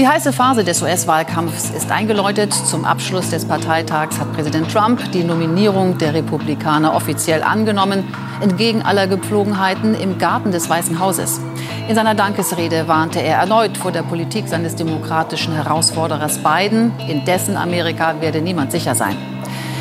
Die 0.00 0.08
heiße 0.08 0.32
Phase 0.32 0.64
des 0.64 0.80
US-Wahlkampfs 0.80 1.68
ist 1.76 1.90
eingeläutet. 1.90 2.54
Zum 2.54 2.86
Abschluss 2.86 3.28
des 3.28 3.44
Parteitags 3.44 4.18
hat 4.18 4.32
Präsident 4.32 4.72
Trump 4.72 5.12
die 5.12 5.22
Nominierung 5.22 5.98
der 5.98 6.14
Republikaner 6.14 6.94
offiziell 6.94 7.42
angenommen, 7.42 8.04
entgegen 8.40 8.80
aller 8.80 9.06
Gepflogenheiten 9.06 9.94
im 9.94 10.16
Garten 10.16 10.52
des 10.52 10.70
Weißen 10.70 10.98
Hauses. 11.00 11.42
In 11.86 11.94
seiner 11.94 12.14
Dankesrede 12.14 12.88
warnte 12.88 13.20
er 13.20 13.36
erneut 13.36 13.76
vor 13.76 13.92
der 13.92 14.00
Politik 14.00 14.48
seines 14.48 14.74
demokratischen 14.74 15.52
Herausforderers 15.52 16.38
Biden. 16.38 16.92
In 17.06 17.26
dessen 17.26 17.58
Amerika 17.58 18.22
werde 18.22 18.40
niemand 18.40 18.72
sicher 18.72 18.94
sein. 18.94 19.18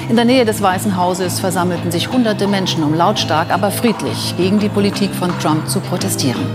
In 0.10 0.18
der 0.18 0.26
Nähe 0.26 0.44
des 0.44 0.62
Weißen 0.62 0.98
Hauses 0.98 1.40
versammelten 1.40 1.92
sich 1.92 2.12
hunderte 2.12 2.46
Menschen, 2.46 2.84
um 2.84 2.94
lautstark, 2.94 3.52
aber 3.54 3.72
friedlich 3.72 4.36
gegen 4.36 4.60
die 4.60 4.68
Politik 4.68 5.16
von 5.16 5.32
Trump 5.40 5.70
zu 5.70 5.80
protestieren. 5.80 6.46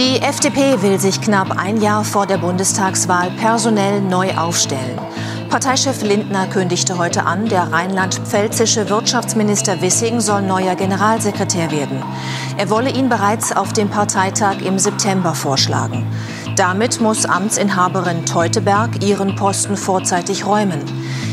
Die 0.00 0.22
FDP 0.22 0.80
will 0.80 0.98
sich 0.98 1.20
knapp 1.20 1.58
ein 1.58 1.78
Jahr 1.82 2.04
vor 2.04 2.26
der 2.26 2.38
Bundestagswahl 2.38 3.30
personell 3.32 4.00
neu 4.00 4.34
aufstellen. 4.34 4.98
Parteichef 5.50 6.00
Lindner 6.00 6.46
kündigte 6.46 6.96
heute 6.96 7.26
an, 7.26 7.50
der 7.50 7.70
rheinland-pfälzische 7.70 8.88
Wirtschaftsminister 8.88 9.82
Wissing 9.82 10.20
soll 10.20 10.40
neuer 10.40 10.74
Generalsekretär 10.74 11.70
werden. 11.70 12.02
Er 12.56 12.70
wolle 12.70 12.88
ihn 12.88 13.10
bereits 13.10 13.54
auf 13.54 13.74
dem 13.74 13.90
Parteitag 13.90 14.62
im 14.64 14.78
September 14.78 15.34
vorschlagen. 15.34 16.06
Damit 16.56 17.02
muss 17.02 17.26
Amtsinhaberin 17.26 18.24
Teuteberg 18.24 19.04
ihren 19.04 19.36
Posten 19.36 19.76
vorzeitig 19.76 20.46
räumen. 20.46 20.80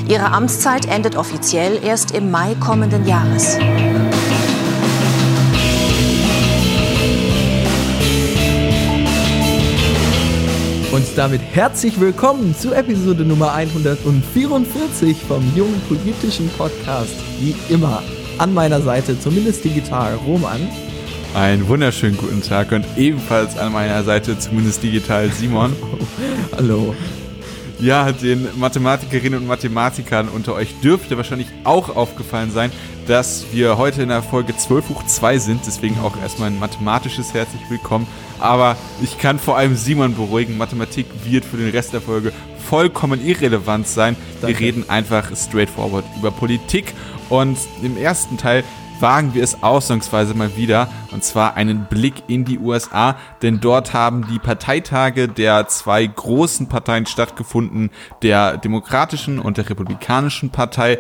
Ihre 0.10 0.34
Amtszeit 0.34 0.88
endet 0.88 1.16
offiziell 1.16 1.82
erst 1.82 2.12
im 2.12 2.32
Mai 2.32 2.54
kommenden 2.60 3.08
Jahres. 3.08 3.58
Und 10.98 11.06
damit 11.16 11.42
herzlich 11.54 12.00
willkommen 12.00 12.56
zu 12.56 12.74
Episode 12.74 13.24
Nummer 13.24 13.54
144 13.54 15.16
vom 15.16 15.44
jungen 15.56 15.80
politischen 15.88 16.50
Podcast. 16.58 17.14
Wie 17.40 17.54
immer 17.72 18.02
an 18.40 18.52
meiner 18.52 18.82
Seite, 18.82 19.20
zumindest 19.20 19.64
digital, 19.64 20.16
Roman. 20.16 20.60
Einen 21.36 21.68
wunderschönen 21.68 22.18
guten 22.18 22.42
Tag 22.42 22.72
und 22.72 22.84
ebenfalls 22.98 23.60
an 23.60 23.74
meiner 23.74 24.04
Seite, 24.04 24.40
zumindest 24.40 24.82
digital, 24.82 25.30
Simon. 25.30 25.76
Hallo. 26.58 26.96
Ja, 27.78 28.12
den 28.12 28.48
Mathematikerinnen 28.56 29.42
und 29.42 29.46
Mathematikern 29.46 30.28
unter 30.30 30.56
euch 30.56 30.74
dürfte 30.82 31.16
wahrscheinlich 31.16 31.50
auch 31.64 31.96
aufgefallen 31.96 32.50
sein, 32.50 32.72
dass 33.08 33.46
wir 33.52 33.78
heute 33.78 34.02
in 34.02 34.10
der 34.10 34.22
Folge 34.22 34.56
12 34.56 34.90
hoch 34.90 35.04
2 35.06 35.38
sind. 35.38 35.62
Deswegen 35.66 36.00
auch 36.00 36.18
erstmal 36.22 36.50
ein 36.50 36.60
mathematisches 36.60 37.34
herzlich 37.34 37.62
willkommen 37.70 38.08
aber 38.40 38.78
ich 39.02 39.18
kann 39.18 39.40
vor 39.40 39.58
allem 39.58 39.76
Simon 39.76 40.16
beruhigen, 40.16 40.58
Mathematik 40.58 41.06
wird 41.24 41.46
für 41.46 41.58
den 41.58 41.70
Rest 41.70 41.94
der 41.94 42.02
Folge 42.02 42.32
vollkommen 42.70 43.26
irrelevant 43.26 43.88
sein. 43.88 44.16
Danke. 44.42 44.60
Wir 44.60 44.68
reden 44.68 44.90
einfach 44.90 45.36
straightforward 45.36 46.06
über 46.18 46.32
Politik 46.32 46.94
und 47.30 47.58
im 47.82 47.98
ersten 47.98 48.38
Teil 48.38 48.64
wagen 49.00 49.34
wir 49.34 49.44
es 49.44 49.64
ausnahmsweise 49.64 50.34
mal 50.34 50.56
wieder, 50.56 50.90
und 51.12 51.24
zwar 51.24 51.56
einen 51.56 51.86
Blick 51.86 52.24
in 52.28 52.46
die 52.46 52.60
USA, 52.60 53.16
denn 53.42 53.60
dort 53.60 53.94
haben 53.94 54.28
die 54.32 54.40
Parteitage 54.40 55.28
der 55.28 55.68
zwei 55.68 56.06
großen 56.06 56.68
Parteien 56.68 57.06
stattgefunden, 57.06 57.92
der 58.22 58.58
Demokratischen 58.58 59.40
und 59.40 59.58
der 59.58 59.70
Republikanischen 59.70 60.50
Partei. 60.50 61.00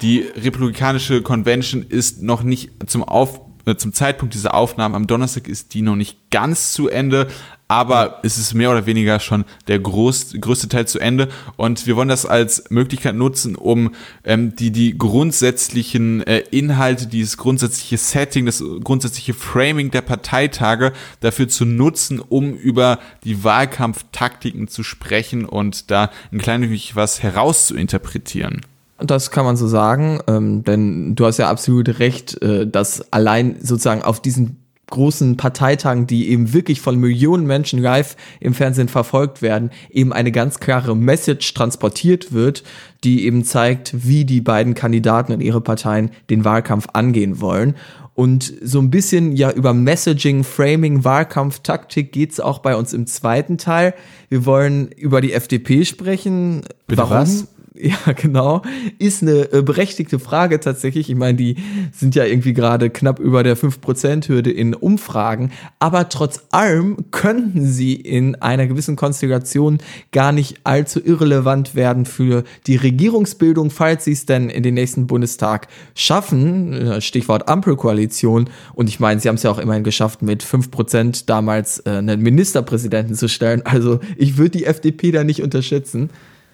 Die 0.00 0.20
Republikanische 0.20 1.22
Convention 1.22 1.82
ist 1.82 2.22
noch 2.22 2.42
nicht 2.42 2.70
zum 2.88 3.02
Auf 3.02 3.36
äh, 3.36 3.47
zum 3.76 3.92
Zeitpunkt 3.92 4.34
dieser 4.34 4.54
Aufnahmen 4.54 4.94
am 4.94 5.06
Donnerstag 5.06 5.48
ist 5.48 5.74
die 5.74 5.82
noch 5.82 5.96
nicht 5.96 6.30
ganz 6.30 6.72
zu 6.72 6.88
Ende, 6.88 7.28
aber 7.68 8.20
es 8.22 8.38
ist 8.38 8.54
mehr 8.54 8.70
oder 8.70 8.86
weniger 8.86 9.20
schon 9.20 9.44
der 9.66 9.78
groß, 9.78 10.36
größte 10.40 10.68
Teil 10.68 10.88
zu 10.88 10.98
Ende 10.98 11.28
und 11.56 11.86
wir 11.86 11.96
wollen 11.96 12.08
das 12.08 12.24
als 12.24 12.70
Möglichkeit 12.70 13.14
nutzen, 13.14 13.56
um 13.56 13.94
ähm, 14.24 14.56
die, 14.56 14.70
die 14.70 14.96
grundsätzlichen 14.96 16.26
äh, 16.26 16.38
Inhalte, 16.50 17.06
dieses 17.06 17.36
grundsätzliche 17.36 17.98
Setting, 17.98 18.46
das 18.46 18.64
grundsätzliche 18.82 19.34
Framing 19.34 19.90
der 19.90 20.00
Parteitage 20.00 20.92
dafür 21.20 21.48
zu 21.48 21.66
nutzen, 21.66 22.20
um 22.20 22.54
über 22.54 22.98
die 23.24 23.44
Wahlkampftaktiken 23.44 24.68
zu 24.68 24.82
sprechen 24.82 25.44
und 25.44 25.90
da 25.90 26.10
ein 26.32 26.38
klein 26.38 26.62
wenig 26.62 26.96
was 26.96 27.22
herauszuinterpretieren. 27.22 28.62
Das 28.98 29.30
kann 29.30 29.44
man 29.44 29.56
so 29.56 29.68
sagen, 29.68 30.20
ähm, 30.26 30.64
denn 30.64 31.14
du 31.14 31.24
hast 31.24 31.38
ja 31.38 31.48
absolut 31.48 32.00
recht, 32.00 32.42
äh, 32.42 32.66
dass 32.66 33.12
allein 33.12 33.56
sozusagen 33.60 34.02
auf 34.02 34.20
diesen 34.20 34.56
großen 34.90 35.36
Parteitagen, 35.36 36.06
die 36.06 36.30
eben 36.30 36.52
wirklich 36.52 36.80
von 36.80 36.98
Millionen 36.98 37.46
Menschen 37.46 37.80
live 37.80 38.16
im 38.40 38.54
Fernsehen 38.54 38.88
verfolgt 38.88 39.42
werden, 39.42 39.70
eben 39.90 40.12
eine 40.12 40.32
ganz 40.32 40.60
klare 40.60 40.96
Message 40.96 41.54
transportiert 41.54 42.32
wird, 42.32 42.64
die 43.04 43.24
eben 43.26 43.44
zeigt, 43.44 44.06
wie 44.06 44.24
die 44.24 44.40
beiden 44.40 44.74
Kandidaten 44.74 45.32
und 45.32 45.40
ihre 45.40 45.60
Parteien 45.60 46.10
den 46.30 46.44
Wahlkampf 46.44 46.88
angehen 46.92 47.40
wollen. 47.40 47.76
Und 48.14 48.52
so 48.62 48.80
ein 48.80 48.90
bisschen 48.90 49.36
ja 49.36 49.52
über 49.52 49.72
Messaging, 49.74 50.42
Framing, 50.42 51.04
Wahlkampf, 51.04 51.60
Taktik 51.60 52.10
geht's 52.10 52.40
auch 52.40 52.58
bei 52.58 52.74
uns 52.74 52.92
im 52.92 53.06
zweiten 53.06 53.58
Teil. 53.58 53.94
Wir 54.28 54.44
wollen 54.44 54.88
über 54.88 55.20
die 55.20 55.32
FDP 55.32 55.84
sprechen. 55.84 56.62
Bitte 56.88 57.02
Warum? 57.02 57.18
Was? 57.18 57.46
Ja, 57.74 57.96
genau. 58.16 58.62
Ist 58.98 59.22
eine 59.22 59.52
äh, 59.52 59.62
berechtigte 59.62 60.18
Frage 60.18 60.60
tatsächlich. 60.60 61.10
Ich 61.10 61.16
meine, 61.16 61.36
die 61.36 61.56
sind 61.92 62.14
ja 62.14 62.24
irgendwie 62.24 62.52
gerade 62.52 62.90
knapp 62.90 63.18
über 63.18 63.42
der 63.42 63.56
5%-Hürde 63.56 64.50
in 64.50 64.74
Umfragen. 64.74 65.52
Aber 65.78 66.08
trotz 66.08 66.44
allem 66.50 67.10
könnten 67.10 67.66
sie 67.66 67.94
in 67.94 68.36
einer 68.36 68.66
gewissen 68.66 68.96
Konstellation 68.96 69.78
gar 70.12 70.32
nicht 70.32 70.60
allzu 70.64 71.00
irrelevant 71.04 71.74
werden 71.74 72.04
für 72.04 72.44
die 72.66 72.76
Regierungsbildung, 72.76 73.70
falls 73.70 74.04
sie 74.04 74.12
es 74.12 74.26
denn 74.26 74.50
in 74.50 74.62
den 74.62 74.74
nächsten 74.74 75.06
Bundestag 75.06 75.68
schaffen. 75.94 76.72
Äh, 76.72 77.00
Stichwort 77.00 77.48
Ampelkoalition. 77.48 78.50
Und 78.74 78.88
ich 78.88 79.00
meine, 79.00 79.20
sie 79.20 79.28
haben 79.28 79.36
es 79.36 79.42
ja 79.42 79.50
auch 79.50 79.58
immerhin 79.58 79.84
geschafft, 79.84 80.22
mit 80.22 80.42
5% 80.42 81.24
damals 81.26 81.80
äh, 81.80 81.90
einen 81.90 82.20
Ministerpräsidenten 82.20 83.14
zu 83.14 83.28
stellen. 83.28 83.62
Also 83.64 84.00
ich 84.16 84.36
würde 84.36 84.50
die 84.50 84.64
FDP 84.64 85.10
da 85.10 85.24
nicht 85.24 85.42
unterschätzen. 85.42 86.10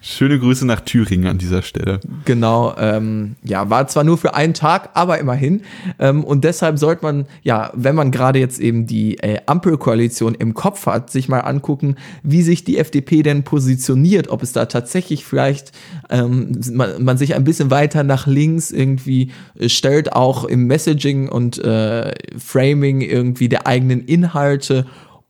Schöne 0.06 0.38
Grüße 0.38 0.66
nach 0.66 0.82
Thüringen 0.82 1.26
an 1.26 1.38
dieser 1.38 1.62
Stelle. 1.62 1.98
Genau, 2.26 2.74
ähm, 2.76 3.36
ja, 3.42 3.70
war 3.70 3.88
zwar 3.88 4.04
nur 4.04 4.18
für 4.18 4.34
einen 4.34 4.52
Tag, 4.52 4.90
aber 4.92 5.18
immerhin. 5.18 5.62
Ähm, 5.98 6.24
und 6.24 6.44
deshalb 6.44 6.78
sollte 6.78 7.02
man, 7.02 7.24
ja, 7.42 7.70
wenn 7.72 7.94
man 7.94 8.10
gerade 8.10 8.38
jetzt 8.38 8.60
eben 8.60 8.86
die 8.86 9.16
äh, 9.20 9.38
Ampelkoalition 9.46 10.34
im 10.34 10.52
Kopf 10.52 10.84
hat, 10.84 11.08
sich 11.08 11.30
mal 11.30 11.40
angucken, 11.40 11.96
wie 12.22 12.42
sich 12.42 12.64
die 12.64 12.76
FDP 12.76 13.22
denn 13.22 13.44
positioniert, 13.44 14.28
ob 14.28 14.42
es 14.42 14.52
da 14.52 14.66
tatsächlich 14.66 15.24
vielleicht 15.24 15.72
ähm, 16.10 16.60
man, 16.70 17.02
man 17.02 17.16
sich 17.16 17.34
ein 17.34 17.44
bisschen 17.44 17.70
weiter 17.70 18.02
nach 18.02 18.26
links 18.26 18.72
irgendwie 18.72 19.30
äh, 19.58 19.70
stellt, 19.70 20.12
auch 20.12 20.44
im 20.44 20.66
Messaging 20.66 21.30
und 21.30 21.56
äh, 21.64 22.12
Framing 22.36 23.00
irgendwie 23.00 23.48
der 23.48 23.66
eigenen 23.66 24.04
Inhalte 24.04 24.84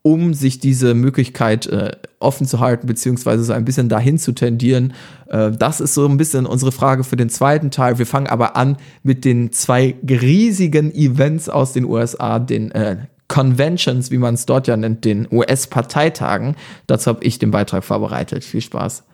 um 0.06 0.34
sich 0.34 0.58
diese 0.58 0.92
Möglichkeit 0.92 1.66
äh, 1.66 1.92
offen 2.18 2.46
zu 2.46 2.60
halten, 2.60 2.86
beziehungsweise 2.86 3.42
so 3.42 3.54
ein 3.54 3.64
bisschen 3.64 3.88
dahin 3.88 4.18
zu 4.18 4.32
tendieren. 4.32 4.92
Äh, 5.28 5.50
das 5.52 5.80
ist 5.80 5.94
so 5.94 6.06
ein 6.06 6.18
bisschen 6.18 6.44
unsere 6.44 6.72
Frage 6.72 7.04
für 7.04 7.16
den 7.16 7.30
zweiten 7.30 7.70
Teil. 7.70 7.98
Wir 7.98 8.04
fangen 8.04 8.26
aber 8.26 8.54
an 8.54 8.76
mit 9.02 9.24
den 9.24 9.50
zwei 9.50 9.94
riesigen 10.06 10.94
Events 10.94 11.48
aus 11.48 11.72
den 11.72 11.86
USA, 11.86 12.38
den 12.38 12.70
äh, 12.72 12.98
Conventions, 13.28 14.10
wie 14.10 14.18
man 14.18 14.34
es 14.34 14.44
dort 14.44 14.66
ja 14.66 14.76
nennt, 14.76 15.06
den 15.06 15.26
US-Parteitagen. 15.32 16.54
Dazu 16.86 17.08
habe 17.08 17.24
ich 17.24 17.38
den 17.38 17.50
Beitrag 17.50 17.82
vorbereitet. 17.82 18.44
Viel 18.44 18.60
Spaß. 18.60 19.04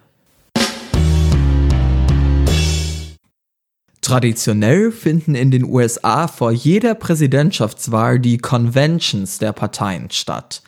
Traditionell 4.00 4.92
finden 4.92 5.34
in 5.34 5.50
den 5.50 5.64
USA 5.64 6.26
vor 6.26 6.52
jeder 6.52 6.94
Präsidentschaftswahl 6.94 8.18
die 8.18 8.38
Conventions 8.38 9.38
der 9.38 9.52
Parteien 9.52 10.10
statt. 10.10 10.62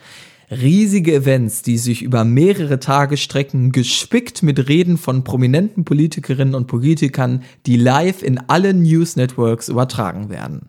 Riesige 0.51 1.15
Events, 1.15 1.63
die 1.63 1.79
sich 1.79 2.03
über 2.03 2.25
mehrere 2.25 2.79
Tage 2.79 3.17
strecken, 3.17 3.73
gespickt 3.73 4.43
mit 4.43 4.69
Reden 4.69 4.99
von 4.99 5.25
prominenten 5.25 5.87
Politikerinnen 5.87 6.55
und 6.55 6.67
Politikern, 6.67 7.43
die 7.65 7.77
live 7.77 8.23
in 8.23 8.39
allen 8.51 8.83
News 8.83 9.17
Networks 9.17 9.71
übertragen 9.71 10.29
werden. 10.29 10.69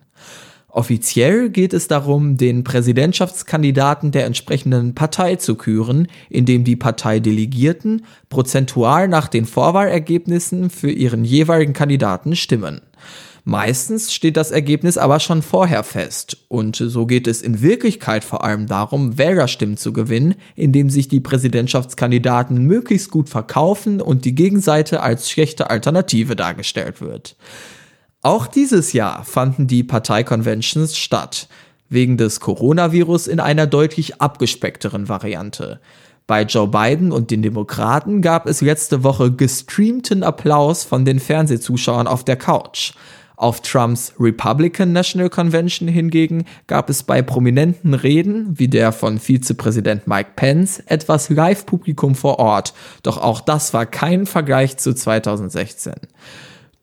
Offiziell 0.74 1.50
geht 1.50 1.72
es 1.72 1.86
darum, 1.86 2.36
den 2.36 2.64
Präsidentschaftskandidaten 2.64 4.10
der 4.10 4.26
entsprechenden 4.26 4.96
Partei 4.96 5.36
zu 5.36 5.54
küren, 5.54 6.08
indem 6.28 6.64
die 6.64 6.74
Parteidelegierten 6.74 8.04
prozentual 8.28 9.06
nach 9.06 9.28
den 9.28 9.46
Vorwahlergebnissen 9.46 10.70
für 10.70 10.90
ihren 10.90 11.24
jeweiligen 11.24 11.74
Kandidaten 11.74 12.34
stimmen. 12.34 12.80
Meistens 13.44 14.12
steht 14.12 14.36
das 14.36 14.50
Ergebnis 14.50 14.98
aber 14.98 15.20
schon 15.20 15.42
vorher 15.42 15.84
fest. 15.84 16.38
Und 16.48 16.74
so 16.74 17.06
geht 17.06 17.28
es 17.28 17.40
in 17.40 17.62
Wirklichkeit 17.62 18.24
vor 18.24 18.42
allem 18.42 18.66
darum, 18.66 19.16
Wählerstimmen 19.16 19.76
zu 19.76 19.92
gewinnen, 19.92 20.34
indem 20.56 20.90
sich 20.90 21.06
die 21.06 21.20
Präsidentschaftskandidaten 21.20 22.58
möglichst 22.58 23.12
gut 23.12 23.28
verkaufen 23.28 24.00
und 24.00 24.24
die 24.24 24.34
Gegenseite 24.34 25.02
als 25.02 25.30
schlechte 25.30 25.70
Alternative 25.70 26.34
dargestellt 26.34 27.00
wird. 27.00 27.36
Auch 28.24 28.46
dieses 28.46 28.94
Jahr 28.94 29.22
fanden 29.22 29.66
die 29.66 29.84
Parteiconventions 29.84 30.96
statt. 30.96 31.46
wegen 31.90 32.16
des 32.16 32.40
Coronavirus 32.40 33.26
in 33.26 33.38
einer 33.38 33.66
deutlich 33.66 34.20
abgespeckteren 34.20 35.10
Variante. 35.10 35.80
Bei 36.26 36.42
Joe 36.42 36.66
Biden 36.66 37.12
und 37.12 37.30
den 37.30 37.42
Demokraten 37.42 38.22
gab 38.22 38.46
es 38.46 38.62
letzte 38.62 39.04
Woche 39.04 39.30
gestreamten 39.30 40.22
Applaus 40.22 40.82
von 40.82 41.04
den 41.04 41.20
Fernsehzuschauern 41.20 42.06
auf 42.06 42.24
der 42.24 42.36
Couch. 42.36 42.94
Auf 43.36 43.60
Trumps 43.60 44.14
Republican 44.18 44.92
National 44.92 45.28
Convention 45.28 45.86
hingegen 45.86 46.46
gab 46.66 46.88
es 46.88 47.02
bei 47.02 47.20
prominenten 47.20 47.92
Reden, 47.92 48.58
wie 48.58 48.68
der 48.68 48.90
von 48.92 49.20
Vizepräsident 49.20 50.08
Mike 50.08 50.30
Pence, 50.34 50.82
etwas 50.86 51.28
Live-Publikum 51.28 52.14
vor 52.14 52.38
Ort, 52.38 52.72
doch 53.02 53.18
auch 53.18 53.42
das 53.42 53.74
war 53.74 53.84
kein 53.84 54.24
Vergleich 54.24 54.78
zu 54.78 54.94
2016. 54.94 55.92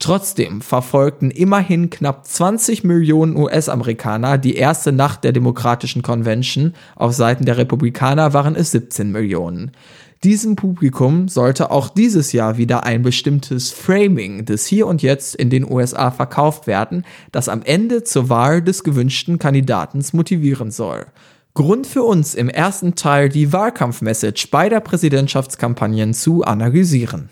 Trotzdem 0.02 0.62
verfolgten 0.62 1.30
immerhin 1.30 1.92
knapp 1.92 2.26
20 2.26 2.84
Millionen 2.84 3.36
US-Amerikaner 3.36 4.40
die 4.40 4.56
erste 4.56 4.92
Nacht 4.92 5.24
der 5.24 5.32
Demokratischen 5.32 6.02
Convention, 6.02 6.74
auf 6.96 7.14
Seiten 7.14 7.46
der 7.46 7.58
Republikaner 7.58 8.34
waren 8.34 8.56
es 8.56 8.72
17 8.72 9.12
Millionen. 9.12 9.74
Diesem 10.24 10.56
Publikum 10.56 11.28
sollte 11.28 11.70
auch 11.70 11.88
dieses 11.88 12.32
Jahr 12.32 12.58
wieder 12.58 12.84
ein 12.84 13.04
bestimmtes 13.04 13.70
Framing 13.70 14.44
des 14.44 14.66
Hier 14.66 14.88
und 14.88 15.04
Jetzt 15.04 15.36
in 15.36 15.52
den 15.52 15.70
USA 15.70 16.10
verkauft 16.10 16.66
werden, 16.66 17.06
das 17.32 17.48
am 17.48 17.62
Ende 17.62 18.04
zur 18.04 18.28
Wahl 18.28 18.64
des 18.64 18.84
gewünschten 18.84 19.38
Kandidaten 19.38 20.04
motivieren 20.14 20.72
soll. 20.72 21.06
Grund 21.54 21.86
für 21.86 22.02
uns 22.02 22.34
im 22.34 22.50
ersten 22.50 22.96
Teil 22.96 23.30
die 23.30 23.54
Wahlkampfmessage 23.54 24.48
beider 24.50 24.80
Präsidentschaftskampagnen 24.80 26.16
zu 26.16 26.44
analysieren. 26.44 27.30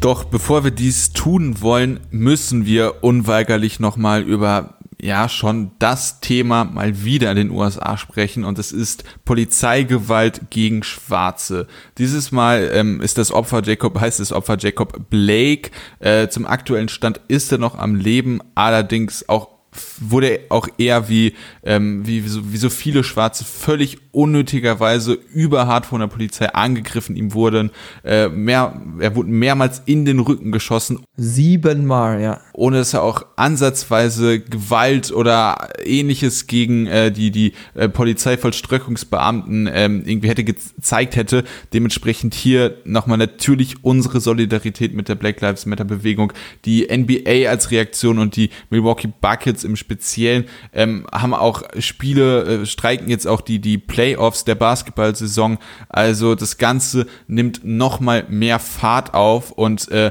Doch 0.00 0.24
bevor 0.24 0.64
wir 0.64 0.70
dies 0.70 1.12
tun 1.12 1.60
wollen, 1.60 2.00
müssen 2.10 2.64
wir 2.64 3.04
unweigerlich 3.04 3.80
nochmal 3.80 4.22
über 4.22 4.78
ja 4.98 5.28
schon 5.28 5.72
das 5.78 6.20
Thema 6.20 6.64
mal 6.64 7.04
wieder 7.04 7.30
in 7.30 7.36
den 7.36 7.50
USA 7.50 7.98
sprechen 7.98 8.44
und 8.44 8.58
es 8.58 8.72
ist 8.72 9.04
Polizeigewalt 9.26 10.50
gegen 10.50 10.82
Schwarze. 10.82 11.66
Dieses 11.98 12.32
Mal 12.32 12.70
ähm, 12.72 13.02
ist 13.02 13.18
das 13.18 13.30
Opfer 13.30 13.62
Jacob, 13.62 14.00
heißt 14.00 14.20
das 14.20 14.32
Opfer 14.32 14.56
Jacob 14.58 15.10
Blake. 15.10 15.70
Äh, 15.98 16.28
zum 16.28 16.46
aktuellen 16.46 16.88
Stand 16.88 17.20
ist 17.28 17.52
er 17.52 17.58
noch 17.58 17.78
am 17.78 17.94
Leben, 17.94 18.40
allerdings 18.54 19.28
auch 19.28 19.59
wurde 20.00 20.40
auch 20.48 20.68
eher 20.78 21.08
wie, 21.08 21.34
ähm, 21.62 22.06
wie, 22.06 22.24
wie, 22.24 22.28
so, 22.28 22.52
wie 22.52 22.56
so 22.56 22.70
viele 22.70 23.04
Schwarze 23.04 23.44
völlig 23.44 23.98
unnötigerweise 24.12 25.12
überhart 25.12 25.86
von 25.86 26.00
der 26.00 26.08
Polizei 26.08 26.46
angegriffen. 26.46 27.16
Ihm 27.16 27.34
wurden 27.34 27.70
äh, 28.04 28.28
mehr, 28.28 28.80
er 28.98 29.14
wurde 29.14 29.30
mehrmals 29.30 29.82
in 29.86 30.04
den 30.04 30.18
Rücken 30.20 30.52
geschossen. 30.52 31.00
Siebenmal, 31.16 32.20
ja. 32.20 32.40
Ohne 32.52 32.78
dass 32.78 32.94
er 32.94 33.02
auch 33.02 33.24
ansatzweise 33.36 34.40
Gewalt 34.40 35.12
oder 35.12 35.68
ähnliches 35.84 36.46
gegen 36.46 36.86
äh, 36.86 37.12
die, 37.12 37.30
die 37.30 37.52
äh, 37.74 37.88
Polizeivollstreckungsbeamten 37.88 39.68
ähm, 39.72 40.02
irgendwie 40.04 40.28
hätte 40.28 40.44
gezeigt 40.44 41.16
hätte. 41.16 41.44
Dementsprechend 41.72 42.34
hier 42.34 42.76
nochmal 42.84 43.18
natürlich 43.18 43.84
unsere 43.84 44.20
Solidarität 44.20 44.94
mit 44.94 45.08
der 45.08 45.14
Black 45.14 45.40
Lives 45.40 45.66
Matter 45.66 45.84
Bewegung, 45.84 46.32
die 46.64 46.88
NBA 46.90 47.48
als 47.48 47.70
Reaktion 47.70 48.18
und 48.18 48.36
die 48.36 48.50
Milwaukee 48.70 49.12
Buckets 49.20 49.64
im 49.70 49.76
Speziellen 49.76 50.44
ähm, 50.72 51.06
haben 51.10 51.34
auch 51.34 51.62
Spiele, 51.78 52.62
äh, 52.62 52.66
streiken 52.66 53.08
jetzt 53.08 53.26
auch 53.26 53.40
die, 53.40 53.60
die 53.60 53.78
Play 53.78 54.10
Playoffs 54.10 54.44
der 54.44 54.54
Basketball-Saison. 54.54 55.58
Also 55.88 56.34
das 56.34 56.58
Ganze 56.58 57.06
nimmt 57.28 57.60
nochmal 57.64 58.24
mehr 58.28 58.58
Fahrt 58.58 59.14
auf 59.14 59.52
und 59.52 59.90
äh, 59.90 60.10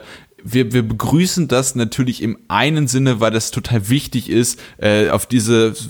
wir, 0.51 0.73
wir 0.73 0.83
begrüßen 0.83 1.47
das 1.47 1.75
natürlich 1.75 2.21
im 2.21 2.37
einen 2.47 2.87
Sinne, 2.87 3.19
weil 3.19 3.31
das 3.31 3.51
total 3.51 3.89
wichtig 3.89 4.29
ist, 4.29 4.59
äh, 4.77 5.09
auf 5.09 5.25
dieses 5.25 5.87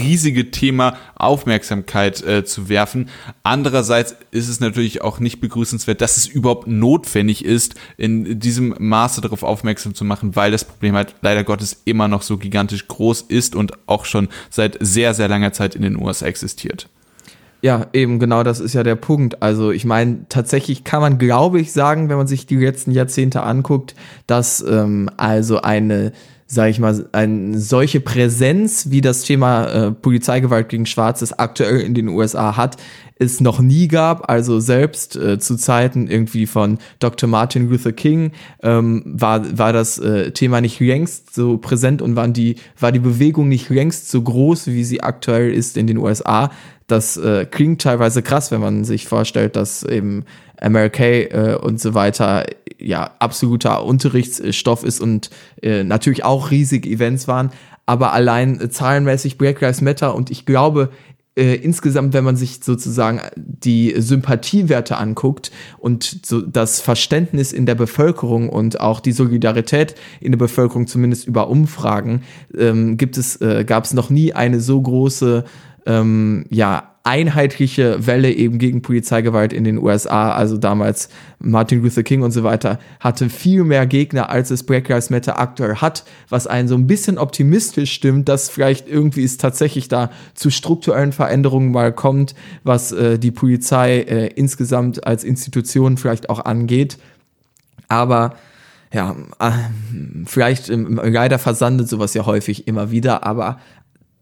riesige 0.00 0.50
Thema 0.50 0.96
Aufmerksamkeit 1.16 2.22
äh, 2.22 2.44
zu 2.44 2.68
werfen. 2.68 3.08
Andererseits 3.42 4.16
ist 4.30 4.48
es 4.48 4.60
natürlich 4.60 5.02
auch 5.02 5.20
nicht 5.20 5.40
begrüßenswert, 5.40 6.00
dass 6.00 6.16
es 6.16 6.26
überhaupt 6.26 6.66
notwendig 6.66 7.44
ist, 7.44 7.74
in 7.96 8.38
diesem 8.38 8.74
Maße 8.78 9.20
darauf 9.20 9.42
aufmerksam 9.42 9.94
zu 9.94 10.04
machen, 10.04 10.36
weil 10.36 10.50
das 10.50 10.64
Problem 10.64 10.94
halt 10.94 11.14
leider 11.20 11.44
Gottes 11.44 11.82
immer 11.84 12.08
noch 12.08 12.22
so 12.22 12.36
gigantisch 12.38 12.86
groß 12.88 13.22
ist 13.22 13.54
und 13.54 13.72
auch 13.86 14.04
schon 14.04 14.28
seit 14.50 14.78
sehr, 14.80 15.14
sehr 15.14 15.28
langer 15.28 15.52
Zeit 15.52 15.74
in 15.74 15.82
den 15.82 15.96
USA 15.96 16.26
existiert. 16.26 16.88
Ja, 17.64 17.86
eben 17.94 18.18
genau 18.18 18.42
das 18.42 18.60
ist 18.60 18.74
ja 18.74 18.82
der 18.82 18.94
Punkt. 18.94 19.42
Also 19.42 19.70
ich 19.70 19.86
meine, 19.86 20.26
tatsächlich 20.28 20.84
kann 20.84 21.00
man, 21.00 21.16
glaube 21.16 21.58
ich, 21.58 21.72
sagen, 21.72 22.10
wenn 22.10 22.18
man 22.18 22.26
sich 22.26 22.44
die 22.44 22.56
letzten 22.56 22.90
Jahrzehnte 22.90 23.42
anguckt, 23.42 23.94
dass 24.26 24.62
ähm, 24.68 25.08
also 25.16 25.62
eine 25.62 26.12
sage 26.46 26.70
ich 26.70 26.78
mal, 26.78 27.08
eine 27.12 27.58
solche 27.58 28.00
Präsenz, 28.00 28.90
wie 28.90 29.00
das 29.00 29.22
Thema 29.22 29.66
äh, 29.66 29.90
Polizeigewalt 29.92 30.68
gegen 30.68 30.84
Schwarzes 30.84 31.32
aktuell 31.32 31.80
in 31.80 31.94
den 31.94 32.08
USA 32.08 32.56
hat, 32.56 32.76
es 33.16 33.40
noch 33.40 33.60
nie 33.60 33.88
gab. 33.88 34.28
Also 34.28 34.60
selbst 34.60 35.16
äh, 35.16 35.38
zu 35.38 35.56
Zeiten 35.56 36.06
irgendwie 36.06 36.46
von 36.46 36.78
Dr. 36.98 37.28
Martin 37.28 37.68
Luther 37.68 37.92
King 37.92 38.32
ähm, 38.62 39.02
war, 39.06 39.56
war 39.56 39.72
das 39.72 39.98
äh, 39.98 40.32
Thema 40.32 40.60
nicht 40.60 40.80
längst 40.80 41.34
so 41.34 41.58
präsent 41.58 42.02
und 42.02 42.16
waren 42.16 42.32
die, 42.32 42.56
war 42.78 42.92
die 42.92 42.98
Bewegung 42.98 43.48
nicht 43.48 43.70
längst 43.70 44.10
so 44.10 44.20
groß, 44.22 44.66
wie 44.66 44.84
sie 44.84 45.02
aktuell 45.02 45.52
ist 45.52 45.76
in 45.76 45.86
den 45.86 45.98
USA. 45.98 46.50
Das 46.86 47.16
äh, 47.16 47.46
klingt 47.46 47.80
teilweise 47.80 48.22
krass, 48.22 48.50
wenn 48.50 48.60
man 48.60 48.84
sich 48.84 49.06
vorstellt, 49.06 49.56
dass 49.56 49.82
eben 49.82 50.24
MLK 50.62 51.00
äh, 51.00 51.58
und 51.60 51.80
so 51.80 51.94
weiter 51.94 52.44
ja 52.78 53.12
absoluter 53.18 53.84
Unterrichtsstoff 53.84 54.84
ist 54.84 55.00
und 55.00 55.30
äh, 55.62 55.84
natürlich 55.84 56.24
auch 56.24 56.50
riesige 56.50 56.88
Events 56.88 57.28
waren, 57.28 57.50
aber 57.86 58.12
allein 58.12 58.70
zahlenmäßig 58.70 59.38
Black 59.38 59.60
Lives 59.60 59.80
Matter 59.80 60.14
und 60.14 60.30
ich 60.30 60.44
glaube 60.44 60.90
äh, 61.36 61.56
insgesamt, 61.56 62.14
wenn 62.14 62.22
man 62.22 62.36
sich 62.36 62.60
sozusagen 62.62 63.20
die 63.36 63.94
Sympathiewerte 63.96 64.96
anguckt 64.96 65.50
und 65.78 66.20
so 66.24 66.40
das 66.40 66.80
Verständnis 66.80 67.52
in 67.52 67.66
der 67.66 67.74
Bevölkerung 67.74 68.48
und 68.48 68.80
auch 68.80 69.00
die 69.00 69.12
Solidarität 69.12 69.96
in 70.20 70.30
der 70.30 70.38
Bevölkerung, 70.38 70.86
zumindest 70.86 71.26
über 71.26 71.48
Umfragen, 71.48 72.22
ähm, 72.56 72.96
gibt 72.96 73.16
es, 73.16 73.40
äh, 73.40 73.64
gab 73.64 73.84
es 73.84 73.94
noch 73.94 74.10
nie 74.10 74.32
eine 74.32 74.60
so 74.60 74.80
große 74.80 75.44
ähm, 75.86 76.46
ja, 76.50 76.94
einheitliche 77.06 78.06
Welle 78.06 78.32
eben 78.32 78.58
gegen 78.58 78.80
Polizeigewalt 78.80 79.52
in 79.52 79.64
den 79.64 79.76
USA, 79.76 80.32
also 80.32 80.56
damals 80.56 81.10
Martin 81.38 81.82
Luther 81.82 82.02
King 82.02 82.22
und 82.22 82.30
so 82.30 82.44
weiter, 82.44 82.78
hatte 82.98 83.28
viel 83.28 83.62
mehr 83.64 83.86
Gegner, 83.86 84.30
als 84.30 84.50
es 84.50 84.62
Black 84.62 84.88
Lives 84.88 85.10
Matter 85.10 85.38
aktuell 85.38 85.76
hat, 85.76 86.04
was 86.30 86.46
einen 86.46 86.66
so 86.66 86.74
ein 86.74 86.86
bisschen 86.86 87.18
optimistisch 87.18 87.92
stimmt, 87.92 88.30
dass 88.30 88.48
vielleicht 88.48 88.88
irgendwie 88.88 89.22
es 89.22 89.36
tatsächlich 89.36 89.88
da 89.88 90.10
zu 90.32 90.48
strukturellen 90.48 91.12
Veränderungen 91.12 91.72
mal 91.72 91.92
kommt, 91.92 92.34
was 92.62 92.90
äh, 92.92 93.18
die 93.18 93.32
Polizei 93.32 93.98
äh, 93.98 94.28
insgesamt 94.28 95.06
als 95.06 95.24
Institution 95.24 95.98
vielleicht 95.98 96.30
auch 96.30 96.42
angeht. 96.46 96.96
Aber 97.88 98.34
ja, 98.94 99.14
äh, 99.40 99.50
vielleicht 100.24 100.70
ähm, 100.70 100.98
leider 101.02 101.38
versandet 101.38 101.90
sowas 101.90 102.14
ja 102.14 102.24
häufig 102.24 102.66
immer 102.66 102.90
wieder, 102.90 103.26
aber 103.26 103.58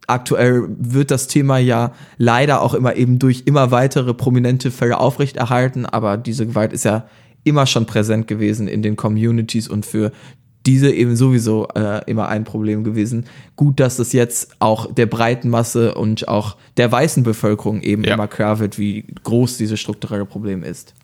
aktuell 0.06 0.68
wird 0.68 1.10
das 1.10 1.26
Thema 1.26 1.58
ja 1.58 1.92
leider 2.18 2.62
auch 2.62 2.74
immer 2.74 2.96
eben 2.96 3.18
durch 3.18 3.42
immer 3.46 3.70
weitere 3.70 4.14
prominente 4.14 4.70
Fälle 4.70 4.98
aufrechterhalten, 4.98 5.86
aber 5.86 6.16
diese 6.16 6.46
Gewalt 6.46 6.72
ist 6.72 6.84
ja 6.84 7.06
immer 7.44 7.66
schon 7.66 7.86
präsent 7.86 8.28
gewesen 8.28 8.68
in 8.68 8.82
den 8.82 8.96
Communities 8.96 9.68
und 9.68 9.86
für 9.86 10.12
diese 10.66 10.92
eben 10.92 11.16
sowieso 11.16 11.66
äh, 11.74 12.02
immer 12.06 12.28
ein 12.28 12.44
Problem 12.44 12.84
gewesen. 12.84 13.26
Gut, 13.56 13.80
dass 13.80 13.98
es 13.98 14.12
jetzt 14.12 14.54
auch 14.60 14.92
der 14.92 15.06
breiten 15.06 15.50
Masse 15.50 15.94
und 15.94 16.28
auch 16.28 16.56
der 16.76 16.90
weißen 16.90 17.24
Bevölkerung 17.24 17.82
eben 17.82 18.04
ja. 18.04 18.14
immer 18.14 18.28
klar 18.28 18.60
wird, 18.60 18.78
wie 18.78 19.06
groß 19.24 19.56
dieses 19.56 19.80
strukturelle 19.80 20.24
Problem 20.24 20.62
ist. 20.62 20.94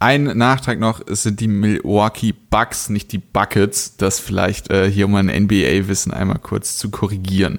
Ein 0.00 0.24
Nachtrag 0.24 0.78
noch, 0.78 1.00
es 1.08 1.24
sind 1.24 1.40
die 1.40 1.48
Milwaukee 1.48 2.32
Bucks, 2.32 2.88
nicht 2.88 3.10
die 3.10 3.18
Buckets. 3.18 3.96
Das 3.96 4.20
vielleicht 4.20 4.70
äh, 4.70 4.88
hier, 4.88 5.06
um 5.06 5.14
ein 5.16 5.26
NBA-Wissen 5.26 6.12
einmal 6.12 6.38
kurz 6.38 6.78
zu 6.78 6.90
korrigieren. 6.90 7.58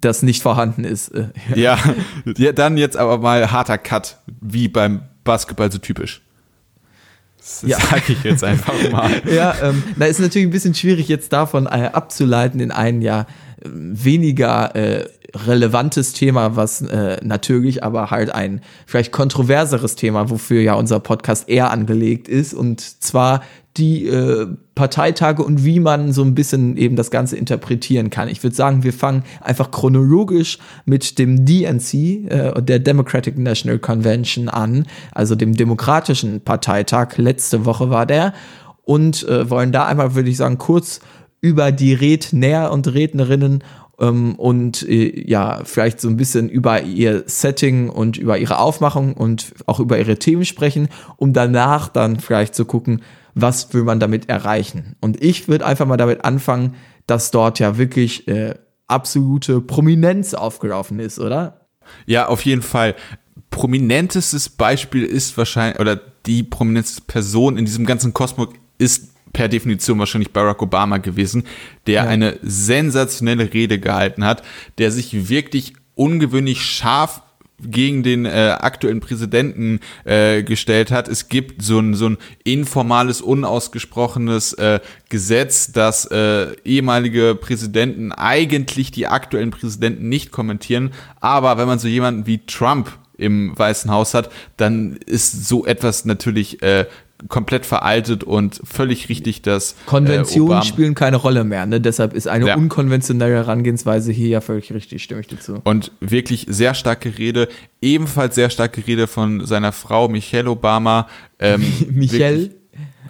Das 0.00 0.22
nicht 0.22 0.42
vorhanden 0.42 0.84
ist. 0.84 1.08
Äh, 1.08 1.28
ja. 1.56 1.78
ja, 2.36 2.52
dann 2.52 2.76
jetzt 2.76 2.96
aber 2.96 3.18
mal 3.18 3.50
harter 3.50 3.78
Cut, 3.78 4.18
wie 4.40 4.68
beim 4.68 5.02
Basketball 5.24 5.72
so 5.72 5.78
typisch. 5.78 6.22
Das 7.38 7.62
ja. 7.66 7.80
sage 7.80 8.12
ich 8.12 8.22
jetzt 8.22 8.44
einfach 8.44 8.74
mal. 8.92 9.10
ja, 9.28 9.56
ähm, 9.62 9.82
da 9.96 10.06
ist 10.06 10.20
natürlich 10.20 10.46
ein 10.46 10.52
bisschen 10.52 10.74
schwierig 10.74 11.08
jetzt 11.08 11.32
davon 11.32 11.66
äh, 11.66 11.90
abzuleiten 11.92 12.60
in 12.60 12.70
ein 12.70 13.02
Jahr 13.02 13.26
äh, 13.60 13.68
weniger 13.68 14.76
äh, 14.76 15.08
relevantes 15.34 16.12
Thema, 16.12 16.56
was 16.56 16.82
äh, 16.82 17.18
natürlich 17.22 17.82
aber 17.82 18.10
halt 18.10 18.34
ein 18.34 18.60
vielleicht 18.86 19.12
kontroverseres 19.12 19.96
Thema, 19.96 20.30
wofür 20.30 20.60
ja 20.60 20.74
unser 20.74 21.00
Podcast 21.00 21.48
eher 21.48 21.70
angelegt 21.70 22.28
ist, 22.28 22.54
und 22.54 22.80
zwar 22.80 23.42
die 23.76 24.06
äh, 24.06 24.46
Parteitage 24.74 25.42
und 25.42 25.64
wie 25.64 25.80
man 25.80 26.12
so 26.12 26.22
ein 26.22 26.34
bisschen 26.34 26.76
eben 26.76 26.94
das 26.94 27.10
Ganze 27.10 27.36
interpretieren 27.36 28.10
kann. 28.10 28.28
Ich 28.28 28.42
würde 28.42 28.54
sagen, 28.54 28.82
wir 28.82 28.92
fangen 28.92 29.24
einfach 29.40 29.70
chronologisch 29.70 30.58
mit 30.84 31.18
dem 31.18 31.46
DNC, 31.46 31.94
äh, 31.94 32.62
der 32.62 32.78
Democratic 32.80 33.38
National 33.38 33.78
Convention 33.78 34.50
an, 34.50 34.86
also 35.12 35.34
dem 35.34 35.54
demokratischen 35.54 36.42
Parteitag. 36.42 37.16
Letzte 37.16 37.64
Woche 37.64 37.88
war 37.88 38.04
der. 38.06 38.34
und 38.84 39.26
äh, 39.28 39.48
wollen 39.48 39.72
da 39.72 39.86
einmal, 39.86 40.14
würde 40.16 40.28
ich 40.28 40.36
sagen, 40.36 40.58
kurz 40.58 41.00
über 41.40 41.72
die 41.72 41.94
Redner 41.94 42.70
und 42.70 42.92
Rednerinnen 42.92 43.64
ähm, 44.02 44.34
und 44.34 44.82
äh, 44.82 45.28
ja, 45.28 45.62
vielleicht 45.64 46.00
so 46.00 46.08
ein 46.08 46.16
bisschen 46.16 46.50
über 46.50 46.82
ihr 46.82 47.22
Setting 47.26 47.88
und 47.88 48.18
über 48.18 48.36
ihre 48.36 48.58
Aufmachung 48.58 49.14
und 49.14 49.54
auch 49.66 49.80
über 49.80 49.98
ihre 49.98 50.18
Themen 50.18 50.44
sprechen, 50.44 50.88
um 51.16 51.32
danach 51.32 51.88
dann 51.88 52.18
vielleicht 52.18 52.54
zu 52.54 52.64
gucken, 52.64 53.00
was 53.34 53.72
will 53.72 53.84
man 53.84 54.00
damit 54.00 54.28
erreichen. 54.28 54.96
Und 55.00 55.22
ich 55.22 55.48
würde 55.48 55.64
einfach 55.64 55.86
mal 55.86 55.96
damit 55.96 56.24
anfangen, 56.24 56.74
dass 57.06 57.30
dort 57.30 57.60
ja 57.60 57.78
wirklich 57.78 58.28
äh, 58.28 58.54
absolute 58.88 59.60
Prominenz 59.60 60.34
aufgelaufen 60.34 60.98
ist, 60.98 61.18
oder? 61.18 61.66
Ja, 62.04 62.26
auf 62.26 62.44
jeden 62.44 62.62
Fall. 62.62 62.94
Prominentestes 63.50 64.48
Beispiel 64.48 65.04
ist 65.04 65.36
wahrscheinlich, 65.38 65.80
oder 65.80 66.00
die 66.26 66.42
prominenteste 66.42 67.02
Person 67.02 67.56
in 67.56 67.64
diesem 67.64 67.86
ganzen 67.86 68.12
Kosmos 68.12 68.48
ist 68.78 69.11
per 69.32 69.48
Definition 69.48 69.98
wahrscheinlich 69.98 70.32
Barack 70.32 70.62
Obama 70.62 70.98
gewesen, 70.98 71.44
der 71.86 71.94
ja. 71.94 72.04
eine 72.04 72.38
sensationelle 72.42 73.52
Rede 73.52 73.78
gehalten 73.78 74.24
hat, 74.24 74.42
der 74.78 74.90
sich 74.90 75.28
wirklich 75.28 75.74
ungewöhnlich 75.94 76.62
scharf 76.62 77.22
gegen 77.64 78.02
den 78.02 78.24
äh, 78.24 78.56
aktuellen 78.58 79.00
Präsidenten 79.00 79.80
äh, 80.04 80.42
gestellt 80.42 80.90
hat. 80.90 81.08
Es 81.08 81.28
gibt 81.28 81.62
so 81.62 81.78
ein, 81.78 81.94
so 81.94 82.08
ein 82.08 82.18
informales, 82.44 83.20
unausgesprochenes 83.20 84.54
äh, 84.54 84.80
Gesetz, 85.08 85.72
dass 85.72 86.06
äh, 86.06 86.52
ehemalige 86.64 87.34
Präsidenten 87.34 88.12
eigentlich 88.12 88.90
die 88.90 89.06
aktuellen 89.06 89.50
Präsidenten 89.50 90.08
nicht 90.08 90.32
kommentieren. 90.32 90.90
Aber 91.20 91.56
wenn 91.56 91.68
man 91.68 91.78
so 91.78 91.88
jemanden 91.88 92.26
wie 92.26 92.44
Trump 92.46 92.90
im 93.16 93.56
Weißen 93.56 93.90
Haus 93.90 94.14
hat, 94.14 94.30
dann 94.56 94.96
ist 95.06 95.46
so 95.46 95.64
etwas 95.64 96.04
natürlich 96.04 96.62
äh, 96.62 96.86
komplett 97.28 97.66
veraltet 97.66 98.24
und 98.24 98.60
völlig 98.64 99.08
richtig, 99.08 99.42
dass 99.42 99.72
äh, 99.72 99.74
Konventionen 99.86 100.62
äh, 100.62 100.64
spielen 100.64 100.94
keine 100.94 101.16
Rolle 101.16 101.44
mehr. 101.44 101.66
Ne? 101.66 101.80
Deshalb 101.80 102.14
ist 102.14 102.28
eine 102.28 102.48
ja. 102.48 102.56
unkonventionelle 102.56 103.34
Herangehensweise 103.34 104.12
hier 104.12 104.28
ja 104.28 104.40
völlig 104.40 104.72
richtig, 104.72 105.02
stimme 105.02 105.20
ich 105.20 105.28
dazu. 105.28 105.60
Und 105.64 105.92
wirklich 106.00 106.46
sehr 106.48 106.74
starke 106.74 107.18
Rede, 107.18 107.48
ebenfalls 107.80 108.34
sehr 108.34 108.50
starke 108.50 108.86
Rede 108.86 109.06
von 109.06 109.46
seiner 109.46 109.72
Frau 109.72 110.08
Michelle 110.08 110.50
Obama. 110.50 111.08
Ähm, 111.38 111.64
Michelle? 111.90 112.50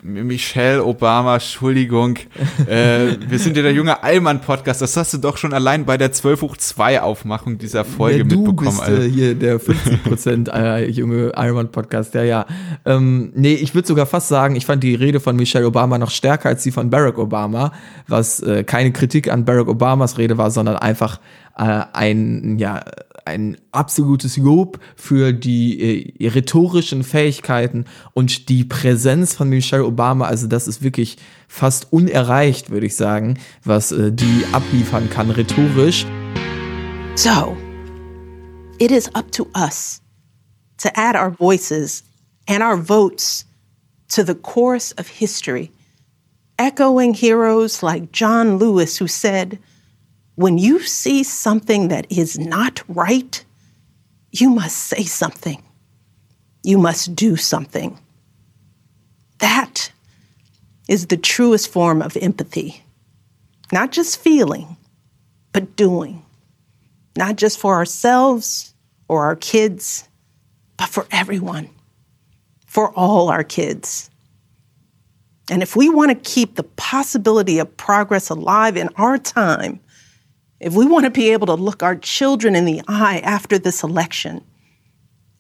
Michelle 0.05 0.85
Obama, 0.85 1.35
Entschuldigung. 1.35 2.19
äh, 2.67 3.17
wir 3.29 3.39
sind 3.39 3.57
ja 3.57 3.63
der 3.63 3.73
junge 3.73 4.03
Allmann-Podcast. 4.03 4.83
Das 4.83 4.97
hast 4.97 5.15
du 5.15 5.19
doch 5.19 5.37
schon 5.37 5.53
allein 5.53 5.85
bei 5.85 5.97
der 5.97 6.11
12 6.11 6.43
hoch 6.43 6.57
2 6.57 7.03
Aufmachung 7.03 7.59
dieser 7.59 7.85
Folge 7.85 8.19
ja, 8.19 8.25
du 8.25 8.41
mitbekommen. 8.41 8.79
Bist, 8.85 8.89
äh, 8.89 9.09
hier 9.09 9.35
der 9.37 9.61
50% 9.61 10.53
äh, 10.53 10.91
junge 10.91 11.37
Allmann-Podcast. 11.37 12.15
Ja, 12.15 12.25
ja. 12.25 12.47
Ähm, 12.85 13.31
nee, 13.37 13.55
ich 13.55 13.77
würde 13.77 13.87
sogar 13.87 14.07
fast 14.07 14.27
sagen, 14.27 14.57
ich 14.57 14.67
fand 14.67 14.83
die 14.83 14.97
Rede 14.97 15.21
von 15.21 15.37
Michelle 15.37 15.67
Obama 15.67 15.99
noch 15.99 16.11
stärker 16.11 16.49
als 16.49 16.65
die 16.65 16.73
von 16.73 16.91
Barack 16.91 17.19
Obama, 17.19 17.73
was 18.09 18.41
äh, 18.41 18.65
keine 18.65 18.93
Kritik 18.93 19.31
an 19.31 19.45
Barack 19.45 19.69
Obamas 19.69 20.19
Rede 20.19 20.37
war, 20.37 20.51
sondern 20.51 20.77
einfach 20.77 21.21
äh, 21.57 21.83
ein, 21.93 22.59
ja, 22.59 22.81
ein 23.25 23.57
absolutes 23.71 24.37
Lob 24.37 24.79
für 24.97 25.33
die 25.33 26.15
äh, 26.21 26.29
rhetorischen 26.29 27.05
Fähigkeiten 27.05 27.85
und 28.15 28.49
die 28.49 28.65
Präsenz 28.65 29.35
von 29.35 29.49
Michelle 29.49 29.85
Obama. 29.85 30.27
Also 30.27 30.47
das 30.47 30.69
ist 30.69 30.83
wirklich 30.83 31.17
fast 31.49 31.93
unerreicht, 31.93 32.71
würde 32.71 32.87
ich 32.87 32.97
sagen, 32.97 33.39
was 33.65 33.93
äh, 33.93 34.13
die 34.13 34.45
abliefern 34.53 35.11
kann 35.11 35.31
rhetorisch. 35.31 36.07
So, 37.15 37.57
it 38.79 38.91
is 38.91 39.09
up 39.15 39.31
to 39.33 39.47
us 39.55 40.01
to 40.79 40.89
add 40.95 41.17
our 41.17 41.31
voices 41.31 42.03
and 42.49 42.63
our 42.63 42.77
votes 42.77 43.47
to 44.09 44.23
the 44.25 44.35
chorus 44.35 44.93
of 44.99 45.09
history, 45.09 45.71
echoing 46.59 47.15
heroes 47.15 47.83
like 47.83 48.13
John 48.13 48.59
Lewis 48.59 48.99
who 48.99 49.07
said, 49.07 49.59
when 50.35 50.59
you 50.59 50.81
see 50.81 51.23
something 51.23 51.89
that 51.89 52.07
is 52.11 52.39
not 52.39 52.83
right, 52.89 53.45
you 54.31 54.51
must 54.51 54.77
say 54.77 55.05
something. 55.05 55.63
You 56.63 56.79
must 56.79 57.15
do 57.15 57.37
something. 57.37 57.99
That 59.39 59.93
is 60.89 61.07
the 61.07 61.17
truest 61.17 61.71
form 61.71 62.01
of 62.01 62.17
empathy. 62.17 62.83
Not 63.73 63.93
just 63.93 64.21
feeling, 64.21 64.77
but 65.53 65.77
doing. 65.77 66.25
Not 67.17 67.37
just 67.37 67.59
for 67.59 67.75
ourselves 67.75 68.75
or 69.09 69.25
our 69.25 69.37
kids, 69.37 70.09
but 70.77 70.89
for 70.89 71.07
everyone, 71.11 71.69
for 72.67 72.91
all 72.93 73.29
our 73.29 73.45
kids. 73.45 74.11
And 75.51 75.63
if 75.63 75.77
we 75.77 75.91
want 75.91 76.11
to 76.11 76.31
keep 76.31 76.55
the 76.55 76.63
possibility 76.63 77.59
of 77.59 77.77
progress 77.77 78.31
alive 78.31 78.77
in 78.77 78.89
our 78.97 79.19
time, 79.19 79.81
if 80.63 80.75
we 80.75 80.87
want 80.87 81.05
to 81.05 81.11
be 81.11 81.33
able 81.33 81.49
to 81.49 81.55
look 81.55 81.83
our 81.83 81.97
children 81.97 82.55
in 82.55 82.65
the 82.65 82.81
eye 82.87 83.19
after 83.25 83.59
this 83.59 83.83
election, 83.83 84.45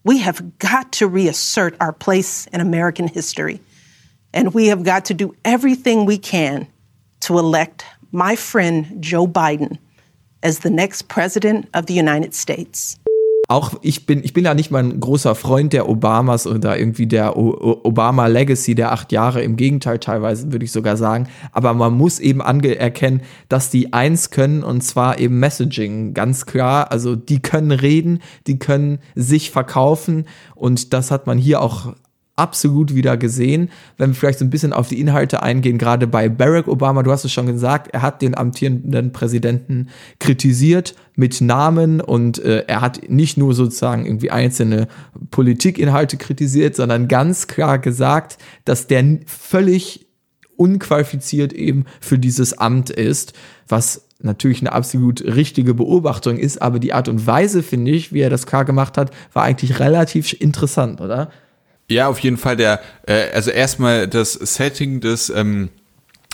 we 0.02 0.18
have 0.18 0.58
got 0.58 0.90
to 0.92 1.06
reassert 1.06 1.76
our 1.80 1.92
place 1.92 2.46
in 2.48 2.60
American 2.60 3.06
history. 3.06 3.60
And 4.34 4.52
we 4.52 4.66
have 4.66 4.82
got 4.82 5.04
to 5.06 5.14
do 5.14 5.34
everything 5.44 6.06
we 6.06 6.18
can 6.18 6.66
to 7.20 7.38
elect 7.38 7.84
my 8.10 8.34
friend 8.34 9.00
Joe 9.00 9.28
Biden 9.28 9.78
as 10.42 10.58
the 10.58 10.70
next 10.70 11.06
president 11.06 11.68
of 11.72 11.86
the 11.86 11.94
United 11.94 12.34
States. 12.34 12.98
Auch 13.52 13.74
ich 13.82 14.06
bin, 14.06 14.24
ich 14.24 14.32
bin 14.32 14.44
ja 14.44 14.54
nicht 14.54 14.70
mal 14.70 14.82
ein 14.82 14.98
großer 14.98 15.34
Freund 15.34 15.72
der 15.72 15.88
Obamas 15.88 16.46
oder 16.46 16.78
irgendwie 16.78 17.06
der 17.06 17.36
o 17.36 17.80
Obama 17.84 18.26
Legacy 18.26 18.74
der 18.74 18.92
acht 18.92 19.12
Jahre. 19.12 19.42
Im 19.42 19.56
Gegenteil, 19.56 19.98
teilweise 19.98 20.52
würde 20.52 20.64
ich 20.64 20.72
sogar 20.72 20.96
sagen. 20.96 21.28
Aber 21.52 21.74
man 21.74 21.92
muss 21.92 22.18
eben 22.18 22.40
erkennen, 22.40 23.20
dass 23.48 23.70
die 23.70 23.92
eins 23.92 24.30
können 24.30 24.62
und 24.62 24.82
zwar 24.82 25.18
eben 25.18 25.38
Messaging. 25.38 26.14
Ganz 26.14 26.46
klar. 26.46 26.90
Also 26.90 27.14
die 27.14 27.40
können 27.40 27.72
reden, 27.72 28.20
die 28.46 28.58
können 28.58 28.98
sich 29.14 29.50
verkaufen 29.50 30.26
und 30.54 30.92
das 30.92 31.10
hat 31.10 31.26
man 31.26 31.38
hier 31.38 31.60
auch 31.60 31.94
absolut 32.36 32.94
wieder 32.94 33.16
gesehen. 33.16 33.70
Wenn 33.98 34.10
wir 34.10 34.14
vielleicht 34.14 34.38
so 34.38 34.44
ein 34.44 34.50
bisschen 34.50 34.72
auf 34.72 34.88
die 34.88 35.00
Inhalte 35.00 35.42
eingehen, 35.42 35.78
gerade 35.78 36.06
bei 36.06 36.28
Barack 36.28 36.66
Obama, 36.66 37.02
du 37.02 37.12
hast 37.12 37.24
es 37.24 37.32
schon 37.32 37.46
gesagt, 37.46 37.88
er 37.92 38.02
hat 38.02 38.22
den 38.22 38.36
amtierenden 38.36 39.12
Präsidenten 39.12 39.88
kritisiert 40.18 40.94
mit 41.14 41.40
Namen 41.40 42.00
und 42.00 42.38
äh, 42.38 42.64
er 42.66 42.80
hat 42.80 43.10
nicht 43.10 43.36
nur 43.36 43.54
sozusagen 43.54 44.06
irgendwie 44.06 44.30
einzelne 44.30 44.88
Politikinhalte 45.30 46.16
kritisiert, 46.16 46.74
sondern 46.74 47.06
ganz 47.06 47.48
klar 47.48 47.78
gesagt, 47.78 48.38
dass 48.64 48.86
der 48.86 49.02
völlig 49.26 50.06
unqualifiziert 50.56 51.52
eben 51.52 51.84
für 52.00 52.18
dieses 52.18 52.56
Amt 52.56 52.88
ist, 52.90 53.34
was 53.68 54.08
natürlich 54.20 54.60
eine 54.60 54.72
absolut 54.72 55.22
richtige 55.22 55.74
Beobachtung 55.74 56.38
ist, 56.38 56.62
aber 56.62 56.78
die 56.78 56.92
Art 56.92 57.08
und 57.08 57.26
Weise, 57.26 57.62
finde 57.62 57.90
ich, 57.90 58.12
wie 58.12 58.20
er 58.20 58.30
das 58.30 58.46
klar 58.46 58.64
gemacht 58.64 58.96
hat, 58.96 59.10
war 59.32 59.42
eigentlich 59.42 59.80
relativ 59.80 60.32
interessant, 60.40 61.00
oder? 61.00 61.30
Ja, 61.92 62.08
auf 62.08 62.18
jeden 62.20 62.36
Fall 62.36 62.56
der, 62.56 62.80
äh, 63.06 63.30
also 63.32 63.50
erstmal 63.50 64.08
das 64.08 64.32
Setting 64.32 65.00
des, 65.00 65.30
ähm, 65.30 65.70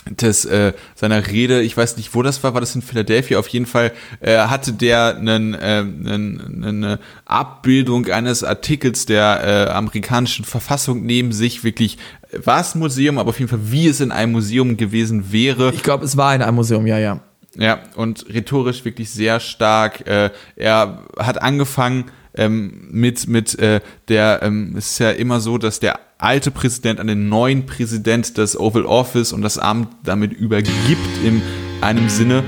des 0.09 0.45
äh, 0.45 0.73
seiner 0.95 1.27
Rede, 1.27 1.61
ich 1.61 1.75
weiß 1.75 1.97
nicht, 1.97 2.15
wo 2.15 2.23
das 2.23 2.43
war, 2.43 2.53
war 2.53 2.61
das 2.61 2.73
in 2.73 2.81
Philadelphia? 2.81 3.37
Auf 3.37 3.47
jeden 3.49 3.65
Fall 3.65 3.91
äh, 4.21 4.37
hatte 4.37 4.73
der 4.73 5.17
einen, 5.17 5.53
äh, 5.53 5.57
einen, 5.57 6.63
eine 6.65 6.99
Abbildung 7.25 8.07
eines 8.07 8.43
Artikels 8.43 9.05
der 9.05 9.67
äh, 9.67 9.71
amerikanischen 9.71 10.45
Verfassung 10.45 11.05
neben 11.05 11.31
sich, 11.31 11.63
wirklich 11.63 11.97
war 12.31 12.61
es 12.61 12.75
ein 12.75 12.79
Museum, 12.79 13.17
aber 13.17 13.29
auf 13.29 13.39
jeden 13.39 13.49
Fall, 13.49 13.71
wie 13.71 13.87
es 13.87 14.01
in 14.01 14.11
einem 14.11 14.33
Museum 14.33 14.77
gewesen 14.77 15.31
wäre. 15.31 15.71
Ich 15.73 15.83
glaube, 15.83 16.05
es 16.05 16.15
war 16.15 16.35
in 16.35 16.41
einem 16.41 16.55
Museum, 16.55 16.85
ja, 16.85 16.99
ja. 16.99 17.21
Ja, 17.55 17.79
und 17.95 18.27
rhetorisch 18.29 18.85
wirklich 18.85 19.09
sehr 19.09 19.39
stark. 19.39 20.07
Äh, 20.07 20.29
er 20.55 21.03
hat 21.17 21.41
angefangen, 21.41 22.05
ähm, 22.35 22.87
mit, 22.91 23.27
mit 23.27 23.57
äh, 23.59 23.81
der, 24.07 24.39
ähm, 24.43 24.75
es 24.77 24.91
ist 24.91 24.99
ja 24.99 25.11
immer 25.11 25.39
so, 25.39 25.57
dass 25.57 25.79
der 25.79 25.99
alte 26.17 26.51
Präsident 26.51 26.99
an 26.99 27.07
den 27.07 27.29
neuen 27.29 27.65
Präsident 27.65 28.37
das 28.37 28.59
Oval 28.59 28.85
Office 28.85 29.33
und 29.33 29.41
das 29.41 29.57
Amt 29.57 29.89
damit 30.03 30.33
übergibt 30.33 31.23
in 31.23 31.41
einem 31.81 32.09
Sinne. 32.09 32.43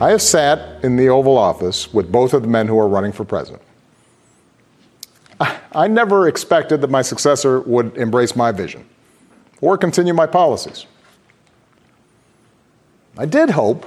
I 0.00 0.10
have 0.10 0.20
sat 0.20 0.82
in 0.82 0.98
the 0.98 1.08
Oval 1.08 1.38
Office 1.38 1.88
with 1.92 2.06
both 2.10 2.34
of 2.34 2.42
the 2.42 2.48
men 2.48 2.68
who 2.68 2.78
are 2.80 2.88
running 2.88 3.12
for 3.12 3.24
president. 3.24 3.62
I 5.74 5.88
never 5.88 6.28
expected 6.28 6.80
that 6.82 6.90
my 6.90 7.02
successor 7.02 7.60
would 7.60 7.96
embrace 7.96 8.36
my 8.36 8.52
vision 8.52 8.84
or 9.60 9.76
continue 9.76 10.14
my 10.14 10.26
policies. 10.26 10.86
I 13.16 13.26
did 13.26 13.50
hope, 13.50 13.86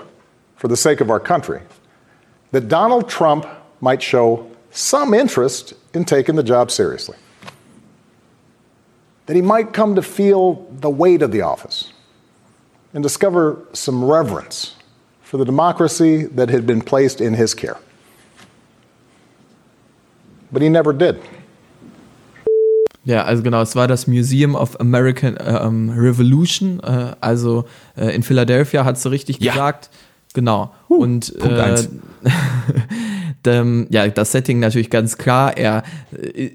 for 0.56 0.68
the 0.68 0.78
sake 0.78 1.02
of 1.02 1.10
our 1.10 1.20
country, 1.20 1.62
that 2.52 2.68
Donald 2.68 3.10
Trump 3.10 3.46
might 3.82 4.02
show 4.02 4.46
some 4.72 5.14
interest 5.14 5.74
in 5.94 6.06
taking 6.06 6.36
the 6.36 6.44
job 6.44 6.72
seriously. 6.72 7.18
That 9.26 9.36
he 9.36 9.42
might 9.42 9.74
come 9.74 9.96
to 9.96 10.02
feel 10.02 10.66
the 10.72 10.90
weight 10.90 11.22
of 11.22 11.32
the 11.32 11.42
office 11.42 11.92
and 12.94 13.04
discover 13.04 13.60
some 13.74 14.04
reverence 14.04 14.76
for 15.22 15.38
the 15.38 15.46
democracy 15.46 16.24
that 16.24 16.50
had 16.50 16.66
been 16.66 16.82
placed 16.82 17.20
in 17.20 17.34
his 17.34 17.54
care. 17.54 17.78
But 20.52 20.62
he 20.62 20.70
never 20.70 20.94
did. 20.94 21.20
Ja, 23.04 23.24
also 23.24 23.42
genau, 23.42 23.62
es 23.62 23.74
war 23.76 23.88
das 23.88 24.06
Museum 24.08 24.54
of 24.54 24.80
American 24.82 25.38
ähm, 25.40 25.90
Revolution, 25.90 26.82
äh, 26.82 27.16
also 27.22 27.66
äh, 27.96 28.14
in 28.14 28.22
Philadelphia, 28.22 28.84
hat 28.84 29.04
du 29.04 29.10
richtig 29.10 29.40
ja. 29.40 29.54
gesagt. 29.54 29.90
Genau. 30.34 30.74
Uh, 30.90 30.96
und 31.04 31.34
äh, 31.42 31.88
dem, 33.48 33.88
ja, 33.90 34.08
das 34.08 34.32
Setting 34.32 34.60
natürlich 34.60 34.90
ganz 34.90 35.18
klar. 35.18 35.58
Er 35.58 35.84
äh, 36.12 36.46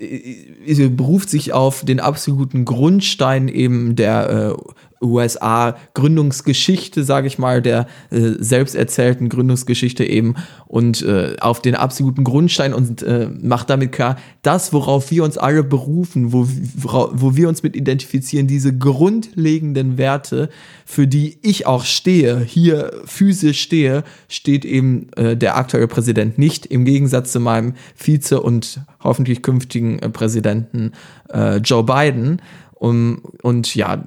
äh, 0.66 0.88
beruft 0.88 1.30
sich 1.30 1.52
auf 1.52 1.84
den 1.84 1.98
absoluten 2.00 2.64
Grundstein 2.64 3.48
eben 3.48 3.96
der 3.96 4.56
äh, 5.02 5.06
USA-Gründungsgeschichte, 5.06 7.04
sage 7.04 7.26
ich 7.26 7.38
mal, 7.38 7.60
der 7.62 7.86
äh, 8.10 8.32
selbst 8.38 8.74
erzählten 8.74 9.28
Gründungsgeschichte 9.28 10.04
eben 10.04 10.34
und 10.66 11.02
äh, 11.02 11.36
auf 11.40 11.60
den 11.60 11.74
absoluten 11.74 12.24
Grundstein 12.24 12.72
und 12.74 13.02
äh, 13.02 13.28
macht 13.40 13.68
damit 13.70 13.92
klar, 13.92 14.16
das, 14.42 14.72
worauf 14.72 15.10
wir 15.10 15.24
uns 15.24 15.36
alle 15.38 15.64
berufen, 15.64 16.32
wo, 16.32 16.46
wo 16.46 17.36
wir 17.36 17.48
uns 17.48 17.62
mit 17.62 17.76
identifizieren, 17.76 18.46
diese 18.46 18.76
grundlegenden 18.76 19.98
Werte, 19.98 20.48
für 20.84 21.06
die 21.06 21.38
ich 21.42 21.66
auch 21.66 21.84
stehe, 21.84 22.40
hier 22.40 22.90
physisch 23.04 23.60
stehe, 23.60 24.04
steht 24.28 24.64
eben 24.64 25.08
äh, 25.16 25.36
der 25.36 25.56
aktuelle 25.56 25.88
Präsident 25.88 26.38
nicht, 26.38 26.66
im 26.66 26.84
Gegensatz 26.84 27.32
zu 27.32 27.40
meinem 27.40 27.74
Vize 27.96 28.40
und 28.40 28.80
hoffentlich 29.02 29.42
künftigen 29.42 29.98
äh, 29.98 30.08
Präsidenten 30.08 30.92
äh, 31.32 31.56
Joe 31.56 31.84
Biden. 31.84 32.40
Um, 32.82 33.22
und 33.42 33.76
ja, 33.76 34.02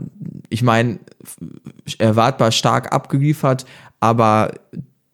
ich 0.50 0.62
meine, 0.62 1.00
erwartbar 1.98 2.52
stark 2.52 2.92
abgeliefert, 2.92 3.66
aber 4.02 4.52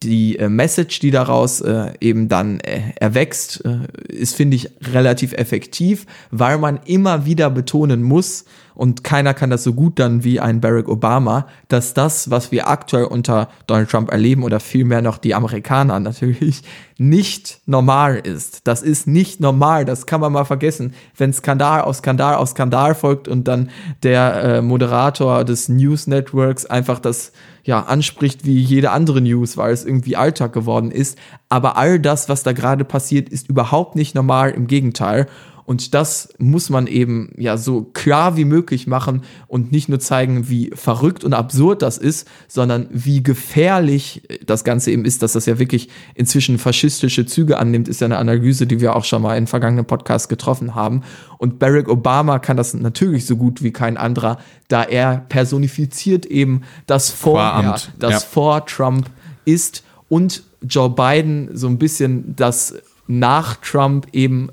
die 0.01 0.39
äh, 0.39 0.49
Message, 0.49 0.99
die 0.99 1.11
daraus 1.11 1.61
äh, 1.61 1.93
eben 2.01 2.27
dann 2.27 2.59
äh, 2.61 2.81
erwächst, 2.95 3.63
äh, 3.63 3.81
ist, 4.07 4.35
finde 4.35 4.55
ich, 4.55 4.71
relativ 4.81 5.33
effektiv, 5.33 6.07
weil 6.31 6.57
man 6.57 6.79
immer 6.85 7.27
wieder 7.27 7.51
betonen 7.51 8.01
muss, 8.01 8.45
und 8.73 9.03
keiner 9.03 9.35
kann 9.35 9.51
das 9.51 9.63
so 9.63 9.73
gut 9.73 9.99
dann 9.99 10.23
wie 10.23 10.39
ein 10.39 10.61
Barack 10.61 10.87
Obama, 10.87 11.47
dass 11.67 11.93
das, 11.93 12.31
was 12.31 12.51
wir 12.51 12.67
aktuell 12.67 13.03
unter 13.03 13.49
Donald 13.67 13.89
Trump 13.89 14.11
erleben 14.11 14.43
oder 14.43 14.59
vielmehr 14.59 15.03
noch 15.03 15.19
die 15.19 15.35
Amerikaner 15.35 15.99
natürlich, 15.99 16.63
nicht 17.01 17.61
normal 17.65 18.17
ist. 18.17 18.67
Das 18.67 18.83
ist 18.83 19.07
nicht 19.07 19.39
normal, 19.39 19.85
das 19.85 20.05
kann 20.05 20.21
man 20.21 20.31
mal 20.31 20.45
vergessen. 20.45 20.93
Wenn 21.17 21.33
Skandal 21.33 21.81
auf 21.81 21.95
Skandal 21.95 22.35
auf 22.35 22.49
Skandal 22.49 22.93
folgt 22.93 23.27
und 23.27 23.47
dann 23.47 23.71
der 24.03 24.43
äh, 24.43 24.61
Moderator 24.61 25.43
des 25.43 25.67
News 25.67 26.05
Networks 26.05 26.67
einfach 26.67 26.99
das 26.99 27.31
ja 27.63 27.79
anspricht 27.81 28.45
wie 28.45 28.59
jede 28.59 28.91
andere 28.91 29.19
News, 29.19 29.57
weil 29.57 29.73
es 29.73 29.83
irgendwie 29.83 30.15
Alltag 30.15 30.53
geworden 30.53 30.91
ist. 30.91 31.17
Aber 31.49 31.75
all 31.75 31.99
das, 31.99 32.29
was 32.29 32.43
da 32.43 32.51
gerade 32.51 32.85
passiert, 32.85 33.29
ist 33.29 33.49
überhaupt 33.49 33.95
nicht 33.95 34.13
normal, 34.13 34.51
im 34.51 34.67
Gegenteil. 34.67 35.25
Und 35.71 35.93
das 35.93 36.27
muss 36.37 36.69
man 36.69 36.85
eben 36.85 37.29
ja 37.37 37.55
so 37.55 37.83
klar 37.83 38.35
wie 38.35 38.43
möglich 38.43 38.87
machen 38.87 39.21
und 39.47 39.71
nicht 39.71 39.87
nur 39.87 40.01
zeigen, 40.01 40.49
wie 40.49 40.69
verrückt 40.73 41.23
und 41.23 41.33
absurd 41.33 41.81
das 41.81 41.97
ist, 41.97 42.27
sondern 42.49 42.87
wie 42.89 43.23
gefährlich 43.23 44.23
das 44.45 44.65
Ganze 44.65 44.91
eben 44.91 45.05
ist, 45.05 45.21
dass 45.21 45.31
das 45.31 45.45
ja 45.45 45.59
wirklich 45.59 45.87
inzwischen 46.13 46.57
faschistische 46.57 47.25
Züge 47.25 47.57
annimmt, 47.57 47.87
ist 47.87 48.01
ja 48.01 48.05
eine 48.07 48.17
Analyse, 48.17 48.67
die 48.67 48.81
wir 48.81 48.97
auch 48.97 49.05
schon 49.05 49.21
mal 49.21 49.37
in 49.37 49.47
vergangenen 49.47 49.85
Podcasts 49.85 50.27
getroffen 50.27 50.75
haben. 50.75 51.03
Und 51.37 51.57
Barack 51.57 51.87
Obama 51.87 52.39
kann 52.39 52.57
das 52.57 52.73
natürlich 52.73 53.25
so 53.25 53.37
gut 53.37 53.63
wie 53.63 53.71
kein 53.71 53.95
anderer, 53.95 54.39
da 54.67 54.83
er 54.83 55.25
personifiziert 55.29 56.25
eben 56.25 56.63
das 56.85 57.11
Vorher, 57.11 57.79
das 57.97 58.11
ja. 58.11 58.19
vor 58.19 58.65
Trump 58.65 59.09
ist 59.45 59.85
und 60.09 60.43
Joe 60.61 60.89
Biden 60.89 61.47
so 61.53 61.67
ein 61.67 61.77
bisschen 61.77 62.35
das 62.35 62.75
nach 63.07 63.55
Trump 63.61 64.07
eben 64.11 64.49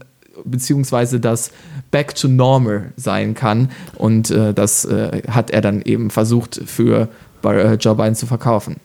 beziehungsweise 0.50 1.20
das 1.20 1.50
Back 1.90 2.14
to 2.14 2.28
Normal 2.28 2.92
sein 2.96 3.34
kann. 3.34 3.70
Und 3.96 4.30
äh, 4.30 4.52
das 4.54 4.84
äh, 4.84 5.22
hat 5.28 5.50
er 5.50 5.60
dann 5.60 5.82
eben 5.82 6.10
versucht 6.10 6.60
für 6.66 7.08
äh, 7.44 7.74
Joe 7.74 7.94
Biden 7.94 8.14
zu 8.14 8.26
verkaufen. 8.26 8.76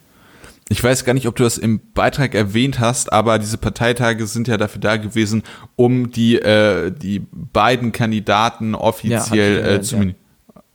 Ich 0.70 0.84
weiß 0.84 1.04
gar 1.04 1.14
nicht, 1.14 1.28
ob 1.28 1.36
du 1.36 1.44
das 1.44 1.58
im 1.58 1.82
Beitrag 1.94 2.34
erwähnt 2.36 2.80
hast, 2.80 3.12
aber 3.12 3.38
diese 3.38 3.58
Parteitage 3.58 4.26
sind 4.28 4.48
ja 4.48 4.58
dafür 4.58 4.82
da 4.82 4.98
gewesen, 4.98 5.44
um 5.76 6.10
die, 6.10 6.36
äh, 6.36 6.92
die 6.92 7.22
beiden 7.32 7.92
Kandidaten 7.92 8.74
offiziell 8.74 9.60
ja, 9.60 9.68
äh, 9.74 9.82
zu 9.82 9.98
ja. 9.98 10.14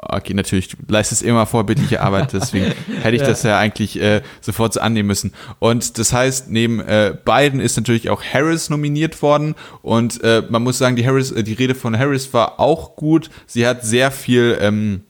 Okay, 0.00 0.32
natürlich, 0.32 0.68
du 0.68 0.76
leistest 0.86 1.22
immer 1.22 1.44
vorbildliche 1.44 2.00
Arbeit, 2.00 2.32
deswegen 2.32 2.72
hätte 3.02 3.16
ich 3.16 3.22
ja. 3.22 3.28
das 3.28 3.42
ja 3.42 3.58
eigentlich 3.58 4.00
äh, 4.00 4.22
sofort 4.40 4.72
so 4.72 4.80
annehmen 4.80 5.08
müssen. 5.08 5.32
Und 5.58 5.98
das 5.98 6.12
heißt, 6.12 6.50
neben 6.50 6.80
äh, 6.80 7.16
Biden 7.24 7.58
ist 7.58 7.76
natürlich 7.76 8.08
auch 8.08 8.22
Harris 8.22 8.70
nominiert 8.70 9.20
worden 9.22 9.56
und 9.82 10.22
äh, 10.22 10.44
man 10.48 10.62
muss 10.62 10.78
sagen, 10.78 10.94
die 10.94 11.04
Harris, 11.04 11.32
äh, 11.32 11.42
die 11.42 11.54
Rede 11.54 11.74
von 11.74 11.98
Harris 11.98 12.32
war 12.32 12.60
auch 12.60 12.94
gut. 12.94 13.28
Sie 13.46 13.66
hat 13.66 13.84
sehr 13.84 14.12
viel 14.12 14.56
ähm, 14.60 15.02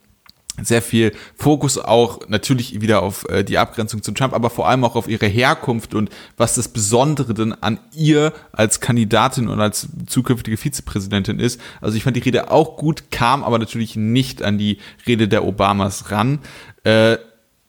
sehr 0.62 0.82
viel 0.82 1.12
Fokus 1.36 1.78
auch 1.78 2.28
natürlich 2.28 2.80
wieder 2.80 3.02
auf 3.02 3.28
äh, 3.28 3.44
die 3.44 3.58
Abgrenzung 3.58 4.02
zu 4.02 4.12
Trump, 4.12 4.34
aber 4.34 4.50
vor 4.50 4.68
allem 4.68 4.84
auch 4.84 4.96
auf 4.96 5.08
ihre 5.08 5.26
Herkunft 5.26 5.94
und 5.94 6.10
was 6.36 6.54
das 6.54 6.68
Besondere 6.68 7.34
denn 7.34 7.54
an 7.60 7.78
ihr 7.94 8.32
als 8.52 8.80
Kandidatin 8.80 9.48
und 9.48 9.60
als 9.60 9.88
zukünftige 10.06 10.56
Vizepräsidentin 10.56 11.38
ist. 11.38 11.60
Also 11.80 11.96
ich 11.96 12.04
fand 12.04 12.16
die 12.16 12.20
Rede 12.20 12.50
auch 12.50 12.76
gut, 12.76 13.10
kam 13.10 13.44
aber 13.44 13.58
natürlich 13.58 13.96
nicht 13.96 14.42
an 14.42 14.58
die 14.58 14.78
Rede 15.06 15.28
der 15.28 15.44
Obamas 15.44 16.10
ran. 16.10 16.40
Äh, 16.84 17.18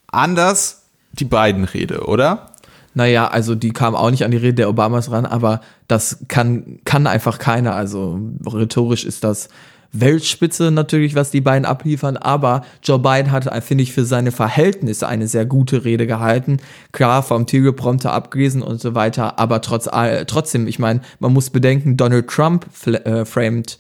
anders 0.08 0.84
die 1.14 1.26
beiden 1.26 1.64
Rede, 1.64 2.06
oder? 2.06 2.52
Naja, 2.94 3.28
also 3.28 3.56
die 3.56 3.72
kam 3.72 3.96
auch 3.96 4.10
nicht 4.10 4.26
an 4.26 4.32
die 4.32 4.38
Rede 4.38 4.56
der 4.56 4.70
Obamas 4.70 5.12
ran, 5.12 5.26
aber 5.26 5.62
das 5.88 6.26
kann, 6.28 6.80
kann 6.86 7.08
einfach 7.08 7.40
keiner. 7.40 7.76
Also 7.76 8.20
rhetorisch 8.46 9.06
ist 9.06 9.24
das 9.24 9.50
Weltspitze 9.92 10.72
natürlich, 10.72 11.16
was 11.16 11.32
die 11.32 11.42
beiden 11.42 11.66
abliefern, 11.66 12.18
aber 12.18 12.64
Joe 12.84 13.00
Biden 13.00 13.32
hat, 13.32 13.50
finde 13.64 13.84
ich, 13.84 13.94
für 13.94 14.06
seine 14.06 14.32
Verhältnisse 14.32 15.08
eine 15.08 15.28
sehr 15.28 15.46
gute 15.46 15.84
Rede 15.84 16.08
gehalten. 16.08 16.58
Klar, 16.92 17.24
vom 17.24 17.48
Teleprompter 17.48 18.14
abgelesen 18.14 18.62
und 18.62 18.80
so 18.80 18.96
weiter, 18.96 19.40
aber 19.40 19.62
trotz, 19.62 19.88
äh, 19.88 20.26
trotzdem, 20.26 20.68
ich 20.68 20.80
meine, 20.80 21.02
man 21.20 21.34
muss 21.34 21.50
bedenken, 21.50 21.98
Donald 21.98 22.28
Trump 22.28 22.68
äh, 22.86 23.26
framed 23.26 23.80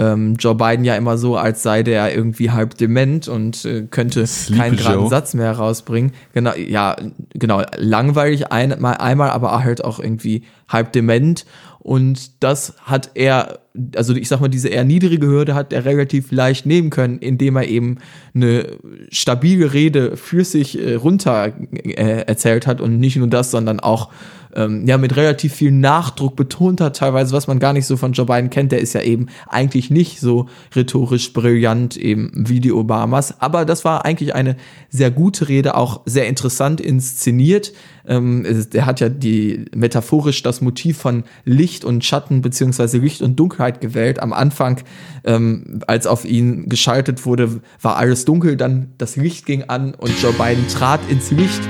ähm, 0.00 0.36
Joe 0.38 0.54
Biden 0.54 0.84
ja 0.84 0.94
immer 0.94 1.18
so, 1.18 1.36
als 1.36 1.62
sei 1.62 1.82
der 1.82 2.14
irgendwie 2.14 2.50
halb 2.50 2.76
dement 2.78 3.26
und 3.26 3.64
äh, 3.64 3.82
könnte 3.82 4.26
Sleepy 4.26 4.60
keinen 4.60 4.76
geraden 4.76 5.08
Satz 5.08 5.34
mehr 5.34 5.52
rausbringen. 5.52 6.12
Genau, 6.32 6.54
ja, 6.54 6.96
genau, 7.30 7.62
langweilig 7.76 8.52
einmal, 8.52 8.98
einmal, 8.98 9.30
aber 9.30 9.62
halt 9.64 9.84
auch 9.84 9.98
irgendwie 9.98 10.44
halb 10.68 10.92
dement. 10.92 11.46
Und 11.88 12.44
das 12.44 12.74
hat 12.82 13.12
er, 13.14 13.60
also 13.96 14.14
ich 14.14 14.28
sag 14.28 14.42
mal, 14.42 14.48
diese 14.48 14.68
eher 14.68 14.84
niedrige 14.84 15.26
Hürde 15.26 15.54
hat 15.54 15.72
er 15.72 15.86
relativ 15.86 16.30
leicht 16.30 16.66
nehmen 16.66 16.90
können, 16.90 17.16
indem 17.16 17.56
er 17.56 17.66
eben 17.66 17.96
eine 18.34 18.76
stabile 19.10 19.72
Rede 19.72 20.18
für 20.18 20.44
sich 20.44 20.78
äh, 20.78 20.96
runter 20.96 21.50
äh, 21.72 22.26
erzählt 22.26 22.66
hat 22.66 22.82
und 22.82 23.00
nicht 23.00 23.16
nur 23.16 23.28
das, 23.28 23.50
sondern 23.50 23.80
auch 23.80 24.10
ähm, 24.58 24.86
ja 24.86 24.98
mit 24.98 25.16
relativ 25.16 25.54
viel 25.54 25.70
Nachdruck 25.70 26.34
betont 26.34 26.80
hat, 26.80 26.96
teilweise, 26.96 27.32
was 27.32 27.46
man 27.46 27.60
gar 27.60 27.72
nicht 27.72 27.86
so 27.86 27.96
von 27.96 28.12
Joe 28.12 28.26
Biden 28.26 28.50
kennt. 28.50 28.72
Der 28.72 28.80
ist 28.80 28.92
ja 28.92 29.02
eben 29.02 29.26
eigentlich 29.46 29.88
nicht 29.88 30.20
so 30.20 30.46
rhetorisch 30.74 31.32
brillant 31.32 31.96
eben 31.96 32.32
wie 32.34 32.58
die 32.58 32.72
Obamas. 32.72 33.40
Aber 33.40 33.64
das 33.64 33.84
war 33.84 34.04
eigentlich 34.04 34.34
eine 34.34 34.56
sehr 34.90 35.12
gute 35.12 35.48
Rede, 35.48 35.76
auch 35.76 36.00
sehr 36.06 36.26
interessant 36.26 36.80
inszeniert. 36.80 37.72
Ähm, 38.06 38.44
er 38.72 38.86
hat 38.86 38.98
ja 39.00 39.08
die 39.08 39.66
metaphorisch 39.74 40.42
das 40.42 40.60
Motiv 40.60 40.98
von 40.98 41.22
Licht 41.44 41.84
und 41.84 42.04
Schatten 42.04 42.42
beziehungsweise 42.42 42.98
Licht 42.98 43.22
und 43.22 43.36
Dunkelheit 43.36 43.80
gewählt. 43.80 44.20
Am 44.20 44.32
Anfang, 44.32 44.80
ähm, 45.24 45.80
als 45.86 46.08
auf 46.08 46.24
ihn 46.24 46.68
geschaltet 46.68 47.26
wurde, 47.26 47.60
war 47.80 47.96
alles 47.96 48.24
dunkel, 48.24 48.56
dann 48.56 48.92
das 48.98 49.14
Licht 49.14 49.46
ging 49.46 49.64
an 49.64 49.94
und 49.94 50.20
Joe 50.20 50.32
Biden 50.32 50.66
trat 50.66 51.00
ins 51.08 51.30
Licht. 51.30 51.60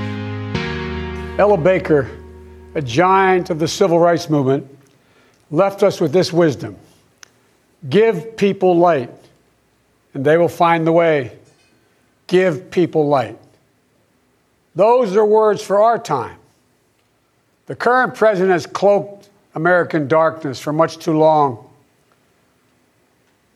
Ella 1.37 1.55
Baker 1.55 2.05
a 2.75 2.81
giant 2.81 3.49
of 3.49 3.59
the 3.59 3.67
civil 3.67 3.99
rights 3.99 4.29
movement, 4.29 4.67
left 5.51 5.83
us 5.83 5.99
with 5.99 6.11
this 6.11 6.31
wisdom 6.31 6.77
Give 7.87 8.35
people 8.35 8.77
light, 8.77 9.11
and 10.13 10.25
they 10.25 10.37
will 10.37 10.49
find 10.49 10.85
the 10.85 10.91
way. 10.91 11.37
Give 12.27 12.69
people 12.71 13.07
light. 13.07 13.37
Those 14.75 15.15
are 15.15 15.25
words 15.25 15.61
for 15.61 15.81
our 15.81 15.97
time. 15.97 16.37
The 17.67 17.75
current 17.75 18.15
president 18.15 18.51
has 18.51 18.65
cloaked 18.65 19.29
American 19.55 20.07
darkness 20.07 20.59
for 20.59 20.73
much 20.73 20.97
too 20.97 21.17
long. 21.17 21.69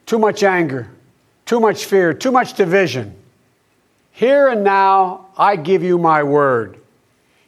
Too 0.06 0.19
much 0.19 0.43
anger, 0.43 0.89
too 1.45 1.60
much 1.60 1.86
fear, 1.86 2.13
too 2.13 2.32
much 2.32 2.54
division. 2.54 3.15
Here 4.12 4.47
and 4.47 4.63
now, 4.63 5.28
I 5.38 5.56
give 5.56 5.84
you 5.84 5.97
my 5.97 6.23
word. 6.23 6.78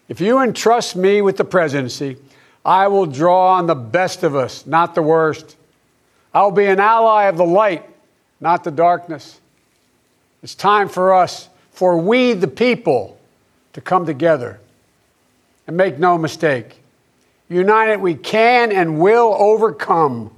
If 0.08 0.22
you 0.22 0.40
entrust 0.40 0.96
me 0.96 1.22
with 1.22 1.38
the 1.38 1.46
presidency, 1.46 2.18
I 2.64 2.88
will 2.88 3.06
draw 3.06 3.54
on 3.56 3.68
the 3.68 3.76
best 3.76 4.24
of 4.24 4.36
us, 4.36 4.66
not 4.66 4.96
the 4.96 5.02
worst. 5.02 5.56
I'll 6.34 6.52
be 6.52 6.66
an 6.66 6.80
ally 6.80 7.26
of 7.26 7.38
the 7.38 7.46
light, 7.46 7.88
not 8.40 8.64
the 8.64 8.72
darkness. 8.72 9.40
It's 10.44 10.56
time 10.56 10.90
for 10.90 11.14
us, 11.14 11.50
for 11.72 11.98
we 11.98 12.34
the 12.34 12.48
people, 12.48 13.18
to 13.74 13.82
come 13.82 14.06
together. 14.06 14.60
And 15.68 15.76
make 15.76 15.98
no 15.98 16.18
mistake, 16.18 16.80
united 17.50 18.00
we 18.00 18.14
can 18.14 18.72
and 18.72 19.00
will 19.00 19.36
overcome 19.38 20.32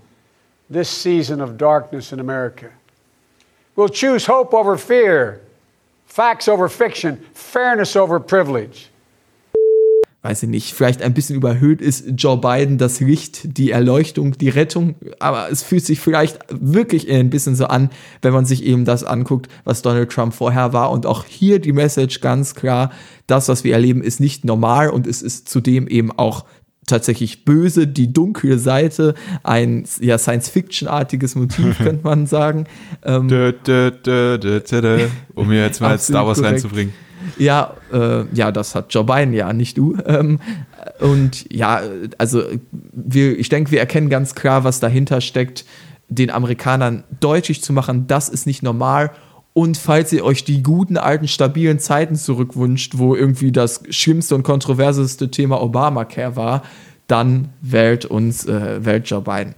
this 0.70 0.90
season 0.90 1.42
of 1.42 1.58
darkness 1.58 2.14
in 2.14 2.20
America. 2.20 2.72
We'll 3.76 3.90
choose 3.90 4.26
hope 4.26 4.54
over 4.54 4.78
fear, 4.78 5.42
facts 6.06 6.48
over 6.48 6.70
fiction, 6.70 7.18
fairness 7.34 7.96
over 7.96 8.20
privilege. 8.20 8.90
Weiß 10.28 10.44
ich 10.44 10.50
nicht, 10.50 10.74
vielleicht 10.74 11.02
ein 11.02 11.14
bisschen 11.14 11.38
überhöht 11.38 11.80
ist 11.80 12.04
Joe 12.18 12.38
Biden 12.38 12.78
das 12.78 13.00
Licht, 13.00 13.58
die 13.58 13.72
Erleuchtung, 13.72 14.38
die 14.38 14.50
Rettung, 14.50 14.96
aber 15.20 15.50
es 15.50 15.64
fühlt 15.64 15.86
sich 15.86 16.02
vielleicht 16.02 16.40
wirklich 16.50 17.10
ein 17.10 17.30
bisschen 17.30 17.56
so 17.56 17.68
an, 17.68 17.90
wenn 18.22 18.34
man 18.34 18.46
sich 18.46 18.64
eben 18.64 18.84
das 18.84 19.06
anguckt, 19.06 19.48
was 19.64 19.82
Donald 19.84 20.12
Trump 20.12 20.34
vorher 20.34 20.74
war 20.74 20.92
und 20.92 21.06
auch 21.06 21.24
hier 21.24 21.60
die 21.60 21.72
Message 21.72 22.20
ganz 22.20 22.56
klar, 22.56 22.92
das, 23.26 23.48
was 23.48 23.64
wir 23.64 23.72
erleben, 23.72 24.02
ist 24.02 24.20
nicht 24.20 24.44
normal 24.44 24.90
und 24.90 25.08
es 25.08 25.22
ist 25.22 25.48
zudem 25.48 25.88
eben 25.88 26.12
auch 26.12 26.44
tatsächlich 26.88 27.46
böse, 27.46 27.88
die 27.88 28.12
dunkle 28.12 28.60
Seite, 28.60 29.14
ein 29.44 29.86
ja, 30.02 30.18
Science-Fiction-artiges 30.18 31.36
Motiv, 31.36 31.78
könnte 31.84 32.04
man 32.04 32.28
sagen. 32.28 32.66
Ähm, 33.06 33.30
dö, 33.30 33.54
dö, 33.54 33.92
dö, 33.92 35.08
um 35.36 35.48
mir 35.48 35.62
jetzt 35.62 35.80
mal 35.80 35.98
Star 36.00 36.28
Wars 36.28 36.40
korrekt. 36.40 36.56
reinzubringen. 36.56 36.94
Ja, 37.38 37.74
äh, 37.92 38.26
ja, 38.34 38.52
das 38.52 38.76
hat 38.76 38.94
Joe 38.94 39.04
Biden 39.04 39.34
ja, 39.34 39.54
nicht 39.54 39.78
du. 39.78 39.98
Ähm, 40.06 40.40
und 41.00 41.52
ja, 41.52 41.82
also 42.18 42.44
wir, 42.72 43.38
ich 43.38 43.50
denke, 43.50 43.72
wir 43.72 43.80
erkennen 43.80 44.10
ganz 44.10 44.36
klar, 44.36 44.64
was 44.64 44.80
dahinter 44.80 45.22
steckt, 45.22 45.66
den 46.10 46.32
Amerikanern 46.32 47.04
deutlich 47.20 47.62
zu 47.62 47.74
machen, 47.74 48.08
das 48.08 48.30
ist 48.30 48.48
nicht 48.48 48.64
normal. 48.64 49.12
Und 49.54 49.78
falls 49.78 50.14
ihr 50.14 50.24
euch 50.24 50.44
die 50.44 50.62
guten, 50.62 50.98
alten, 50.98 51.28
stabilen 51.28 51.80
Zeiten 51.80 52.16
zurückwünscht, 52.16 52.98
wo 52.98 53.16
irgendwie 53.16 53.52
das 53.52 53.82
schlimmste 53.90 54.36
und 54.36 54.44
kontroverseste 54.44 55.32
Thema 55.32 55.62
Obamacare 55.62 56.36
war, 56.36 56.64
dann 57.08 57.50
wählt 57.62 58.06
uns, 58.06 58.46
äh, 58.46 58.86
wählt 58.86 59.10
Joe 59.10 59.22
Biden. 59.22 59.56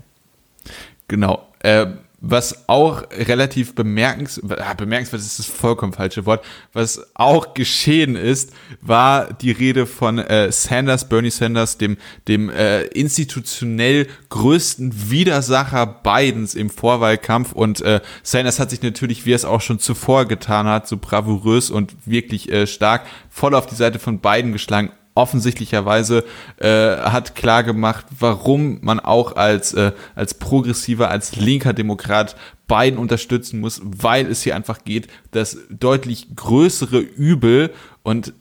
Genau. 1.08 1.44
Äh, 1.60 1.88
was 2.22 2.68
auch 2.68 3.04
relativ 3.12 3.76
bemerkenswert, 3.76 4.62
ah, 4.62 4.74
bemerkenswert 4.74 5.22
ist 5.22 5.40
das 5.40 5.46
vollkommen 5.46 5.94
falsche 5.94 6.26
Wort, 6.26 6.44
was 6.74 7.16
auch 7.16 7.54
geschehen 7.54 8.16
ist, 8.16 8.52
war 8.82 9.34
die 9.34 9.52
Rede 9.52 9.86
von 9.86 10.20
äh, 10.20 10.52
Sanders, 10.52 11.08
Bernie 11.08 11.30
Sanders, 11.30 11.78
dem, 11.78 11.98
dem 12.28 12.50
äh, 12.50 12.84
institutionell 12.84 14.08
größten 14.30 15.10
Widersacher 15.10 15.86
Bidens 15.86 16.56
im 16.56 16.70
Vorwahlkampf. 16.70 17.54
Und 17.54 17.82
äh, 17.82 18.02
Sanders 18.24 18.60
hat 18.60 18.70
sich 18.70 18.82
natürlich, 18.82 19.26
wie 19.26 19.32
er 19.32 19.38
es 19.38 19.46
auch 19.46 19.62
schon 19.62 19.80
zuvor 19.80 20.26
getan 20.26 20.68
hat, 20.68 20.88
so 20.88 20.98
bravourös 20.98 21.70
und 21.70 21.96
wirklich 22.06 22.52
äh, 22.52 22.68
stark 22.68 23.06
voll 23.30 23.56
auf 23.56 23.66
die 23.66 23.76
Seite 23.76 24.00
von 24.00 24.20
Biden 24.20 24.52
geschlagen 24.52 24.92
offensichtlicherweise 25.20 26.24
äh, 26.58 26.98
hat 26.98 27.36
klar 27.36 27.64
gemacht, 27.64 28.06
warum 28.18 28.80
man 28.82 29.00
auch 29.00 29.36
als, 29.36 29.74
äh, 29.74 29.92
als 30.16 30.34
progressiver, 30.34 31.10
als 31.10 31.36
linker 31.36 31.74
Demokrat 31.74 32.36
Biden 32.68 32.98
unterstützen 32.98 33.60
muss, 33.60 33.82
weil 33.84 34.28
es 34.28 34.44
hier 34.44 34.56
einfach 34.56 34.84
geht, 34.86 35.08
das 35.32 35.58
deutlich 35.70 36.36
größere 36.36 37.00
Übel 37.00 37.72
und 38.04 38.34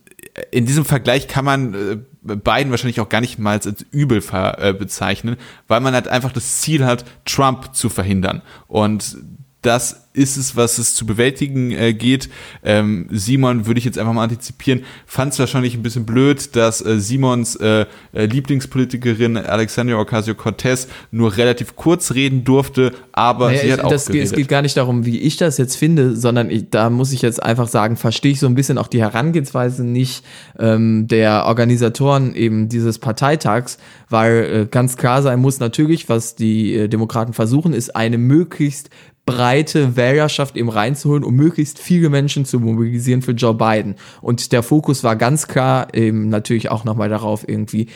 in 0.51 0.67
diesem 0.67 0.85
Vergleich 0.85 1.27
kann 1.27 1.45
man 1.45 1.75
äh, 1.75 1.97
Biden 2.23 2.71
wahrscheinlich 2.71 3.01
auch 3.01 3.09
gar 3.09 3.21
nicht 3.21 3.39
mal 3.39 3.53
als 3.53 3.85
Übel 3.91 4.23
äh, 4.33 4.73
bezeichnen, 4.73 5.37
weil 5.67 5.81
man 5.81 5.95
halt 5.95 6.09
einfach 6.09 6.33
das 6.33 6.61
Ziel 6.61 6.85
hat, 6.85 7.05
Trump 7.25 7.75
zu 7.75 7.89
verhindern. 7.89 8.43
Und 8.67 9.17
das 9.63 10.09
ist 10.19 10.37
es, 10.37 10.57
was 10.57 10.79
es 10.79 10.95
zu 10.95 11.07
bewältigen 11.07 11.71
äh, 11.71 11.95
geht. 11.95 12.29
Ähm, 12.65 13.07
Simon 13.11 13.67
würde 13.67 13.79
ich 13.79 13.85
jetzt 13.85 13.99
einfach 13.99 14.13
mal 14.13 14.25
antizipieren, 14.25 14.85
fand 15.07 15.33
es 15.33 15.39
wahrscheinlich 15.39 15.75
ein 15.75 15.83
bisschen 15.83 16.07
blöd, 16.07 16.57
dass 16.57 16.85
äh, 16.85 16.99
Simons 16.99 17.57
äh, 17.57 17.87
äh 18.13 18.27
Lieblingspolitikerin 18.27 19.37
Alexandria 19.37 19.99
Ocasio-Cortez 19.99 20.89
nur 21.13 21.37
relativ 21.37 21.77
kurz 21.77 22.15
reden 22.15 22.45
durfte, 22.45 22.93
aber 23.13 23.47
naja, 23.47 23.61
sie 23.61 23.73
hat 23.73 23.85
auch 23.85 23.91
das 23.91 24.07
geredet. 24.07 24.27
Es 24.27 24.33
geht 24.33 24.49
gar 24.49 24.63
nicht 24.63 24.77
darum, 24.77 25.07
wie 25.07 25.19
ich 25.19 25.37
das 25.37 25.57
jetzt 25.57 25.77
finde, 25.77 26.17
sondern 26.17 26.51
ich, 26.51 26.71
da 26.71 26.91
muss 26.91 27.13
ich 27.13 27.23
jetzt 27.23 27.43
einfach 27.43 27.69
sagen, 27.69 27.97
verstehe 27.97 28.33
ich 28.33 28.41
so 28.41 28.47
ein 28.47 28.55
bisschen 28.55 28.79
auch 28.79 28.89
die 28.89 29.01
Herangehensweise 29.01 29.85
nicht 29.85 30.25
ähm, 30.59 31.07
der 31.07 31.47
Organisatoren 31.47 32.35
eben 32.35 32.69
dieses 32.69 32.99
Parteitags, 32.99 33.79
weil 34.09 34.63
äh, 34.63 34.67
ganz 34.69 34.97
klar 34.97 35.23
sein 35.23 35.39
muss 35.39 35.61
natürlich, 35.61 36.09
was 36.09 36.35
die 36.35 36.75
äh, 36.75 36.89
Demokraten 36.89 37.35
versuchen, 37.35 37.73
ist 37.73 37.95
eine 37.95 38.19
möglichst 38.19 38.91
breite 39.29 39.95
Wählerschaft 39.95 40.57
eben 40.57 40.71
reinzuholen, 40.71 41.23
um 41.23 41.35
möglichst 41.35 41.79
viele 41.79 42.09
Menschen 42.09 42.47
zu 42.47 42.61
mobilisieren 42.61 43.21
für 43.21 43.33
Joe 43.33 43.53
Biden. 43.53 43.97
Und 44.23 44.53
der 44.53 44.63
Fokus 44.63 45.05
war 45.05 45.17
ganz 45.17 45.49
klar 45.49 45.95
eben 45.95 46.31
natürlich 46.31 46.71
auch 46.71 46.85
nochmal 46.85 47.11
darauf, 47.11 47.47
irgendwie 47.47 47.89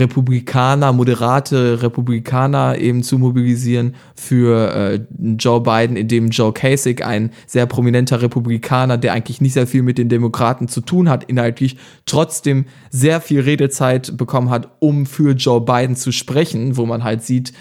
Republikaner, 0.00 0.92
moderate 0.92 1.80
Republikaner 1.80 2.76
eben 2.76 3.04
zu 3.04 3.18
mobilisieren 3.18 3.94
für 4.16 4.74
äh, 4.74 5.00
Joe 5.38 5.60
Biden, 5.60 5.96
indem 5.96 6.30
Joe 6.30 6.52
Kasich, 6.52 7.04
ein 7.04 7.30
sehr 7.46 7.66
prominenter 7.66 8.20
Republikaner, 8.20 8.98
der 8.98 9.12
eigentlich 9.12 9.40
nicht 9.40 9.52
sehr 9.52 9.68
viel 9.68 9.82
mit 9.82 9.96
den 9.96 10.08
Demokraten 10.08 10.66
zu 10.66 10.80
tun 10.80 11.08
hat, 11.08 11.22
inhaltlich 11.22 11.76
trotzdem 12.04 12.64
sehr 12.90 13.20
viel 13.20 13.42
Redezeit 13.42 14.16
bekommen 14.16 14.50
hat, 14.50 14.70
um 14.80 15.06
für 15.06 15.34
Joe 15.34 15.60
Biden 15.60 15.94
zu 15.94 16.10
sprechen, 16.10 16.76
wo 16.76 16.84
man 16.84 17.04
halt 17.04 17.22
sieht, 17.22 17.52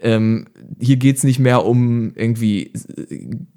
ähm, 0.00 0.46
hier 0.78 0.96
geht's 0.96 1.24
nicht 1.24 1.38
mehr 1.38 1.64
um 1.64 2.12
irgendwie 2.14 2.72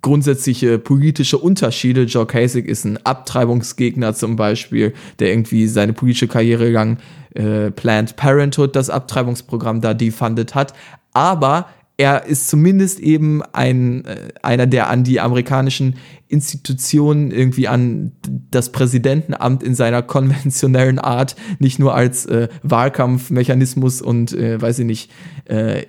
grundsätzliche 0.02 0.80
politische 0.80 1.38
Unterschiede. 1.38 2.04
Joe 2.04 2.26
Kasich 2.26 2.65
ist 2.65 2.86
ein 2.86 2.97
Abtreibungsgegner 3.06 4.13
zum 4.13 4.36
Beispiel, 4.36 4.93
der 5.19 5.30
irgendwie 5.30 5.67
seine 5.67 5.93
politische 5.93 6.28
Karriere 6.28 6.69
lang 6.69 6.97
äh, 7.36 7.71
Planned 7.71 8.15
Parenthood, 8.15 8.76
das 8.76 8.89
Abtreibungsprogramm 8.89 9.82
da 9.82 9.93
defunded 9.93 10.56
hat. 10.56 10.74
Aber 11.13 11.67
er 11.97 12.26
ist 12.26 12.47
zumindest 12.47 13.00
eben 13.00 13.43
ein, 13.54 14.06
äh, 14.06 14.30
einer, 14.41 14.65
der 14.65 14.89
an 14.89 15.04
die 15.04 15.19
amerikanischen 15.19 15.97
Institutionen 16.30 17.30
irgendwie 17.30 17.67
an 17.67 18.13
das 18.50 18.71
Präsidentenamt 18.71 19.62
in 19.62 19.76
seiner 19.76 20.02
konventionellen 20.02 20.97
Art 20.97 21.36
nicht 21.60 21.78
nur 21.78 21.93
als 21.93 22.26
äh, 22.26 22.47
Wahlkampfmechanismus 22.63 24.02
und, 24.02 24.34
äh, 24.34 24.60
weiß 24.62 24.80
ich 24.80 24.86
nicht, 24.86 25.12
äh, 25.45 25.84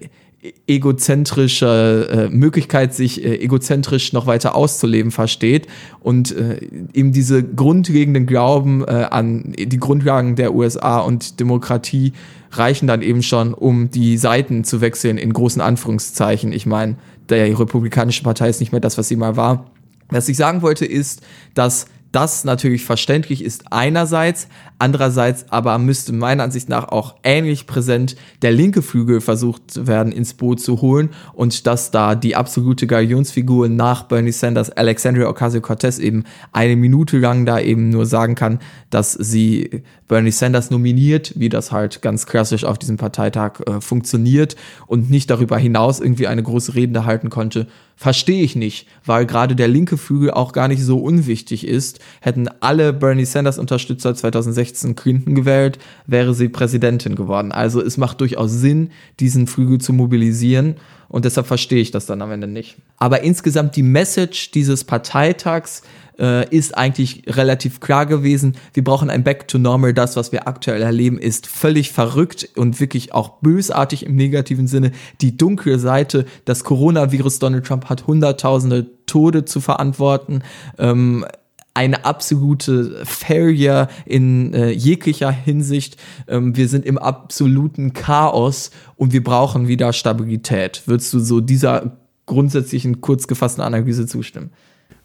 egozentrische 0.67 2.09
äh, 2.11 2.35
Möglichkeit, 2.35 2.95
sich 2.95 3.25
äh, 3.25 3.37
egozentrisch 3.37 4.13
noch 4.13 4.27
weiter 4.27 4.57
auszuleben 4.57 5.13
versteht 5.13 5.69
und 6.01 6.35
äh, 6.37 6.61
eben 6.93 7.13
diese 7.13 7.45
grundlegenden 7.45 8.27
Glauben 8.27 8.83
äh, 8.83 9.07
an 9.11 9.55
die 9.57 9.79
Grundlagen 9.79 10.35
der 10.35 10.53
USA 10.55 10.99
und 10.99 11.39
Demokratie 11.39 12.13
reichen 12.51 12.89
dann 12.89 13.03
eben 13.03 13.23
schon, 13.23 13.55
um 13.55 13.91
die 13.91 14.19
Seiten 14.19 14.65
zu 14.65 14.81
wechseln 14.81 15.17
in 15.17 15.33
großen 15.33 15.63
Anführungszeichen. 15.63 16.53
Ich 16.53 16.67
meine, 16.67 16.97
der 17.29 17.59
Republikanische 17.59 18.25
Partei 18.25 18.49
ist 18.49 18.61
nicht 18.61 18.73
mehr 18.73 18.81
das, 18.81 18.99
was 18.99 19.09
sie 19.09 19.17
mal 19.17 19.37
war. 19.37 19.71
Was 20.11 20.29
ich 20.29 20.37
sagen 20.37 20.61
wollte, 20.61 20.85
ist, 20.85 21.23
dass 21.55 21.87
das 22.11 22.45
natürlich 22.45 22.85
verständlich 22.85 23.43
ist 23.43 23.73
einerseits, 23.73 24.49
Andererseits 24.83 25.47
aber 25.49 25.79
müsste 25.79 26.13
meiner 26.13 26.43
Ansicht 26.43 26.69
nach 26.69 26.89
auch 26.89 27.15
ähnlich 27.23 27.69
präsent 27.69 28.17
der 28.43 28.51
linke 28.51 28.83
Flügel 28.83 29.21
versucht 29.21 29.87
werden, 29.87 30.13
ins 30.13 30.35
Boot 30.35 30.59
zu 30.59 30.81
holen 30.81 31.11
und 31.35 31.69
dass 31.69 31.93
da 31.93 32.17
die 32.17 32.35
absolute 32.35 32.89
Galionsfigur 32.89 33.69
nach 33.69 34.03
Bernie 34.03 34.33
Sanders, 34.33 34.71
Alexandria 34.71 35.29
Ocasio-Cortez 35.29 36.01
eben 36.01 36.25
eine 36.51 36.75
Minute 36.75 37.21
lang 37.21 37.47
da 37.47 37.61
eben 37.61 37.91
nur 37.91 38.07
sagen 38.07 38.35
kann, 38.35 38.59
dass 38.91 39.13
sie 39.13 39.85
Bernie 40.09 40.33
Sanders 40.33 40.73
nominiert, 40.73 41.33
wie 41.37 41.49
das 41.49 41.71
halt 41.71 42.03
ganz 42.03 42.27
klassisch 42.27 42.65
auf 42.65 42.77
diesem 42.77 42.97
Parteitag 42.97 43.61
äh, 43.61 43.81
funktioniert 43.81 44.57
und 44.89 45.11
nicht 45.11 45.31
darüber 45.31 45.59
hinaus 45.59 46.01
irgendwie 46.01 46.27
eine 46.27 46.43
große 46.43 46.75
Rede 46.75 47.07
halten 47.07 47.31
konnte, 47.31 47.69
verstehe 47.97 48.43
ich 48.43 48.57
nicht, 48.57 48.89
weil 49.07 49.27
gerade 49.27 49.55
der 49.55 49.69
linke 49.69 49.97
Flügel 49.97 50.33
auch 50.33 50.53
gar 50.53 50.67
nicht 50.67 50.83
so 50.83 50.99
unwichtig 50.99 51.67
ist. 51.67 52.01
Hätten 52.21 52.49
alle 52.61 52.93
Bernie 52.93 53.25
Sanders-Unterstützer 53.25 54.15
2016 54.15 54.72
16 54.73 54.97
Künden 54.97 55.35
gewählt, 55.35 55.79
wäre 56.07 56.35
sie 56.35 56.49
Präsidentin 56.49 57.15
geworden. 57.15 57.53
Also 57.53 57.83
es 57.83 57.99
macht 57.99 58.21
durchaus 58.21 58.53
Sinn, 58.53 58.91
diesen 59.21 59.47
Flügel 59.47 59.79
zu 59.79 59.93
mobilisieren 59.93 60.77
und 61.09 61.27
deshalb 61.27 61.47
verstehe 61.47 61.81
ich 61.81 61.91
das 61.91 62.07
dann 62.07 62.23
am 62.23 62.31
Ende 62.31 62.47
nicht. 62.47 62.77
Aber 62.97 63.23
insgesamt 63.23 63.77
die 63.77 63.83
Message 63.83 64.51
dieses 64.51 64.85
Parteitags 64.85 65.83
äh, 66.19 66.49
ist 66.49 66.77
eigentlich 66.77 67.25
relativ 67.27 67.81
klar 67.81 68.07
gewesen. 68.07 68.57
Wir 68.73 68.83
brauchen 68.83 69.11
ein 69.11 69.25
Back 69.25 69.47
to 69.49 69.59
Normal. 69.59 69.93
Das, 69.93 70.17
was 70.17 70.33
wir 70.33 70.49
aktuell 70.49 70.81
erleben, 70.81 71.19
ist 71.19 71.47
völlig 71.47 71.93
verrückt 71.93 72.49
und 72.57 72.81
wirklich 72.81 73.13
auch 73.13 73.41
bösartig 73.41 74.07
im 74.07 74.17
negativen 74.17 74.67
Sinne. 74.67 74.93
Die 75.21 75.37
dunkle 75.37 75.79
Seite, 75.79 76.25
das 76.47 76.65
Coronavirus, 76.65 77.41
Donald 77.41 77.67
Trump 77.67 77.91
hat 77.91 78.07
Hunderttausende 78.07 78.87
Tode 79.07 79.45
zu 79.45 79.61
verantworten. 79.61 80.43
Ähm, 80.79 81.27
eine 81.75 82.05
absolute 82.05 83.05
Failure 83.05 83.89
in 84.05 84.53
äh, 84.53 84.71
jeglicher 84.71 85.31
Hinsicht. 85.31 85.97
Ähm, 86.29 86.57
wir 86.57 86.69
sind 86.69 86.85
im 86.85 86.99
absoluten 86.99 87.93
Chaos 87.95 88.71
und 88.97 89.13
wir 89.13 89.25
brauchen 89.25 89.69
wieder 89.69 89.93
Stabilität. 89.93 90.83
Würdest 90.87 91.13
du 91.15 91.19
so 91.19 91.41
dieser 91.41 91.97
grundsätzlichen, 92.27 93.01
kurz 93.01 93.27
gefassten 93.27 93.65
Analyse 93.65 94.07
zustimmen? 94.07 94.51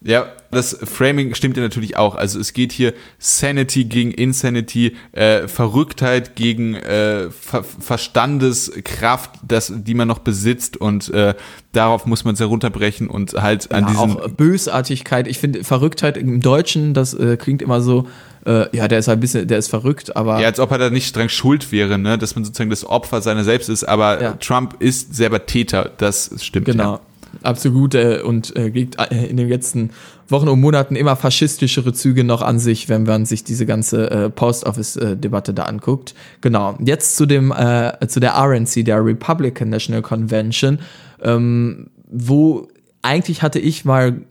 Ja, 0.02 0.28
das 0.52 0.78
Framing 0.84 1.34
stimmt 1.34 1.58
ja 1.58 1.64
natürlich 1.64 1.98
auch. 1.98 2.16
Also 2.16 2.40
es 2.40 2.54
geht 2.54 2.72
hier 2.72 2.94
Sanity 3.18 3.86
gegen 3.86 4.12
Insanity, 4.12 4.96
äh, 5.12 5.48
Verrücktheit 5.48 6.36
gegen 6.36 6.76
äh, 6.76 7.32
Ver 7.32 7.64
Verstandeskraft, 7.64 9.32
das, 9.46 9.74
die 9.76 9.96
man 9.96 10.08
noch 10.08 10.20
besitzt 10.20 10.78
und 10.78 11.10
äh, 11.10 11.34
darauf 11.74 12.06
muss 12.06 12.24
man 12.26 12.36
es 12.36 12.40
herunterbrechen 12.40 13.10
und 13.10 13.34
halt 13.34 13.72
an 13.72 13.86
ja, 13.86 13.90
diesem 13.90 14.18
auch 14.18 14.30
Bösartigkeit. 14.30 15.28
Ich 15.28 15.40
finde 15.40 15.64
Verrücktheit 15.64 16.16
im 16.16 16.42
Deutschen, 16.42 16.94
das 16.94 17.14
äh, 17.16 17.36
klingt 17.38 17.62
immer 17.62 17.82
so. 17.82 18.08
Äh, 18.46 18.76
ja, 18.78 18.88
der 18.88 19.00
ist 19.00 19.08
halt 19.08 19.18
ein 19.18 19.22
bisschen, 19.22 19.48
der 19.48 19.58
ist 19.58 19.68
verrückt, 19.68 20.16
aber. 20.16 20.40
Ja, 20.40 20.48
als 20.48 20.60
ob 20.60 20.72
er 20.72 20.78
da 20.78 20.90
nicht 20.90 21.08
streng 21.08 21.28
schuld 21.28 21.72
wäre, 21.72 21.98
ne? 21.98 22.18
dass 22.18 22.36
man 22.36 22.46
sozusagen 22.46 22.70
das 22.70 22.86
Opfer 22.86 23.22
seiner 23.22 23.44
selbst 23.44 23.68
ist, 23.68 23.84
aber 23.84 24.22
Ja. 24.22 24.34
Trump 24.34 24.76
ist 24.80 25.16
selber 25.16 25.46
Täter, 25.46 25.92
das 25.98 26.32
stimmt. 26.40 26.68
Genau. 26.68 26.94
Ja. 26.94 27.00
Absolut 27.44 27.96
äh, 27.96 28.22
und 28.24 28.56
äh, 28.56 28.72
kriegt 28.72 28.98
äh, 29.00 29.26
in 29.26 29.38
den 29.38 29.50
letzten 29.50 29.92
Wochen 30.28 30.48
und 30.48 30.60
Monaten 30.60 30.96
immer 30.96 31.16
faschistischere 31.16 31.94
Züge 31.94 32.24
noch 32.24 32.42
an 32.42 32.60
sich, 32.60 32.90
wenn 32.90 33.04
man 33.04 33.26
sich 33.26 33.44
diese 33.44 33.66
ganze 33.66 34.10
äh, 34.10 34.30
Post-Office-Debatte 34.30 35.54
da 35.54 35.64
anguckt. 35.64 36.16
Genau. 36.42 36.78
Jetzt 36.84 37.16
zu 37.16 37.26
dem 37.26 37.52
äh, 37.52 37.94
zu 38.08 38.20
der 38.20 38.34
RNC, 38.34 38.84
der 38.86 39.04
Republican 39.04 39.70
National 39.70 40.02
Convention, 40.02 40.80
ähm, 41.22 41.90
wo 42.10 42.68
eigentlich 43.04 43.42
hatte 43.42 43.60
ich 43.60 43.86
mal 43.86 44.22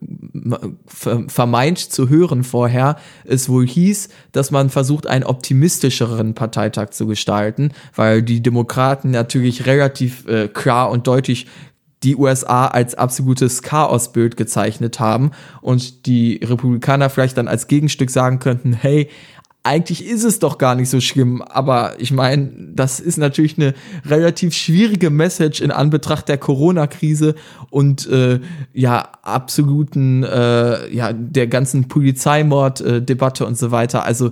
ver- 0.86 1.24
vermeint 1.28 1.78
zu 1.78 2.08
hören 2.10 2.44
vorher, 2.44 2.96
es 3.24 3.48
wohl 3.48 3.66
hieß, 3.66 4.10
dass 4.32 4.50
man 4.50 4.68
versucht, 4.68 5.06
einen 5.06 5.24
optimistischeren 5.24 6.34
Parteitag 6.34 6.90
zu 6.90 7.06
gestalten, 7.06 7.70
weil 7.94 8.22
die 8.22 8.42
Demokraten 8.42 9.12
natürlich 9.12 9.66
relativ 9.66 10.26
äh, 10.26 10.48
klar 10.48 10.90
und 10.90 11.06
deutlich 11.06 11.46
die 12.06 12.16
USA 12.16 12.68
als 12.68 12.94
absolutes 12.94 13.62
Chaosbild 13.62 14.36
gezeichnet 14.36 15.00
haben 15.00 15.32
und 15.60 16.06
die 16.06 16.36
Republikaner 16.36 17.10
vielleicht 17.10 17.36
dann 17.36 17.48
als 17.48 17.66
Gegenstück 17.66 18.10
sagen 18.10 18.38
könnten, 18.38 18.72
hey, 18.72 19.08
eigentlich 19.64 20.06
ist 20.06 20.22
es 20.22 20.38
doch 20.38 20.58
gar 20.58 20.76
nicht 20.76 20.88
so 20.88 21.00
schlimm, 21.00 21.42
aber 21.42 21.94
ich 21.98 22.12
meine, 22.12 22.52
das 22.72 23.00
ist 23.00 23.16
natürlich 23.18 23.58
eine 23.58 23.74
relativ 24.04 24.54
schwierige 24.54 25.10
Message 25.10 25.60
in 25.60 25.72
Anbetracht 25.72 26.28
der 26.28 26.38
Corona-Krise 26.38 27.34
und 27.70 28.08
äh, 28.08 28.38
ja, 28.72 29.08
absoluten, 29.22 30.22
äh, 30.22 30.88
ja, 30.94 31.12
der 31.12 31.48
ganzen 31.48 31.88
Polizeimord-Debatte 31.88 33.44
und 33.44 33.58
so 33.58 33.72
weiter. 33.72 34.04
Also 34.04 34.30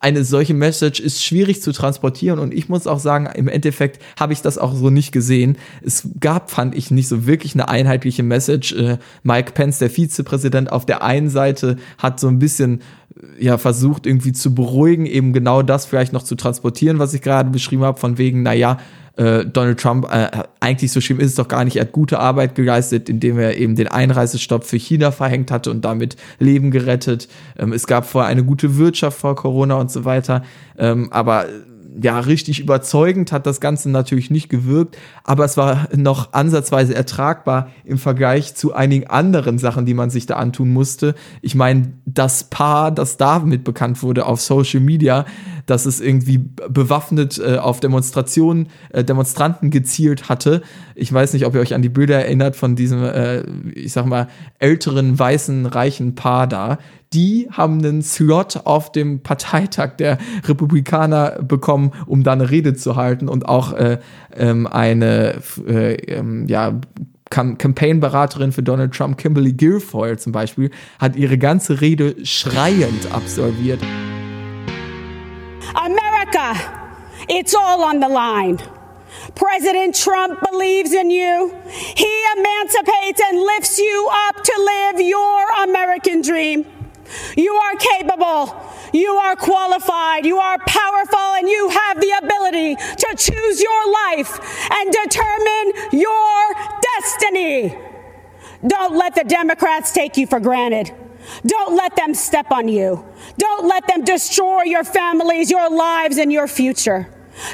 eine 0.00 0.24
solche 0.24 0.54
Message 0.54 1.00
ist 1.00 1.24
schwierig 1.24 1.62
zu 1.62 1.72
transportieren 1.72 2.38
und 2.38 2.52
ich 2.52 2.68
muss 2.68 2.86
auch 2.86 2.98
sagen, 2.98 3.26
im 3.34 3.48
Endeffekt 3.48 4.02
habe 4.18 4.32
ich 4.32 4.42
das 4.42 4.58
auch 4.58 4.74
so 4.74 4.90
nicht 4.90 5.12
gesehen. 5.12 5.56
Es 5.82 6.08
gab, 6.20 6.50
fand 6.50 6.74
ich, 6.74 6.90
nicht 6.90 7.08
so 7.08 7.26
wirklich 7.26 7.54
eine 7.54 7.68
einheitliche 7.68 8.22
Message. 8.22 8.72
Äh, 8.72 8.98
Mike 9.22 9.52
Pence, 9.52 9.78
der 9.78 9.90
Vizepräsident, 9.90 10.72
auf 10.72 10.84
der 10.84 11.02
einen 11.02 11.30
Seite 11.30 11.76
hat 11.96 12.20
so 12.20 12.28
ein 12.28 12.38
bisschen 12.38 12.82
ja 13.38 13.58
versucht 13.58 14.06
irgendwie 14.06 14.32
zu 14.32 14.54
beruhigen, 14.54 15.06
eben 15.06 15.32
genau 15.32 15.62
das 15.62 15.86
vielleicht 15.86 16.12
noch 16.12 16.22
zu 16.22 16.34
transportieren, 16.34 16.98
was 16.98 17.14
ich 17.14 17.22
gerade 17.22 17.50
beschrieben 17.50 17.82
habe, 17.82 17.98
von 17.98 18.18
wegen, 18.18 18.42
naja, 18.42 18.78
äh, 19.18 19.44
Donald 19.44 19.80
Trump, 19.80 20.06
äh, 20.12 20.28
eigentlich 20.60 20.92
so 20.92 21.00
schlimm 21.00 21.18
ist 21.18 21.30
es 21.30 21.34
doch 21.34 21.48
gar 21.48 21.64
nicht, 21.64 21.76
er 21.76 21.82
hat 21.82 21.92
gute 21.92 22.20
Arbeit 22.20 22.54
geleistet, 22.54 23.08
indem 23.08 23.38
er 23.38 23.56
eben 23.56 23.74
den 23.74 23.88
Einreisestopp 23.88 24.64
für 24.64 24.76
China 24.76 25.10
verhängt 25.10 25.50
hatte 25.50 25.70
und 25.70 25.84
damit 25.84 26.16
Leben 26.38 26.70
gerettet. 26.70 27.28
Ähm, 27.58 27.72
es 27.72 27.86
gab 27.86 28.06
vorher 28.06 28.30
eine 28.30 28.44
gute 28.44 28.76
Wirtschaft 28.76 29.18
vor 29.18 29.34
Corona 29.34 29.74
und 29.74 29.90
so 29.90 30.04
weiter. 30.04 30.44
Ähm, 30.78 31.08
aber 31.10 31.46
ja, 32.00 32.20
richtig 32.20 32.60
überzeugend 32.60 33.32
hat 33.32 33.46
das 33.46 33.60
Ganze 33.60 33.90
natürlich 33.90 34.30
nicht 34.30 34.48
gewirkt, 34.48 34.96
aber 35.24 35.44
es 35.44 35.56
war 35.56 35.88
noch 35.94 36.32
ansatzweise 36.32 36.94
ertragbar 36.94 37.70
im 37.84 37.98
Vergleich 37.98 38.54
zu 38.54 38.74
einigen 38.74 39.06
anderen 39.06 39.58
Sachen, 39.58 39.86
die 39.86 39.94
man 39.94 40.10
sich 40.10 40.26
da 40.26 40.36
antun 40.36 40.70
musste. 40.72 41.14
Ich 41.40 41.54
meine, 41.54 41.92
das 42.04 42.44
Paar, 42.44 42.90
das 42.90 43.16
damit 43.16 43.64
bekannt 43.64 44.02
wurde 44.02 44.26
auf 44.26 44.40
Social 44.40 44.80
Media, 44.80 45.24
dass 45.66 45.86
es 45.86 46.00
irgendwie 46.00 46.38
bewaffnet 46.38 47.38
äh, 47.38 47.56
auf 47.56 47.80
Demonstrationen, 47.80 48.68
äh, 48.90 49.04
Demonstranten 49.04 49.70
gezielt 49.70 50.28
hatte. 50.28 50.62
Ich 50.94 51.12
weiß 51.12 51.32
nicht, 51.32 51.46
ob 51.46 51.54
ihr 51.54 51.60
euch 51.60 51.74
an 51.74 51.82
die 51.82 51.88
Bilder 51.88 52.24
erinnert 52.24 52.56
von 52.56 52.76
diesem, 52.76 53.02
äh, 53.02 53.42
ich 53.72 53.92
sag 53.92 54.06
mal, 54.06 54.28
älteren, 54.58 55.18
weißen, 55.18 55.66
reichen 55.66 56.14
Paar 56.14 56.46
da. 56.46 56.78
Die 57.14 57.48
haben 57.50 57.78
einen 57.78 58.02
Slot 58.02 58.60
auf 58.64 58.92
dem 58.92 59.22
Parteitag 59.22 59.96
der 59.96 60.18
Republikaner 60.44 61.42
bekommen, 61.42 61.92
um 62.06 62.22
da 62.22 62.32
eine 62.32 62.50
Rede 62.50 62.74
zu 62.74 62.96
halten 62.96 63.28
und 63.28 63.48
auch 63.48 63.72
äh, 63.72 63.98
ähm, 64.36 64.66
eine 64.66 65.40
äh, 65.66 65.94
ähm, 65.94 66.46
ja, 66.48 66.78
Cam 67.30 67.58
Campaign-Beraterin 67.58 68.52
für 68.52 68.62
Donald 68.62 68.92
Trump, 68.92 69.18
Kimberly 69.18 69.52
Guilfoyle 69.52 70.16
zum 70.16 70.32
Beispiel, 70.32 70.70
hat 70.98 71.16
ihre 71.16 71.38
ganze 71.38 71.80
Rede 71.80 72.14
schreiend 72.24 73.12
absolviert. 73.12 73.80
America, 75.74 76.54
it's 77.28 77.54
all 77.54 77.80
on 77.80 78.00
the 78.00 78.08
line. 78.08 78.58
President 79.34 79.94
Trump 79.94 80.40
believes 80.50 80.92
in 80.92 81.10
you. 81.10 81.52
He 81.68 82.24
emancipates 82.36 83.20
and 83.30 83.40
lifts 83.40 83.78
you 83.78 84.08
up 84.28 84.42
to 84.42 84.52
live 84.58 85.00
your 85.00 85.64
American 85.64 86.22
dream. 86.22 86.66
You 87.36 87.54
are 87.54 87.74
capable. 87.76 88.56
You 88.92 89.12
are 89.12 89.36
qualified. 89.36 90.26
You 90.26 90.38
are 90.38 90.58
powerful 90.66 91.18
and 91.18 91.48
you 91.48 91.68
have 91.68 92.00
the 92.00 92.12
ability 92.22 92.76
to 92.76 93.14
choose 93.16 93.60
your 93.60 93.92
life 93.92 94.38
and 94.70 94.92
determine 94.92 95.72
your 95.92 96.54
destiny. 96.96 97.78
Don't 98.66 98.96
let 98.96 99.14
the 99.14 99.24
Democrats 99.24 99.92
take 99.92 100.16
you 100.16 100.26
for 100.26 100.40
granted. 100.40 100.92
Don't 101.46 101.76
let 101.76 101.94
them 101.94 102.14
step 102.14 102.50
on 102.50 102.68
you. 102.68 103.04
Don't 103.36 103.66
let 103.66 103.86
them 103.86 104.04
destroy 104.04 104.62
your 104.62 104.84
families, 104.84 105.50
your 105.50 105.70
lives, 105.70 106.18
and 106.18 106.32
your 106.32 106.48
future. 106.48 107.08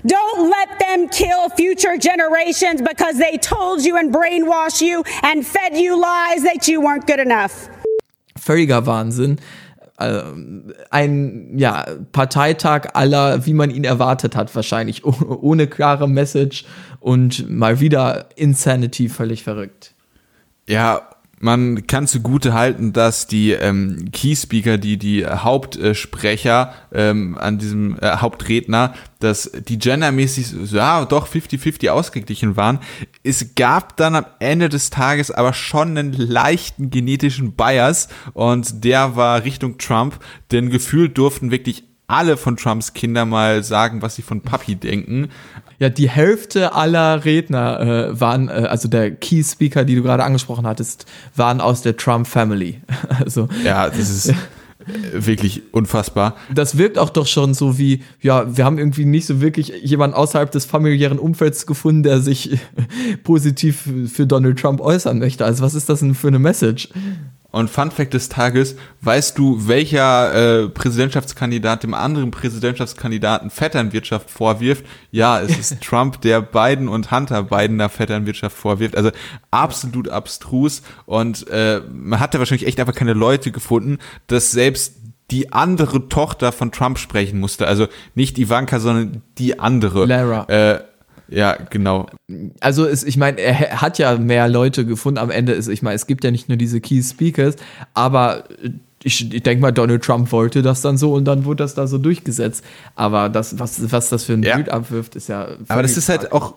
Don't 0.07 0.49
let 0.49 0.79
them 0.79 1.09
kill 1.09 1.51
future 1.51 1.97
generations 1.99 2.81
because 2.81 3.19
they 3.19 3.37
told 3.37 3.85
you 3.85 3.97
and 3.97 4.15
brainwashed 4.15 4.81
you 4.81 5.05
and 5.23 5.47
fed 5.47 5.77
you 5.77 6.01
lies 6.01 6.43
that 6.45 6.69
you 6.69 6.81
weren't 6.81 7.07
good 7.07 7.21
enough. 7.21 7.69
Völliger 8.45 8.87
Wahnsinn. 8.87 9.37
Äh, 9.99 10.23
Ein 10.91 11.57
ja, 11.57 11.87
Parteitag 12.13 12.89
aller, 12.95 13.47
wie 13.47 13.55
man 13.55 13.71
ihn 13.71 13.85
erwartet 13.85 14.37
hat, 14.37 14.55
wahrscheinlich, 14.55 15.05
oh- 15.05 15.39
ohne 15.41 15.67
klare 15.67 16.09
Message 16.09 16.65
und 17.01 17.49
mal 17.51 17.81
wieder 17.81 18.27
Insanity 18.37 19.09
völlig 19.09 19.45
verrückt. 19.45 19.95
Ja, 20.69 21.03
man 21.45 21.87
kann 21.87 22.07
zugute 22.07 22.55
halten, 22.55 22.95
dass 22.95 23.27
die 23.27 23.51
ähm, 23.53 24.09
Key-Speaker, 24.13 24.79
die, 24.79 24.97
die 24.97 25.27
Hauptsprecher 25.27 26.73
ähm, 26.91 27.37
an 27.37 27.59
diesem 27.59 27.99
äh, 28.01 28.17
Hauptredner, 28.17 28.95
dass 29.21 29.53
die 29.69 29.79
gendermäßig, 29.79 30.73
ja, 30.73 31.05
doch 31.05 31.29
50-50 31.29 31.91
ausgeglichen 31.91 32.57
waren. 32.57 32.79
Es 33.23 33.55
gab 33.57 33.99
dann 33.99 34.17
am 34.17 34.25
Ende 34.39 34.71
des 34.71 34.89
Tages 34.89 35.31
aber 35.31 35.53
schon 35.53 35.99
einen 35.99 36.15
leichten 36.15 36.89
genetischen 36.89 37.53
Bias 37.53 38.09
und 38.33 38.83
der 38.83 39.15
war 39.15 39.45
Richtung 39.45 39.77
Trump, 39.77 40.19
denn 40.51 40.71
gefühlt 40.71 41.19
durften 41.19 41.51
wirklich 41.51 41.85
alle 42.07 42.37
von 42.37 42.57
Trumps 42.57 42.93
Kinder 42.93 43.25
mal 43.25 43.63
sagen, 43.65 44.03
was 44.03 44.17
sie 44.17 44.23
von 44.23 44.43
Papi 44.43 44.77
denken. 44.77 45.29
Ja, 45.79 45.89
die 45.89 46.09
Hälfte 46.09 46.75
aller 46.75 47.25
Redner 47.25 47.81
äh, 47.81 48.21
waren, 48.21 48.49
äh, 48.49 48.69
also 48.69 48.89
der 48.89 49.11
Key 49.11 49.43
Speaker, 49.43 49.85
die 49.85 49.95
du 49.95 50.03
gerade 50.03 50.23
angesprochen 50.23 50.67
hattest, 50.67 51.07
waren 51.35 51.61
aus 51.61 51.83
der 51.83 51.97
Trump 51.97 52.27
Family. 52.27 52.81
Also 53.25 53.49
Ja, 53.65 53.89
das 53.89 54.11
ist 54.11 54.29
äh, 54.29 54.35
wirklich 55.13 55.63
unfassbar. 55.73 56.37
das 56.53 56.77
wirkt 56.77 56.99
auch 56.99 57.11
doch 57.11 57.27
schon 57.27 57.55
so 57.55 57.79
wie, 57.79 58.03
ja, 58.21 58.57
wir 58.57 58.65
haben 58.65 58.79
irgendwie 58.79 59.05
nicht 59.05 59.27
so 59.27 59.41
wirklich 59.41 59.73
jemanden 59.83 60.17
außerhalb 60.17 60.51
des 60.51 60.65
familiären 60.65 61.19
Umfelds 61.19 61.67
gefunden, 61.67 62.03
der 62.03 62.21
sich 62.21 62.59
positiv 63.25 63.89
für 64.13 64.27
Donald 64.27 64.59
Trump 64.59 64.81
äußern 64.81 65.19
möchte. 65.19 65.45
Also 65.45 65.65
was 65.65 65.75
ist 65.75 65.89
das 65.89 66.01
denn 66.01 66.15
für 66.15 66.29
eine 66.29 66.39
Message? 66.39 66.89
Und 67.55 67.71
Fun 67.71 67.93
Fact 67.93 68.13
des 68.15 68.29
Tages, 68.29 68.75
weißt 69.03 69.39
du, 69.39 69.69
welcher 69.69 70.65
äh, 70.65 70.69
Präsidentschaftskandidat 70.69 71.85
dem 71.85 71.95
anderen 71.95 72.33
Präsidentschaftskandidaten 72.33 73.49
Vetternwirtschaft 73.49 74.29
vorwirft? 74.29 74.85
Ja, 75.13 75.41
es 75.41 75.57
ist 75.57 75.81
Trump, 75.85 76.21
der 76.23 76.43
Biden 76.43 76.89
und 76.89 77.13
Hunter 77.13 77.45
Biden 77.45 77.79
da 77.79 77.89
Vetternwirtschaft 77.89 78.57
vorwirft. 78.57 78.97
Also 78.97 79.13
absolut 79.53 80.09
abstrus. 80.09 80.83
Und 81.07 81.47
äh, 81.49 81.81
man 81.93 82.19
hat 82.19 82.35
da 82.35 82.41
wahrscheinlich 82.41 82.67
echt 82.67 82.81
einfach 82.81 82.97
keine 82.97 83.13
Leute 83.13 83.53
gefunden, 83.53 83.99
dass 84.27 84.51
selbst 84.51 84.97
die 85.31 85.53
andere 85.53 86.09
Tochter 86.09 86.51
von 86.51 86.73
Trump 86.73 86.99
sprechen 86.99 87.39
musste. 87.39 87.69
Also 87.69 87.87
nicht 88.17 88.37
Ivanka, 88.37 88.81
sondern 88.81 89.23
die 89.39 89.61
andere. 89.61 90.07
Lara. 90.07 90.45
Äh, 90.49 90.81
ja, 91.35 91.57
genau. 91.71 92.07
Also 92.61 92.87
es, 92.87 93.03
ich 93.05 93.17
meine, 93.17 93.41
er 93.41 93.59
ha- 93.59 93.83
hat 93.83 93.99
ja 93.99 94.17
mehr 94.17 94.49
Leute 94.49 94.87
gefunden 94.87 95.19
am 95.19 95.31
Ende. 95.31 95.53
Ist, 95.53 95.69
ich 95.69 95.83
meine, 95.83 95.97
es 95.97 96.07
gibt 96.07 96.25
ja 96.25 96.31
nicht 96.31 96.49
nur 96.49 96.57
diese 96.57 96.81
Key 96.81 97.03
Speakers, 97.03 97.57
aber 97.93 98.45
ich, 99.03 99.35
ich 99.35 99.43
denke 99.43 99.61
mal, 99.61 99.73
Donald 99.73 100.03
Trump 100.03 100.33
wollte 100.33 100.63
das 100.63 100.81
dann 100.81 100.97
so 100.97 101.13
und 101.13 101.25
dann 101.27 101.45
wurde 101.45 101.63
das 101.65 101.75
da 101.75 101.87
so 101.87 101.99
durchgesetzt. 101.99 102.65
Aber 102.95 103.29
das, 103.29 103.59
was, 103.59 103.93
was 103.93 104.09
das 104.09 104.25
für 104.25 104.33
ein 104.35 104.43
Ja. 104.43 104.57
Bild 104.57 104.71
abwirft, 104.71 105.15
ist 105.17 105.29
ja. 105.29 105.49
Aber 105.69 105.83
das 105.83 105.97
ist 105.97 106.09
halt 106.09 106.33
auch 106.33 106.55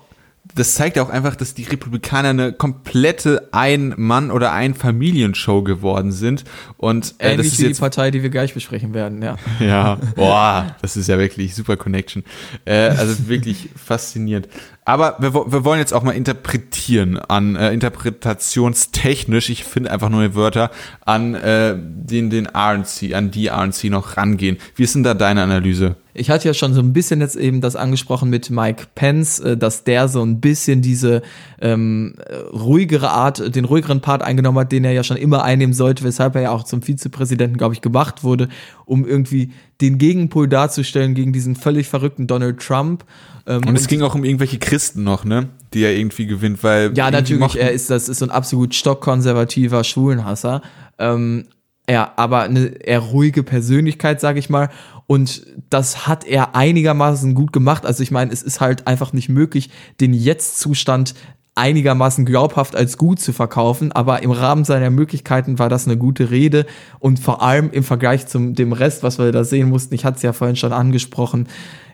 das 0.57 0.73
zeigt 0.73 0.99
auch 0.99 1.09
einfach, 1.09 1.35
dass 1.35 1.53
die 1.53 1.63
Republikaner 1.63 2.29
eine 2.29 2.53
komplette 2.53 3.49
Ein-Mann- 3.51 4.31
oder 4.31 4.51
Ein-Familienshow 4.51 5.63
geworden 5.63 6.11
sind. 6.11 6.43
Und 6.77 7.15
äh, 7.19 7.33
Ähnlich 7.33 7.37
das 7.37 7.53
ist 7.53 7.59
wie 7.59 7.67
jetzt, 7.67 7.77
die 7.77 7.81
Partei, 7.81 8.11
die 8.11 8.23
wir 8.23 8.29
gleich 8.29 8.53
besprechen 8.53 8.93
werden, 8.93 9.21
ja. 9.21 9.37
Ja, 9.59 9.97
boah, 10.15 10.75
das 10.81 10.97
ist 10.97 11.07
ja 11.07 11.17
wirklich 11.17 11.55
super 11.55 11.77
Connection. 11.77 12.23
Äh, 12.65 12.89
also 12.89 13.27
wirklich 13.27 13.69
faszinierend. 13.75 14.47
Aber 14.87 15.17
wir, 15.19 15.33
wir 15.33 15.65
wollen 15.65 15.79
jetzt 15.79 15.93
auch 15.93 16.01
mal 16.01 16.13
interpretieren 16.13 17.19
an 17.19 17.57
äh, 17.57 17.73
interpretationstechnisch, 17.73 19.49
ich 19.49 19.65
finde 19.65 19.91
einfach 19.91 20.07
neue 20.07 20.33
Wörter, 20.33 20.71
an 21.03 21.35
äh, 21.35 21.75
den, 21.77 22.29
den 22.29 22.47
RNC, 22.47 23.13
an 23.13 23.29
die 23.29 23.49
RNC 23.49 23.89
noch 23.89 24.15
rangehen. 24.15 24.55
Wie 24.75 24.83
ist 24.83 24.95
denn 24.95 25.03
da 25.03 25.13
deine 25.13 25.43
Analyse? 25.43 25.97
Ich 26.13 26.29
hatte 26.29 26.47
ja 26.47 26.53
schon 26.53 26.73
so 26.73 26.79
ein 26.79 26.93
bisschen 26.93 27.19
jetzt 27.19 27.35
eben 27.35 27.59
das 27.59 27.75
angesprochen 27.75 28.29
mit 28.29 28.49
Mike 28.49 28.85
Pence, 28.95 29.41
äh, 29.41 29.57
dass 29.57 29.83
der 29.83 30.07
so 30.07 30.23
ein 30.23 30.39
bisschen 30.39 30.81
diese 30.81 31.21
ähm, 31.59 32.15
ruhigere 32.53 33.09
Art, 33.09 33.53
den 33.53 33.65
ruhigeren 33.65 33.99
Part 33.99 34.21
eingenommen 34.21 34.59
hat, 34.59 34.71
den 34.71 34.85
er 34.85 34.93
ja 34.93 35.03
schon 35.03 35.17
immer 35.17 35.43
einnehmen 35.43 35.73
sollte, 35.73 36.05
weshalb 36.05 36.35
er 36.35 36.43
ja 36.43 36.51
auch 36.51 36.63
zum 36.63 36.81
Vizepräsidenten, 36.81 37.57
glaube 37.57 37.73
ich, 37.73 37.81
gemacht 37.81 38.23
wurde, 38.23 38.47
um 38.85 39.05
irgendwie 39.05 39.51
den 39.81 39.97
Gegenpol 39.97 40.47
darzustellen 40.47 41.13
gegen 41.13 41.33
diesen 41.33 41.57
völlig 41.57 41.89
verrückten 41.89 42.25
Donald 42.25 42.59
Trump. 42.59 43.03
Ähm, 43.47 43.63
und 43.65 43.75
es 43.75 43.87
ging 43.87 44.01
auch 44.01 44.13
um 44.13 44.23
irgendwelche 44.23 44.59
Christen 44.59 45.03
noch, 45.03 45.23
ne? 45.23 45.49
Die 45.73 45.83
er 45.83 45.95
irgendwie 45.95 46.27
gewinnt, 46.27 46.63
weil. 46.63 46.95
Ja, 46.95 47.09
natürlich, 47.09 47.55
er 47.55 47.71
ist, 47.71 47.89
das 47.89 48.09
ist 48.09 48.19
so 48.19 48.25
ein 48.25 48.31
absolut 48.31 48.75
stockkonservativer 48.75 49.83
Schwulenhasser. 49.83 50.61
Ähm, 50.99 51.45
ja, 51.89 52.11
aber 52.17 52.41
eine 52.41 52.67
eher 52.67 52.99
ruhige 52.99 53.43
Persönlichkeit, 53.43 54.19
sag 54.19 54.37
ich 54.37 54.49
mal. 54.49 54.69
Und 55.07 55.45
das 55.69 56.05
hat 56.05 56.25
er 56.25 56.53
einigermaßen 56.53 57.33
gut 57.33 57.53
gemacht. 57.53 57.85
Also 57.85 58.03
ich 58.03 58.11
meine, 58.11 58.31
es 58.33 58.43
ist 58.43 58.59
halt 58.59 58.87
einfach 58.87 59.13
nicht 59.13 59.29
möglich, 59.29 59.69
den 60.01 60.13
Jetzt-Zustand 60.13 61.15
einigermaßen 61.55 62.25
glaubhaft 62.25 62.75
als 62.75 62.97
gut 62.97 63.19
zu 63.19 63.33
verkaufen, 63.33 63.91
aber 63.91 64.21
im 64.21 64.31
Rahmen 64.31 64.63
seiner 64.63 64.91
Möglichkeiten 64.91 65.57
war 65.57 65.69
das 65.69 65.87
eine 65.87 65.97
gute 65.97 66.29
Rede 66.29 66.67
und 66.99 67.19
vor 67.19 67.41
allem 67.41 67.71
im 67.71 67.83
Vergleich 67.83 68.27
zum 68.27 68.53
dem 68.53 68.73
Rest, 68.73 69.01
was 69.01 69.17
wir 69.17 69.31
da 69.31 69.43
sehen 69.43 69.69
mussten, 69.69 69.95
ich 69.95 70.05
hatte 70.05 70.17
es 70.17 70.21
ja 70.21 70.33
vorhin 70.33 70.55
schon 70.55 70.71
angesprochen, 70.71 71.47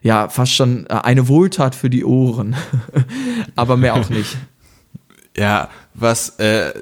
ja, 0.04 0.30
fast 0.30 0.54
schon 0.54 0.86
äh, 0.88 0.94
eine 0.94 1.28
Wohltat 1.28 1.74
für 1.74 1.90
die 1.90 2.06
Ohren, 2.06 2.56
aber 3.56 3.78
mehr 3.78 3.96
auch 3.96 4.10
nicht. 4.10 4.38
Ja, 5.36 5.70
was 5.96 6.38
äh, 6.38 6.74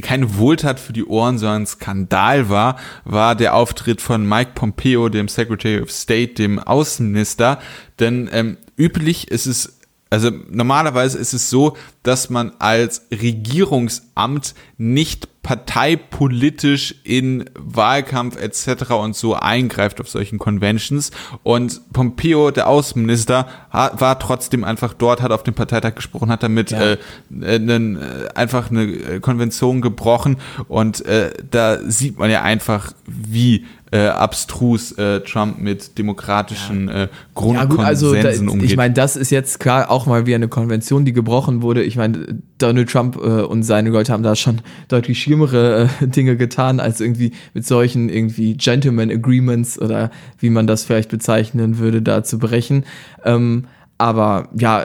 keine 0.00 0.36
Wohltat 0.36 0.78
für 0.78 0.92
die 0.92 1.04
Ohren, 1.04 1.38
sondern 1.38 1.66
Skandal 1.66 2.48
war, 2.48 2.76
war 3.04 3.34
der 3.34 3.56
Auftritt 3.56 4.00
von 4.00 4.28
Mike 4.28 4.52
Pompeo, 4.54 5.08
dem 5.08 5.26
Secretary 5.26 5.80
of 5.80 5.90
State, 5.90 6.34
dem 6.34 6.60
Außenminister. 6.60 7.58
Denn 7.98 8.30
ähm, 8.32 8.58
üblich 8.76 9.26
ist 9.26 9.46
es 9.46 9.79
also 10.10 10.30
normalerweise 10.50 11.18
ist 11.18 11.32
es 11.32 11.50
so, 11.50 11.76
dass 12.02 12.30
man 12.30 12.52
als 12.58 13.06
Regierungsamt 13.12 14.54
nicht 14.76 15.28
parteipolitisch 15.42 16.96
in 17.04 17.48
Wahlkampf 17.54 18.36
etc. 18.36 18.90
und 18.90 19.16
so 19.16 19.34
eingreift 19.34 20.00
auf 20.00 20.08
solchen 20.08 20.38
Conventions. 20.38 21.12
Und 21.44 21.92
Pompeo, 21.92 22.50
der 22.50 22.68
Außenminister, 22.68 23.48
war 23.70 24.18
trotzdem 24.18 24.64
einfach 24.64 24.94
dort, 24.94 25.22
hat 25.22 25.30
auf 25.30 25.44
dem 25.44 25.54
Parteitag 25.54 25.94
gesprochen, 25.94 26.30
hat 26.30 26.42
damit 26.42 26.72
ja. 26.72 26.92
äh, 26.92 26.98
einen, 27.30 27.96
äh, 27.96 28.28
einfach 28.34 28.70
eine 28.70 29.20
Konvention 29.20 29.80
gebrochen. 29.80 30.36
Und 30.68 31.04
äh, 31.06 31.32
da 31.50 31.78
sieht 31.82 32.18
man 32.18 32.30
ja 32.30 32.42
einfach, 32.42 32.92
wie 33.06 33.64
äh, 33.92 34.06
abstrus 34.06 34.92
äh, 34.92 35.20
Trump 35.20 35.58
mit 35.58 35.98
demokratischen 35.98 36.88
äh, 36.88 37.08
Grundkonsensen 37.34 37.78
ja, 37.78 37.84
also 37.84 38.14
da, 38.14 38.52
umgeht. 38.52 38.70
Ich 38.70 38.76
meine, 38.76 38.94
das 38.94 39.16
ist 39.16 39.30
jetzt 39.30 39.58
klar 39.58 39.90
auch 39.90 40.06
mal 40.06 40.26
wie 40.26 40.34
eine 40.34 40.48
Konvention, 40.48 41.04
die 41.04 41.12
gebrochen 41.12 41.62
wurde. 41.62 41.82
Ich 41.82 41.96
meine, 41.96 42.40
Donald 42.58 42.88
Trump 42.88 43.16
äh, 43.16 43.42
und 43.42 43.64
seine 43.64 43.90
Leute 43.90 44.12
haben 44.12 44.22
da 44.22 44.36
schon 44.36 44.60
deutlich 44.88 45.20
schlimmere 45.20 45.88
äh, 46.00 46.06
Dinge 46.06 46.36
getan, 46.36 46.78
als 46.78 47.00
irgendwie 47.00 47.32
mit 47.52 47.66
solchen 47.66 48.08
irgendwie 48.08 48.56
Gentleman 48.56 49.10
Agreements 49.10 49.80
oder 49.80 50.10
wie 50.38 50.50
man 50.50 50.66
das 50.66 50.84
vielleicht 50.84 51.10
bezeichnen 51.10 51.78
würde, 51.78 52.00
da 52.00 52.22
zu 52.22 52.38
brechen. 52.38 52.84
Ähm, 53.24 53.64
aber 53.98 54.48
ja, 54.58 54.84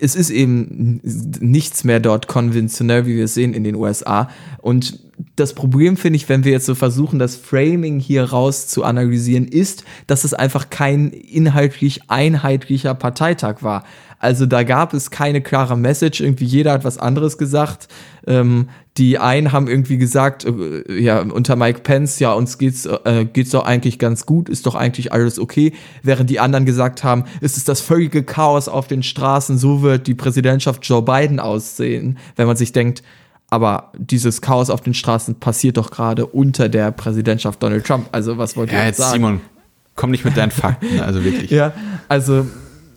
es 0.00 0.14
ist 0.14 0.30
eben 0.30 1.00
nichts 1.02 1.84
mehr 1.84 2.00
dort 2.00 2.28
konventionell, 2.28 3.06
wie 3.06 3.16
wir 3.16 3.24
es 3.24 3.34
sehen 3.34 3.54
in 3.54 3.64
den 3.64 3.74
USA. 3.74 4.28
Und 4.58 5.00
das 5.36 5.54
Problem 5.54 5.96
finde 5.96 6.16
ich, 6.16 6.28
wenn 6.28 6.44
wir 6.44 6.52
jetzt 6.52 6.66
so 6.66 6.74
versuchen, 6.74 7.18
das 7.18 7.36
Framing 7.36 8.00
hier 8.00 8.24
raus 8.24 8.66
zu 8.66 8.84
analysieren, 8.84 9.46
ist, 9.46 9.84
dass 10.06 10.24
es 10.24 10.34
einfach 10.34 10.70
kein 10.70 11.10
inhaltlich 11.10 12.10
einheitlicher 12.10 12.94
Parteitag 12.94 13.62
war. 13.62 13.84
Also 14.18 14.46
da 14.46 14.62
gab 14.62 14.94
es 14.94 15.10
keine 15.10 15.42
klare 15.42 15.76
Message, 15.76 16.20
irgendwie 16.20 16.46
jeder 16.46 16.72
hat 16.72 16.84
was 16.84 16.98
anderes 16.98 17.36
gesagt. 17.36 17.88
Ähm, 18.26 18.68
die 18.96 19.18
einen 19.18 19.50
haben 19.50 19.66
irgendwie 19.66 19.98
gesagt, 19.98 20.44
äh, 20.44 21.00
ja, 21.00 21.20
unter 21.20 21.56
Mike 21.56 21.80
Pence, 21.80 22.20
ja, 22.20 22.32
uns 22.32 22.58
geht's, 22.58 22.86
äh, 22.86 23.24
geht's 23.24 23.50
doch 23.50 23.64
eigentlich 23.64 23.98
ganz 23.98 24.24
gut, 24.24 24.48
ist 24.48 24.66
doch 24.66 24.76
eigentlich 24.76 25.12
alles 25.12 25.38
okay, 25.38 25.72
während 26.02 26.30
die 26.30 26.38
anderen 26.38 26.64
gesagt 26.64 27.02
haben, 27.02 27.24
es 27.40 27.56
ist 27.56 27.68
das 27.68 27.80
völlige 27.80 28.22
Chaos 28.22 28.68
auf 28.68 28.86
den 28.86 29.02
Straßen, 29.02 29.58
so 29.58 29.82
wird 29.82 30.06
die 30.06 30.14
Präsidentschaft 30.14 30.86
Joe 30.86 31.02
Biden 31.02 31.40
aussehen, 31.40 32.18
wenn 32.36 32.46
man 32.46 32.56
sich 32.56 32.72
denkt, 32.72 33.02
aber 33.50 33.92
dieses 33.98 34.40
Chaos 34.40 34.70
auf 34.70 34.80
den 34.80 34.94
Straßen 34.94 35.36
passiert 35.36 35.76
doch 35.76 35.90
gerade 35.90 36.26
unter 36.26 36.68
der 36.68 36.92
Präsidentschaft 36.92 37.62
Donald 37.62 37.86
Trump. 37.86 38.08
Also 38.12 38.38
was 38.38 38.56
wollt 38.56 38.72
ihr 38.72 38.78
ja, 38.78 38.86
jetzt 38.86 38.96
sagen? 38.98 39.12
Simon, 39.12 39.40
komm 39.96 40.10
nicht 40.12 40.24
mit 40.24 40.36
deinen 40.36 40.50
Fakten, 40.50 41.00
also 41.04 41.24
wirklich. 41.24 41.50
ja, 41.50 41.72
also 42.08 42.46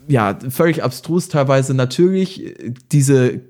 ja, 0.06 0.38
völlig 0.48 0.82
abstrus 0.82 1.28
teilweise 1.28 1.74
natürlich 1.74 2.54
diese 2.90 3.40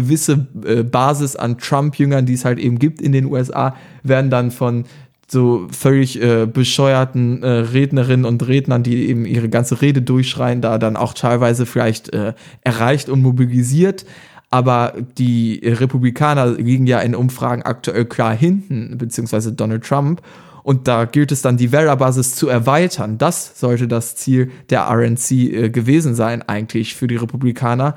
gewisse 0.00 0.46
äh, 0.64 0.82
Basis 0.82 1.36
an 1.36 1.58
Trump-Jüngern, 1.58 2.26
die 2.26 2.34
es 2.34 2.44
halt 2.44 2.58
eben 2.58 2.78
gibt 2.78 3.00
in 3.00 3.12
den 3.12 3.26
USA, 3.26 3.74
werden 4.02 4.30
dann 4.30 4.50
von 4.50 4.84
so 5.28 5.66
völlig 5.70 6.22
äh, 6.22 6.46
bescheuerten 6.46 7.42
äh, 7.42 7.48
Rednerinnen 7.48 8.24
und 8.24 8.46
Rednern, 8.46 8.82
die 8.82 9.08
eben 9.08 9.24
ihre 9.24 9.48
ganze 9.48 9.82
Rede 9.82 10.02
durchschreien, 10.02 10.60
da 10.60 10.78
dann 10.78 10.96
auch 10.96 11.14
teilweise 11.14 11.66
vielleicht 11.66 12.12
äh, 12.12 12.34
erreicht 12.62 13.08
und 13.08 13.22
mobilisiert 13.22 14.04
aber 14.50 14.94
die 15.18 15.60
Republikaner 15.64 16.46
liegen 16.52 16.86
ja 16.86 17.00
in 17.00 17.14
Umfragen 17.14 17.62
aktuell 17.62 18.04
klar 18.04 18.34
hinten, 18.34 18.96
beziehungsweise 18.96 19.52
Donald 19.52 19.84
Trump. 19.84 20.22
Und 20.62 20.88
da 20.88 21.04
gilt 21.04 21.30
es 21.30 21.42
dann, 21.42 21.56
die 21.56 21.72
Wählerbasis 21.72 22.34
zu 22.34 22.48
erweitern. 22.48 23.18
Das 23.18 23.58
sollte 23.58 23.86
das 23.86 24.16
Ziel 24.16 24.50
der 24.70 24.88
RNC 24.88 25.30
äh, 25.30 25.70
gewesen 25.70 26.14
sein, 26.14 26.42
eigentlich 26.42 26.94
für 26.94 27.06
die 27.06 27.16
Republikaner. 27.16 27.96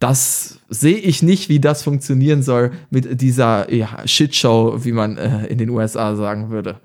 Das 0.00 0.58
sehe 0.70 0.96
ich 0.96 1.22
nicht, 1.22 1.48
wie 1.48 1.60
das 1.60 1.82
funktionieren 1.82 2.42
soll 2.42 2.72
mit 2.90 3.20
dieser 3.20 3.72
ja, 3.72 4.06
Shitshow, 4.06 4.84
wie 4.84 4.92
man 4.92 5.18
äh, 5.18 5.46
in 5.46 5.58
den 5.58 5.70
USA 5.70 6.16
sagen 6.16 6.50
würde. 6.50 6.80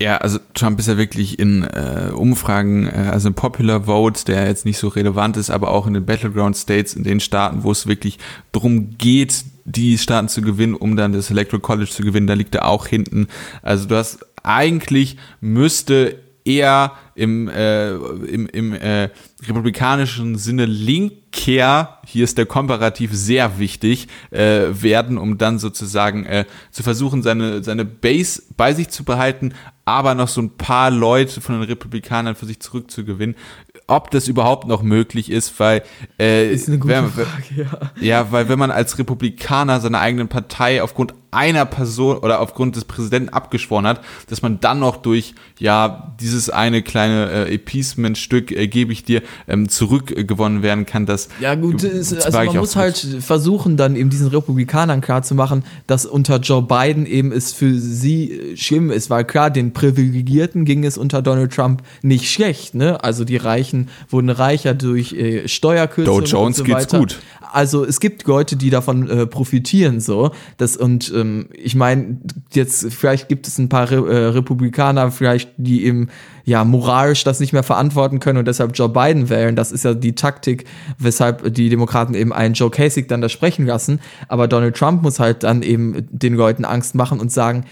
Ja, 0.00 0.18
also 0.18 0.38
Trump 0.54 0.78
ist 0.78 0.86
ja 0.86 0.96
wirklich 0.96 1.38
in 1.38 1.64
äh, 1.64 2.10
Umfragen, 2.14 2.86
äh, 2.86 3.08
also 3.10 3.28
im 3.28 3.34
Popular 3.34 3.84
Vote, 3.86 4.24
der 4.24 4.46
jetzt 4.46 4.64
nicht 4.64 4.78
so 4.78 4.88
relevant 4.88 5.36
ist, 5.36 5.50
aber 5.50 5.70
auch 5.70 5.86
in 5.86 5.94
den 5.94 6.06
Battleground 6.06 6.56
States, 6.56 6.94
in 6.94 7.02
den 7.02 7.18
Staaten, 7.18 7.64
wo 7.64 7.72
es 7.72 7.86
wirklich 7.86 8.18
darum 8.52 8.96
geht, 8.98 9.44
die 9.64 9.98
Staaten 9.98 10.28
zu 10.28 10.40
gewinnen, 10.40 10.74
um 10.74 10.96
dann 10.96 11.12
das 11.12 11.30
Electoral 11.30 11.60
College 11.60 11.90
zu 11.90 12.02
gewinnen, 12.02 12.26
da 12.26 12.34
liegt 12.34 12.54
er 12.54 12.66
auch 12.66 12.86
hinten. 12.86 13.26
Also 13.62 13.86
du 13.86 13.96
hast 13.96 14.20
eigentlich 14.42 15.16
müsste 15.40 16.16
eher 16.48 16.92
im, 17.14 17.48
äh, 17.48 17.90
im, 17.90 18.46
im 18.46 18.72
äh, 18.72 19.10
republikanischen 19.46 20.38
Sinne 20.38 20.64
Linkkehr, 20.64 21.98
hier 22.06 22.24
ist 22.24 22.38
der 22.38 22.46
Komparativ 22.46 23.10
sehr 23.12 23.58
wichtig, 23.58 24.08
äh, 24.30 24.66
werden, 24.70 25.18
um 25.18 25.36
dann 25.36 25.58
sozusagen 25.58 26.24
äh, 26.24 26.46
zu 26.70 26.82
versuchen, 26.82 27.22
seine, 27.22 27.62
seine 27.62 27.84
Base 27.84 28.42
bei 28.56 28.72
sich 28.72 28.88
zu 28.88 29.04
behalten, 29.04 29.52
aber 29.84 30.14
noch 30.14 30.28
so 30.28 30.40
ein 30.40 30.56
paar 30.56 30.90
Leute 30.90 31.40
von 31.40 31.60
den 31.60 31.64
Republikanern 31.64 32.34
für 32.34 32.46
sich 32.46 32.60
zurückzugewinnen. 32.60 33.36
Ob 33.86 34.10
das 34.10 34.28
überhaupt 34.28 34.66
noch 34.66 34.82
möglich 34.82 35.30
ist, 35.30 35.58
weil 35.60 35.82
äh, 36.18 36.52
ist 36.52 36.68
eine 36.68 36.78
gute 36.78 36.94
wenn, 36.94 37.08
Frage, 37.10 37.54
ja. 37.56 37.90
ja, 38.00 38.32
weil 38.32 38.48
wenn 38.48 38.58
man 38.58 38.70
als 38.70 38.98
Republikaner 38.98 39.80
seiner 39.80 40.00
eigenen 40.00 40.28
Partei 40.28 40.82
aufgrund 40.82 41.14
einer 41.30 41.66
Person 41.66 42.18
oder 42.18 42.40
aufgrund 42.40 42.76
des 42.76 42.84
Präsidenten 42.84 43.28
abgeschworen 43.28 43.86
hat, 43.86 44.00
dass 44.28 44.40
man 44.40 44.60
dann 44.60 44.78
noch 44.78 44.96
durch 44.96 45.34
ja 45.58 46.14
dieses 46.20 46.48
eine 46.48 46.82
kleine 46.82 47.48
äh, 47.48 47.54
Appeasement-Stück 47.54 48.50
äh, 48.50 48.66
gebe 48.66 48.92
ich 48.92 49.04
dir 49.04 49.22
ähm, 49.46 49.68
zurückgewonnen 49.68 50.62
werden 50.62 50.86
kann, 50.86 51.04
das 51.04 51.28
ja 51.40 51.54
gut, 51.54 51.82
ist, 51.82 52.14
also 52.24 52.38
man 52.38 52.56
muss 52.56 52.76
halt 52.76 52.96
versuchen 53.20 53.76
dann 53.76 53.94
eben 53.94 54.08
diesen 54.08 54.28
Republikanern 54.28 55.00
klar 55.00 55.22
zu 55.22 55.34
machen, 55.34 55.64
dass 55.86 56.06
unter 56.06 56.38
Joe 56.38 56.62
Biden 56.62 57.04
eben 57.04 57.30
es 57.32 57.52
für 57.52 57.78
sie 57.78 58.32
äh, 58.32 58.56
schlimm 58.56 58.90
ist, 58.90 59.10
weil 59.10 59.24
klar 59.24 59.50
den 59.50 59.72
Privilegierten 59.74 60.64
ging 60.64 60.84
es 60.84 60.96
unter 60.96 61.20
Donald 61.20 61.52
Trump 61.52 61.82
nicht 62.02 62.30
schlecht, 62.30 62.74
ne? 62.74 63.04
Also 63.04 63.24
die 63.24 63.36
Reichen 63.36 63.67
wurden 64.08 64.30
reicher 64.30 64.74
durch 64.74 65.12
äh, 65.12 65.48
Steuerkürzungen 65.48 66.24
Dow 66.24 66.26
Jones 66.26 66.60
und 66.60 66.66
so 66.66 66.72
weiter. 66.72 66.98
geht's 66.98 67.16
gut. 67.16 67.18
also 67.52 67.84
es 67.84 68.00
gibt 68.00 68.26
Leute, 68.26 68.56
die 68.56 68.70
davon 68.70 69.08
äh, 69.08 69.26
profitieren 69.26 70.00
so. 70.00 70.30
Das 70.56 70.76
und 70.76 71.12
ähm, 71.14 71.48
ich 71.52 71.74
meine, 71.74 72.18
jetzt 72.52 72.92
vielleicht 72.92 73.28
gibt 73.28 73.46
es 73.46 73.58
ein 73.58 73.68
paar 73.68 73.90
Re 73.90 73.96
äh, 73.96 74.26
Republikaner, 74.28 75.10
vielleicht 75.10 75.50
die 75.56 75.84
eben 75.84 76.08
ja 76.44 76.64
moralisch 76.64 77.24
das 77.24 77.40
nicht 77.40 77.52
mehr 77.52 77.62
verantworten 77.62 78.20
können 78.20 78.38
und 78.38 78.48
deshalb 78.48 78.76
Joe 78.76 78.88
Biden 78.88 79.28
wählen. 79.28 79.54
Das 79.54 79.70
ist 79.70 79.84
ja 79.84 79.94
die 79.94 80.14
Taktik, 80.14 80.64
weshalb 80.98 81.52
die 81.54 81.68
Demokraten 81.68 82.14
eben 82.14 82.32
einen 82.32 82.54
Joe 82.54 82.70
Kasich 82.70 83.06
dann 83.06 83.20
da 83.20 83.28
sprechen 83.28 83.66
lassen. 83.66 84.00
Aber 84.28 84.48
Donald 84.48 84.76
Trump 84.76 85.02
muss 85.02 85.20
halt 85.20 85.42
dann 85.42 85.62
eben 85.62 86.06
den 86.10 86.34
Leuten 86.34 86.64
Angst 86.64 86.94
machen 86.94 87.20
und 87.20 87.30
sagen, 87.30 87.64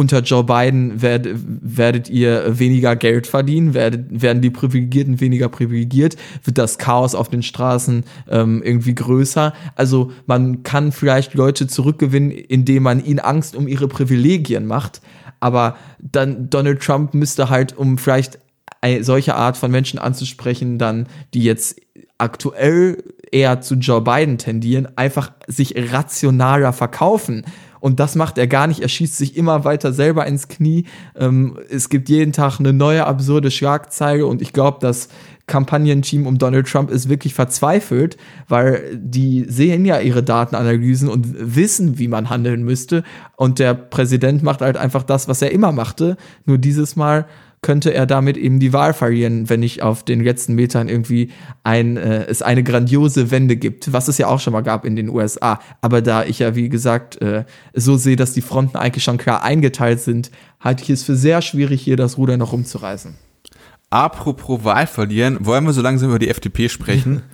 unter 0.00 0.20
Joe 0.20 0.44
Biden 0.44 1.02
werd, 1.02 1.28
werdet 1.34 2.08
ihr 2.08 2.58
weniger 2.58 2.96
Geld 2.96 3.26
verdienen, 3.26 3.74
werdet, 3.74 4.06
werden 4.22 4.40
die 4.40 4.48
Privilegierten 4.48 5.20
weniger 5.20 5.50
privilegiert, 5.50 6.16
wird 6.42 6.56
das 6.56 6.78
Chaos 6.78 7.14
auf 7.14 7.28
den 7.28 7.42
Straßen 7.42 8.04
ähm, 8.30 8.62
irgendwie 8.62 8.94
größer. 8.94 9.52
Also 9.76 10.10
man 10.24 10.62
kann 10.62 10.90
vielleicht 10.90 11.34
Leute 11.34 11.66
zurückgewinnen, 11.66 12.30
indem 12.30 12.84
man 12.84 13.04
ihnen 13.04 13.18
Angst 13.18 13.54
um 13.54 13.68
ihre 13.68 13.88
Privilegien 13.88 14.64
macht. 14.64 15.02
Aber 15.38 15.76
dann 15.98 16.48
Donald 16.48 16.80
Trump 16.80 17.12
müsste 17.12 17.50
halt, 17.50 17.76
um 17.76 17.98
vielleicht 17.98 18.38
eine 18.80 19.04
solche 19.04 19.34
Art 19.34 19.58
von 19.58 19.70
Menschen 19.70 19.98
anzusprechen, 19.98 20.78
dann, 20.78 21.08
die 21.34 21.44
jetzt 21.44 21.78
aktuell 22.16 23.04
eher 23.30 23.60
zu 23.60 23.74
Joe 23.74 24.00
Biden 24.00 24.38
tendieren, 24.38 24.88
einfach 24.96 25.32
sich 25.46 25.74
rationaler 25.92 26.72
verkaufen. 26.72 27.44
Und 27.80 27.98
das 27.98 28.14
macht 28.14 28.38
er 28.38 28.46
gar 28.46 28.66
nicht. 28.66 28.80
Er 28.80 28.88
schießt 28.88 29.16
sich 29.16 29.36
immer 29.36 29.64
weiter 29.64 29.92
selber 29.92 30.26
ins 30.26 30.48
Knie. 30.48 30.84
Ähm, 31.16 31.58
es 31.68 31.88
gibt 31.88 32.08
jeden 32.08 32.32
Tag 32.32 32.60
eine 32.60 32.72
neue 32.72 33.06
absurde 33.06 33.50
Schlagzeile 33.50 34.26
und 34.26 34.42
ich 34.42 34.52
glaube, 34.52 34.78
das 34.80 35.08
Kampagnenteam 35.46 36.26
um 36.26 36.38
Donald 36.38 36.68
Trump 36.68 36.90
ist 36.90 37.08
wirklich 37.08 37.34
verzweifelt, 37.34 38.16
weil 38.48 38.96
die 38.96 39.44
sehen 39.48 39.84
ja 39.84 39.98
ihre 39.98 40.22
Datenanalysen 40.22 41.08
und 41.08 41.26
wissen, 41.56 41.98
wie 41.98 42.06
man 42.06 42.30
handeln 42.30 42.62
müsste. 42.62 43.02
Und 43.36 43.58
der 43.58 43.74
Präsident 43.74 44.44
macht 44.44 44.60
halt 44.60 44.76
einfach 44.76 45.02
das, 45.02 45.26
was 45.26 45.42
er 45.42 45.50
immer 45.50 45.72
machte. 45.72 46.16
Nur 46.46 46.58
dieses 46.58 46.94
Mal 46.94 47.26
könnte 47.62 47.92
er 47.92 48.06
damit 48.06 48.36
eben 48.36 48.58
die 48.58 48.72
Wahl 48.72 48.94
verlieren, 48.94 49.50
wenn 49.50 49.60
nicht 49.60 49.82
auf 49.82 50.02
den 50.02 50.24
letzten 50.24 50.54
Metern 50.54 50.88
irgendwie 50.88 51.30
ein, 51.62 51.96
äh, 51.96 52.24
es 52.24 52.40
eine 52.40 52.62
grandiose 52.62 53.30
Wende 53.30 53.56
gibt, 53.56 53.92
was 53.92 54.08
es 54.08 54.16
ja 54.16 54.28
auch 54.28 54.40
schon 54.40 54.54
mal 54.54 54.62
gab 54.62 54.84
in 54.84 54.96
den 54.96 55.10
USA. 55.10 55.60
Aber 55.82 56.00
da 56.00 56.24
ich 56.24 56.38
ja, 56.38 56.54
wie 56.54 56.70
gesagt, 56.70 57.20
äh, 57.20 57.44
so 57.74 57.96
sehe, 57.96 58.16
dass 58.16 58.32
die 58.32 58.40
Fronten 58.40 58.78
eigentlich 58.78 59.04
schon 59.04 59.18
klar 59.18 59.42
eingeteilt 59.42 60.00
sind, 60.00 60.30
halte 60.58 60.84
ich 60.84 60.90
es 60.90 61.02
für 61.02 61.16
sehr 61.16 61.42
schwierig, 61.42 61.82
hier 61.82 61.96
das 61.96 62.16
Ruder 62.16 62.38
noch 62.38 62.52
rumzureißen. 62.52 63.14
Apropos 63.90 64.62
Wahl 64.62 64.86
verlieren, 64.86 65.38
wollen 65.40 65.64
wir 65.64 65.72
so 65.72 65.82
langsam 65.82 66.10
über 66.10 66.20
die 66.20 66.28
FDP 66.28 66.68
sprechen? 66.68 67.22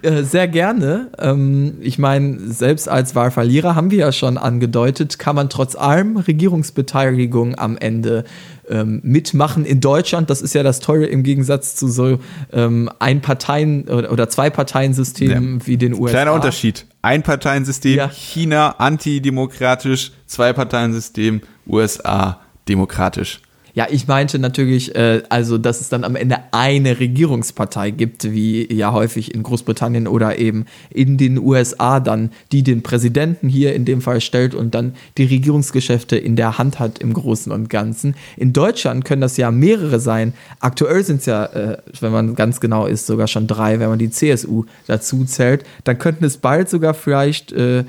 Äh, 0.00 0.22
sehr 0.22 0.48
gerne. 0.48 1.10
Ähm, 1.18 1.74
ich 1.80 1.98
meine, 1.98 2.38
selbst 2.50 2.88
als 2.88 3.14
Wahlverlierer 3.14 3.74
haben 3.74 3.90
wir 3.90 3.98
ja 3.98 4.12
schon 4.12 4.38
angedeutet, 4.38 5.18
kann 5.18 5.36
man 5.36 5.50
trotz 5.50 5.74
allem 5.74 6.16
Regierungsbeteiligung 6.16 7.58
am 7.58 7.76
Ende 7.76 8.24
ähm, 8.68 9.00
mitmachen 9.02 9.64
in 9.64 9.80
Deutschland. 9.80 10.30
Das 10.30 10.42
ist 10.42 10.54
ja 10.54 10.62
das 10.62 10.80
Tolle 10.80 11.06
im 11.06 11.22
Gegensatz 11.22 11.76
zu 11.76 11.88
so 11.88 12.18
ähm, 12.52 12.90
ein 12.98 13.20
Parteien 13.20 13.88
oder, 13.88 14.12
oder 14.12 14.28
zwei 14.28 14.50
Parteiensystemen 14.50 15.60
ja. 15.60 15.66
wie 15.66 15.76
den 15.76 15.94
USA. 15.94 16.10
Kleiner 16.10 16.32
Unterschied. 16.32 16.86
Ein 17.02 17.22
Parteiensystem, 17.22 17.96
ja. 17.96 18.08
China 18.08 18.76
antidemokratisch, 18.78 20.12
zwei 20.26 20.52
Parteiensystem, 20.52 21.40
USA 21.66 22.40
demokratisch. 22.68 23.40
Ja, 23.76 23.86
ich 23.90 24.08
meinte 24.08 24.38
natürlich, 24.38 24.94
äh, 24.94 25.22
also, 25.28 25.58
dass 25.58 25.82
es 25.82 25.90
dann 25.90 26.02
am 26.02 26.16
Ende 26.16 26.38
eine 26.50 26.98
Regierungspartei 26.98 27.90
gibt, 27.90 28.24
wie 28.32 28.72
ja 28.72 28.90
häufig 28.92 29.34
in 29.34 29.42
Großbritannien 29.42 30.08
oder 30.08 30.38
eben 30.38 30.64
in 30.88 31.18
den 31.18 31.38
USA 31.38 32.00
dann, 32.00 32.30
die 32.52 32.62
den 32.62 32.82
Präsidenten 32.82 33.50
hier 33.50 33.74
in 33.74 33.84
dem 33.84 34.00
Fall 34.00 34.22
stellt 34.22 34.54
und 34.54 34.74
dann 34.74 34.94
die 35.18 35.24
Regierungsgeschäfte 35.24 36.16
in 36.16 36.36
der 36.36 36.56
Hand 36.56 36.78
hat 36.78 37.00
im 37.00 37.12
Großen 37.12 37.52
und 37.52 37.68
Ganzen. 37.68 38.14
In 38.38 38.54
Deutschland 38.54 39.04
können 39.04 39.20
das 39.20 39.36
ja 39.36 39.50
mehrere 39.50 40.00
sein. 40.00 40.32
Aktuell 40.60 41.04
sind 41.04 41.20
es 41.20 41.26
ja, 41.26 41.44
äh, 41.44 41.76
wenn 42.00 42.12
man 42.12 42.34
ganz 42.34 42.60
genau 42.60 42.86
ist, 42.86 43.06
sogar 43.06 43.26
schon 43.26 43.46
drei, 43.46 43.78
wenn 43.78 43.90
man 43.90 43.98
die 43.98 44.08
CSU 44.08 44.64
dazu 44.86 45.26
zählt. 45.26 45.64
Dann 45.84 45.98
könnten 45.98 46.24
es 46.24 46.38
bald 46.38 46.70
sogar 46.70 46.94
vielleicht 46.94 47.52
äh, 47.52 47.84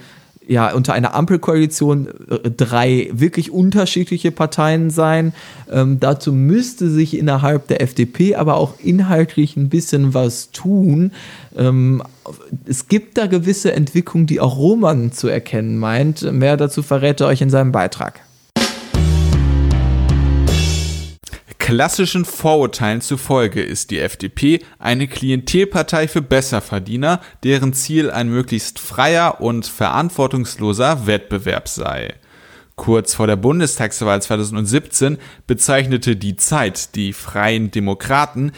ja 0.47 0.73
unter 0.73 0.93
einer 0.93 1.13
Ampelkoalition 1.13 2.07
äh, 2.29 2.49
drei 2.49 3.09
wirklich 3.11 3.51
unterschiedliche 3.51 4.31
Parteien 4.31 4.89
sein. 4.89 5.33
Ähm, 5.71 5.99
dazu 5.99 6.31
müsste 6.33 6.89
sich 6.89 7.17
innerhalb 7.17 7.67
der 7.67 7.81
FDP 7.81 8.35
aber 8.35 8.55
auch 8.55 8.79
inhaltlich 8.79 9.57
ein 9.57 9.69
bisschen 9.69 10.13
was 10.13 10.51
tun. 10.51 11.11
Ähm, 11.55 12.01
es 12.65 12.87
gibt 12.87 13.17
da 13.17 13.27
gewisse 13.27 13.73
Entwicklungen, 13.73 14.27
die 14.27 14.39
auch 14.39 14.57
Roman 14.57 15.11
zu 15.11 15.27
erkennen 15.27 15.77
meint. 15.77 16.31
Mehr 16.31 16.57
dazu 16.57 16.81
verrät 16.81 17.21
er 17.21 17.27
euch 17.27 17.41
in 17.41 17.49
seinem 17.49 17.71
Beitrag. 17.71 18.21
Klassischen 21.67 22.23
Vorurteilen 22.23 23.01
zufolge 23.01 23.61
ist 23.61 23.91
die 23.91 23.99
FDP 23.99 24.61
eine 24.79 25.05
Klientelpartei 25.05 26.07
für 26.07 26.21
Besserverdiener, 26.21 27.19
deren 27.43 27.73
Ziel 27.73 28.09
ein 28.09 28.29
möglichst 28.29 28.79
freier 28.79 29.41
und 29.41 29.65
verantwortungsloser 29.67 31.07
Wettbewerb 31.07 31.67
sei. 31.67 32.13
Kurz 32.77 33.15
vor 33.15 33.27
der 33.27 33.35
Bundestagswahl 33.35 34.21
2017 34.21 35.17
bezeichnete 35.45 36.15
die 36.15 36.37
Zeit 36.37 36.95
die 36.95 37.11
Freien 37.11 37.69
Demokraten 37.69 38.53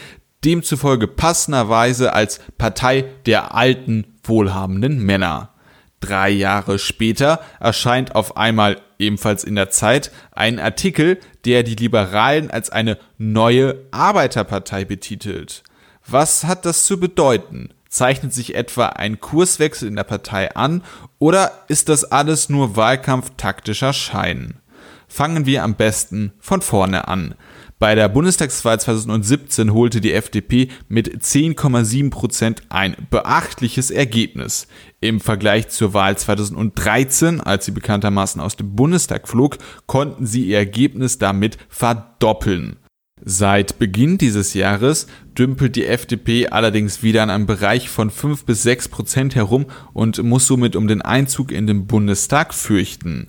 demzufolge 0.45 1.07
passenderweise 1.07 2.13
als 2.13 2.39
Partei 2.59 3.05
der 3.25 3.55
alten, 3.55 4.19
wohlhabenden 4.23 5.03
Männer. 5.03 5.55
Drei 5.99 6.29
Jahre 6.29 6.77
später 6.77 7.41
erscheint 7.59 8.13
auf 8.13 8.37
einmal 8.37 8.77
ebenfalls 8.99 9.43
in 9.43 9.55
der 9.55 9.69
Zeit 9.71 10.11
ein 10.31 10.59
Artikel, 10.59 11.19
der 11.45 11.63
die 11.63 11.75
Liberalen 11.75 12.51
als 12.51 12.69
eine 12.69 12.97
neue 13.17 13.75
Arbeiterpartei 13.91 14.85
betitelt. 14.85 15.63
Was 16.05 16.43
hat 16.43 16.65
das 16.65 16.83
zu 16.83 16.99
bedeuten? 16.99 17.69
Zeichnet 17.87 18.33
sich 18.33 18.53
etwa 18.53 18.87
ein 18.87 19.19
Kurswechsel 19.19 19.87
in 19.87 19.95
der 19.95 20.03
Partei 20.03 20.55
an 20.55 20.83
oder 21.17 21.51
ist 21.67 21.89
das 21.89 22.03
alles 22.03 22.49
nur 22.49 22.75
wahlkampftaktischer 22.75 23.93
Schein? 23.93 24.59
Fangen 25.07 25.47
wir 25.47 25.63
am 25.63 25.73
besten 25.73 26.33
von 26.39 26.61
vorne 26.61 27.07
an. 27.07 27.33
Bei 27.79 27.95
der 27.95 28.09
Bundestagswahl 28.09 28.77
2017 28.77 29.73
holte 29.73 30.01
die 30.01 30.11
FDP 30.11 30.67
mit 30.89 31.23
10,7 31.23 32.09
Prozent 32.09 32.61
ein 32.67 32.97
beachtliches 33.09 33.89
Ergebnis. 33.89 34.67
Im 34.99 35.21
Vergleich 35.21 35.69
zur 35.69 35.93
Wahl 35.93 36.17
2013, 36.17 37.39
als 37.39 37.63
sie 37.63 37.71
bekanntermaßen 37.71 38.41
aus 38.41 38.57
dem 38.57 38.75
Bundestag 38.75 39.29
flog, 39.29 39.59
konnten 39.85 40.25
sie 40.25 40.43
ihr 40.47 40.57
Ergebnis 40.57 41.19
damit 41.19 41.57
verdoppeln. 41.69 42.75
Seit 43.23 43.79
Beginn 43.79 44.17
dieses 44.17 44.53
Jahres 44.53 45.07
dümpelt 45.37 45.77
die 45.77 45.85
FDP 45.85 46.47
allerdings 46.47 47.01
wieder 47.01 47.23
in 47.23 47.29
einem 47.29 47.45
Bereich 47.45 47.87
von 47.87 48.09
5 48.09 48.43
bis 48.43 48.63
6 48.63 48.89
Prozent 48.89 49.35
herum 49.35 49.67
und 49.93 50.21
muss 50.21 50.47
somit 50.47 50.75
um 50.75 50.89
den 50.89 51.01
Einzug 51.01 51.53
in 51.53 51.65
den 51.65 51.87
Bundestag 51.87 52.53
fürchten. 52.53 53.27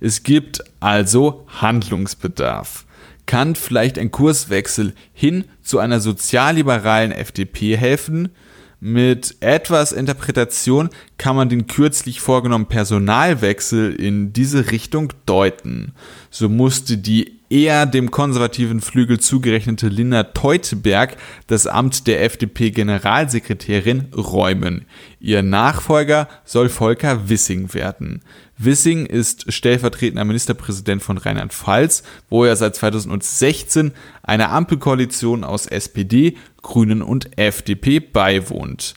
Es 0.00 0.22
gibt 0.22 0.62
also 0.80 1.46
Handlungsbedarf 1.48 2.85
kann 3.26 3.54
vielleicht 3.54 3.98
ein 3.98 4.10
Kurswechsel 4.10 4.94
hin 5.12 5.44
zu 5.62 5.78
einer 5.78 6.00
sozialliberalen 6.00 7.12
FDP 7.12 7.76
helfen. 7.76 8.30
Mit 8.78 9.36
etwas 9.40 9.92
Interpretation 9.92 10.90
kann 11.18 11.34
man 11.34 11.48
den 11.48 11.66
kürzlich 11.66 12.20
vorgenommenen 12.20 12.68
Personalwechsel 12.68 13.94
in 13.94 14.32
diese 14.32 14.70
Richtung 14.70 15.12
deuten. 15.24 15.92
So 16.30 16.48
musste 16.48 16.98
die 16.98 17.35
eher 17.50 17.86
dem 17.86 18.10
konservativen 18.10 18.80
Flügel 18.80 19.20
zugerechnete 19.20 19.88
Linda 19.88 20.24
Teuteberg 20.24 21.16
das 21.46 21.66
Amt 21.66 22.06
der 22.06 22.22
FDP-Generalsekretärin 22.24 24.08
räumen. 24.14 24.86
Ihr 25.20 25.42
Nachfolger 25.42 26.28
soll 26.44 26.68
Volker 26.68 27.28
Wissing 27.28 27.74
werden. 27.74 28.22
Wissing 28.58 29.06
ist 29.06 29.52
stellvertretender 29.52 30.24
Ministerpräsident 30.24 31.02
von 31.02 31.18
Rheinland-Pfalz, 31.18 32.02
wo 32.30 32.44
er 32.44 32.56
seit 32.56 32.74
2016 32.74 33.92
einer 34.22 34.50
Ampelkoalition 34.50 35.44
aus 35.44 35.66
SPD, 35.66 36.36
Grünen 36.62 37.02
und 37.02 37.38
FDP 37.38 38.00
beiwohnt. 38.00 38.94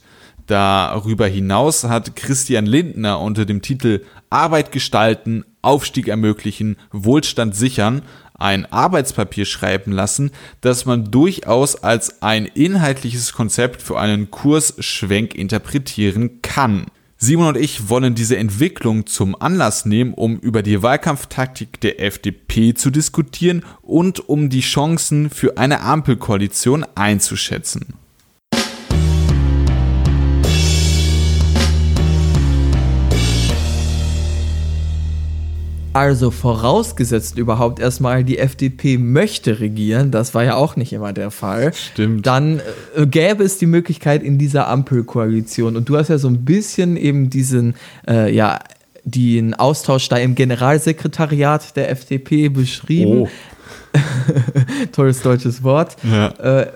Darüber 0.48 1.28
hinaus 1.28 1.84
hat 1.84 2.16
Christian 2.16 2.66
Lindner 2.66 3.20
unter 3.20 3.46
dem 3.46 3.62
Titel 3.62 4.04
Arbeit 4.32 4.72
gestalten, 4.72 5.46
Aufstieg 5.62 6.08
ermöglichen, 6.08 6.78
Wohlstand 6.92 7.56
sichern 7.56 8.02
ein 8.40 8.66
Arbeitspapier 8.72 9.46
schreiben 9.46 9.92
lassen, 9.92 10.32
das 10.62 10.86
man 10.86 11.12
durchaus 11.12 11.76
als 11.76 12.22
ein 12.22 12.46
inhaltliches 12.46 13.34
Konzept 13.34 13.82
für 13.82 14.00
einen 14.00 14.32
Kursschwenk 14.32 15.36
interpretieren 15.36 16.42
kann. 16.42 16.86
Simon 17.22 17.50
und 17.50 17.58
ich 17.58 17.90
wollen 17.90 18.16
diese 18.16 18.38
Entwicklung 18.38 19.06
zum 19.06 19.36
Anlass 19.40 19.86
nehmen, 19.86 20.14
um 20.14 20.38
über 20.38 20.64
die 20.64 20.82
Wahlkampftaktik 20.82 21.82
der 21.82 22.02
FDP 22.02 22.74
zu 22.74 22.92
diskutieren 22.92 23.66
und 23.82 24.30
um 24.30 24.50
die 24.50 24.62
Chancen 24.62 25.30
für 25.30 25.58
eine 25.58 25.82
Ampelkoalition 25.82 26.86
einzuschätzen. 26.96 27.94
Also 35.94 36.30
vorausgesetzt 36.30 37.38
überhaupt 37.38 37.80
erstmal, 37.80 38.24
die 38.24 38.38
FDP 38.38 38.98
möchte 38.98 39.60
regieren, 39.60 40.12
das 40.12 40.36
war 40.36 40.44
ja 40.44 40.56
auch 40.56 40.76
nicht 40.76 40.94
immer 40.94 41.14
der 41.14 41.32
Fall. 41.32 41.74
Stimmt. 41.74 42.28
Dann 42.28 42.62
äh, 42.96 43.08
gäbe 43.08 43.44
es 43.44 43.58
die 43.58 43.66
Möglichkeit 43.66 44.22
in 44.22 44.38
dieser 44.38 44.68
Ampelkoalition. 44.68 45.76
Und 45.76 45.90
du 45.90 45.98
hast 45.98 46.10
ja 46.10 46.20
so 46.20 46.28
ein 46.28 46.46
bisschen 46.46 46.96
eben 46.96 47.30
diesen, 47.32 47.74
äh, 48.08 48.34
ja, 48.34 48.60
den 49.04 49.56
Austausch 49.56 50.10
da 50.10 50.18
im 50.18 50.36
Generalsekretariat 50.36 51.76
der 51.76 51.90
FDP 51.90 52.50
beschrieben. 52.50 53.22
Oh. 53.22 53.30
Tolles 54.92 55.24
deutsches 55.24 55.64
Wort. 55.64 55.96
Ja. 56.04 56.28
Äh, 56.28 56.72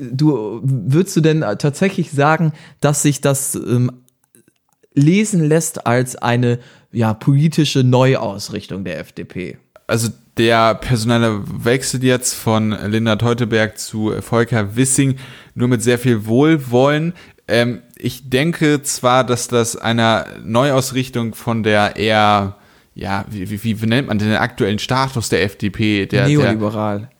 du 0.00 0.60
würdest 0.64 1.16
du 1.16 1.20
denn 1.20 1.40
tatsächlich 1.40 2.10
sagen, 2.10 2.52
dass 2.80 3.02
sich 3.02 3.20
das 3.20 3.54
ähm, 3.54 3.92
lesen 4.94 5.44
lässt 5.44 5.86
als 5.86 6.16
eine 6.16 6.58
ja, 6.92 7.14
politische 7.14 7.84
Neuausrichtung 7.84 8.84
der 8.84 8.98
FDP? 9.00 9.58
Also 9.86 10.08
der 10.36 10.74
personelle 10.74 11.42
Wechsel 11.64 12.04
jetzt 12.04 12.34
von 12.34 12.76
Linda 12.86 13.16
Teuteberg 13.16 13.78
zu 13.78 14.12
Volker 14.20 14.76
Wissing 14.76 15.16
nur 15.54 15.68
mit 15.68 15.82
sehr 15.82 15.98
viel 15.98 16.26
Wohlwollen. 16.26 17.14
Ähm, 17.48 17.82
ich 17.96 18.28
denke 18.30 18.82
zwar, 18.82 19.24
dass 19.24 19.48
das 19.48 19.76
einer 19.76 20.26
Neuausrichtung 20.44 21.34
von 21.34 21.62
der 21.62 21.96
eher, 21.96 22.56
ja, 22.94 23.24
wie, 23.28 23.50
wie, 23.64 23.82
wie 23.82 23.86
nennt 23.86 24.08
man 24.08 24.18
den 24.18 24.34
aktuellen 24.34 24.78
Status 24.78 25.30
der 25.30 25.42
FDP? 25.42 26.06
Der, 26.06 26.26
der, 26.26 26.28
Neoliberal. 26.28 27.10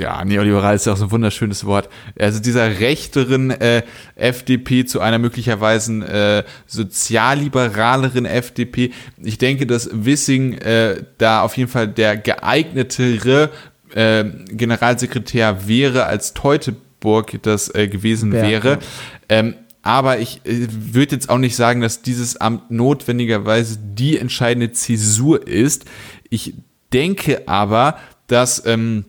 Ja, 0.00 0.24
neoliberal 0.24 0.74
ist 0.74 0.86
ja 0.86 0.94
auch 0.94 0.96
so 0.96 1.04
ein 1.04 1.10
wunderschönes 1.10 1.64
Wort. 1.66 1.88
Also 2.18 2.40
dieser 2.40 2.80
rechteren 2.80 3.50
äh, 3.50 3.82
FDP 4.16 4.84
zu 4.86 5.00
einer 5.00 5.18
möglicherweise 5.18 5.92
äh, 6.46 6.50
sozialliberaleren 6.66 8.24
FDP. 8.24 8.92
Ich 9.22 9.38
denke, 9.38 9.66
dass 9.66 9.90
Wissing 9.92 10.54
äh, 10.54 11.02
da 11.18 11.42
auf 11.42 11.56
jeden 11.56 11.70
Fall 11.70 11.86
der 11.88 12.16
geeignetere 12.16 13.50
äh, 13.94 14.24
Generalsekretär 14.50 15.68
wäre, 15.68 16.06
als 16.06 16.32
Teutoburg 16.32 17.38
das 17.42 17.72
äh, 17.74 17.86
gewesen 17.86 18.30
Berg, 18.30 18.46
wäre. 18.46 18.70
ja. 18.70 18.78
Ähm, 19.28 19.54
aber 19.82 20.18
ich 20.18 20.40
äh, 20.44 20.66
würde 20.70 21.16
jetzt 21.16 21.28
auch 21.28 21.38
nicht 21.38 21.56
sagen, 21.56 21.82
dass 21.82 22.00
dieses 22.00 22.38
Amt 22.38 22.70
notwendigerweise 22.70 23.78
die 23.78 24.18
entscheidende 24.18 24.72
Zäsur 24.72 25.46
ist. 25.46 25.84
Ich 26.30 26.54
denke 26.92 27.46
aber, 27.46 27.98
dass 28.26 28.64
ähm, 28.64 29.04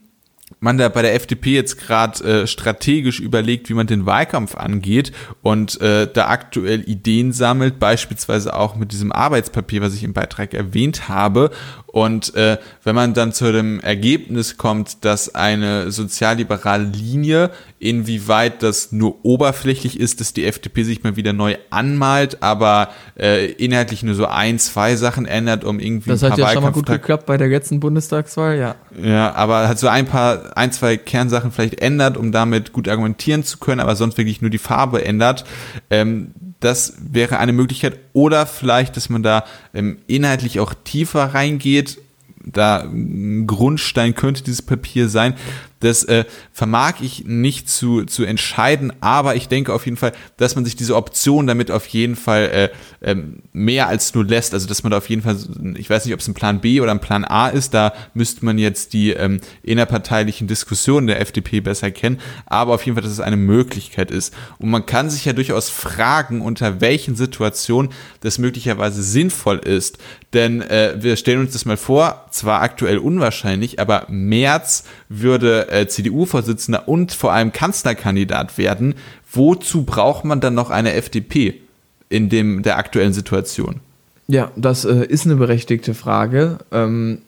man 0.61 0.77
da 0.77 0.89
bei 0.89 1.01
der 1.01 1.15
FDP 1.15 1.55
jetzt 1.55 1.79
gerade 1.79 2.23
äh, 2.43 2.47
strategisch 2.47 3.19
überlegt, 3.19 3.67
wie 3.69 3.73
man 3.73 3.87
den 3.87 4.05
Wahlkampf 4.05 4.55
angeht 4.55 5.11
und 5.41 5.81
äh, 5.81 6.07
da 6.11 6.27
aktuell 6.27 6.87
Ideen 6.87 7.33
sammelt, 7.33 7.79
beispielsweise 7.79 8.55
auch 8.55 8.75
mit 8.75 8.91
diesem 8.91 9.11
Arbeitspapier, 9.11 9.81
was 9.81 9.95
ich 9.95 10.03
im 10.03 10.13
Beitrag 10.13 10.53
erwähnt 10.53 11.09
habe. 11.09 11.49
Und 11.87 12.35
äh, 12.35 12.57
wenn 12.83 12.95
man 12.95 13.13
dann 13.13 13.33
zu 13.33 13.51
dem 13.51 13.79
Ergebnis 13.81 14.55
kommt, 14.55 15.03
dass 15.03 15.35
eine 15.35 15.91
sozialliberale 15.91 16.85
Linie, 16.85 17.49
inwieweit 17.79 18.63
das 18.63 18.91
nur 18.91 19.25
oberflächlich 19.25 19.99
ist, 19.99 20.21
dass 20.21 20.31
die 20.31 20.45
FDP 20.45 20.83
sich 20.83 21.03
mal 21.03 21.15
wieder 21.15 21.33
neu 21.33 21.57
anmalt, 21.69 22.41
aber 22.43 22.89
äh, 23.19 23.51
inhaltlich 23.53 24.03
nur 24.03 24.15
so 24.15 24.27
ein, 24.27 24.59
zwei 24.59 24.95
Sachen 24.95 25.25
ändert, 25.25 25.65
um 25.65 25.79
irgendwie 25.79 26.11
Das 26.11 26.23
ein 26.23 26.31
hat 26.31 26.39
paar 26.39 26.49
ja 26.49 26.53
schon 26.53 26.63
mal 26.63 26.71
gut 26.71 26.85
geklappt 26.85 27.25
bei 27.25 27.37
der 27.37 27.47
letzten 27.47 27.79
Bundestagswahl, 27.79 28.57
ja. 28.57 28.75
ja, 29.03 29.33
aber 29.33 29.67
hat 29.67 29.79
so 29.79 29.87
ein 29.87 30.05
paar, 30.05 30.50
ein, 30.55 30.71
zwei 30.71 30.97
Kernsachen 30.97 31.51
vielleicht 31.51 31.81
ändert, 31.81 32.17
um 32.17 32.31
damit 32.31 32.73
gut 32.73 32.87
argumentieren 32.87 33.43
zu 33.43 33.57
können, 33.57 33.79
aber 33.79 33.95
sonst 33.95 34.17
wirklich 34.17 34.41
nur 34.41 34.49
die 34.49 34.57
Farbe 34.57 35.03
ändert. 35.05 35.45
Ähm, 35.89 36.31
das 36.59 36.93
wäre 36.99 37.39
eine 37.39 37.53
Möglichkeit. 37.53 37.99
Oder 38.13 38.45
vielleicht, 38.45 38.95
dass 38.95 39.09
man 39.09 39.23
da 39.23 39.45
ähm, 39.73 39.97
inhaltlich 40.07 40.59
auch 40.59 40.73
tiefer 40.83 41.33
reingeht. 41.33 41.99
Da 42.43 42.81
ein 42.81 43.45
Grundstein 43.47 44.15
könnte 44.15 44.43
dieses 44.43 44.61
Papier 44.61 45.09
sein. 45.09 45.35
Das 45.81 46.03
äh, 46.05 46.25
vermag 46.53 47.01
ich 47.01 47.25
nicht 47.25 47.69
zu, 47.69 48.05
zu 48.05 48.23
entscheiden, 48.23 48.93
aber 49.01 49.35
ich 49.35 49.47
denke 49.47 49.73
auf 49.73 49.85
jeden 49.85 49.97
Fall, 49.97 50.13
dass 50.37 50.55
man 50.55 50.63
sich 50.63 50.75
diese 50.75 50.95
Option 50.95 51.47
damit 51.47 51.69
auf 51.69 51.85
jeden 51.87 52.15
Fall 52.15 52.43
äh, 52.43 52.69
ähm, 53.01 53.43
mehr 53.51 53.87
als 53.87 54.13
nur 54.13 54.25
lässt. 54.25 54.53
Also 54.53 54.67
dass 54.67 54.83
man 54.83 54.91
da 54.91 54.97
auf 54.97 55.09
jeden 55.09 55.21
Fall, 55.21 55.37
ich 55.75 55.89
weiß 55.89 56.05
nicht, 56.05 56.13
ob 56.13 56.19
es 56.19 56.27
ein 56.27 56.33
Plan 56.33 56.61
B 56.61 56.79
oder 56.81 56.91
ein 56.91 57.01
Plan 57.01 57.25
A 57.25 57.49
ist, 57.49 57.73
da 57.73 57.93
müsste 58.13 58.45
man 58.45 58.57
jetzt 58.57 58.93
die 58.93 59.11
ähm, 59.11 59.41
innerparteilichen 59.63 60.47
Diskussionen 60.47 61.07
der 61.07 61.19
FDP 61.19 61.61
besser 61.61 61.91
kennen, 61.91 62.19
aber 62.45 62.73
auf 62.73 62.85
jeden 62.85 62.95
Fall, 62.95 63.03
dass 63.03 63.11
es 63.11 63.19
eine 63.19 63.37
Möglichkeit 63.37 64.11
ist. 64.11 64.33
Und 64.59 64.69
man 64.69 64.85
kann 64.85 65.09
sich 65.09 65.25
ja 65.25 65.33
durchaus 65.33 65.69
fragen, 65.69 66.41
unter 66.41 66.81
welchen 66.81 67.15
Situationen 67.15 67.91
das 68.21 68.37
möglicherweise 68.37 69.03
sinnvoll 69.03 69.57
ist. 69.57 69.97
Denn 70.33 70.61
äh, 70.61 70.95
wir 70.97 71.17
stellen 71.17 71.41
uns 71.41 71.53
das 71.53 71.65
mal 71.65 71.77
vor, 71.77 72.27
zwar 72.31 72.61
aktuell 72.61 72.99
unwahrscheinlich, 72.99 73.79
aber 73.79 74.05
März 74.07 74.85
würde 75.09 75.67
äh, 75.71 75.87
CDU-Vorsitzender 75.87 76.87
und 76.87 77.11
vor 77.11 77.33
allem 77.33 77.51
Kanzlerkandidat 77.51 78.57
werden. 78.57 78.95
Wozu 79.31 79.83
braucht 79.83 80.25
man 80.25 80.41
dann 80.41 80.53
noch 80.53 80.69
eine 80.69 80.93
FDP 80.93 81.61
in 82.09 82.29
dem, 82.29 82.63
der 82.63 82.77
aktuellen 82.77 83.13
Situation? 83.13 83.79
Ja, 84.27 84.51
das 84.55 84.85
äh, 84.85 85.05
ist 85.05 85.25
eine 85.25 85.35
berechtigte 85.35 85.93
Frage. 85.93 86.59
Ähm, 86.71 87.19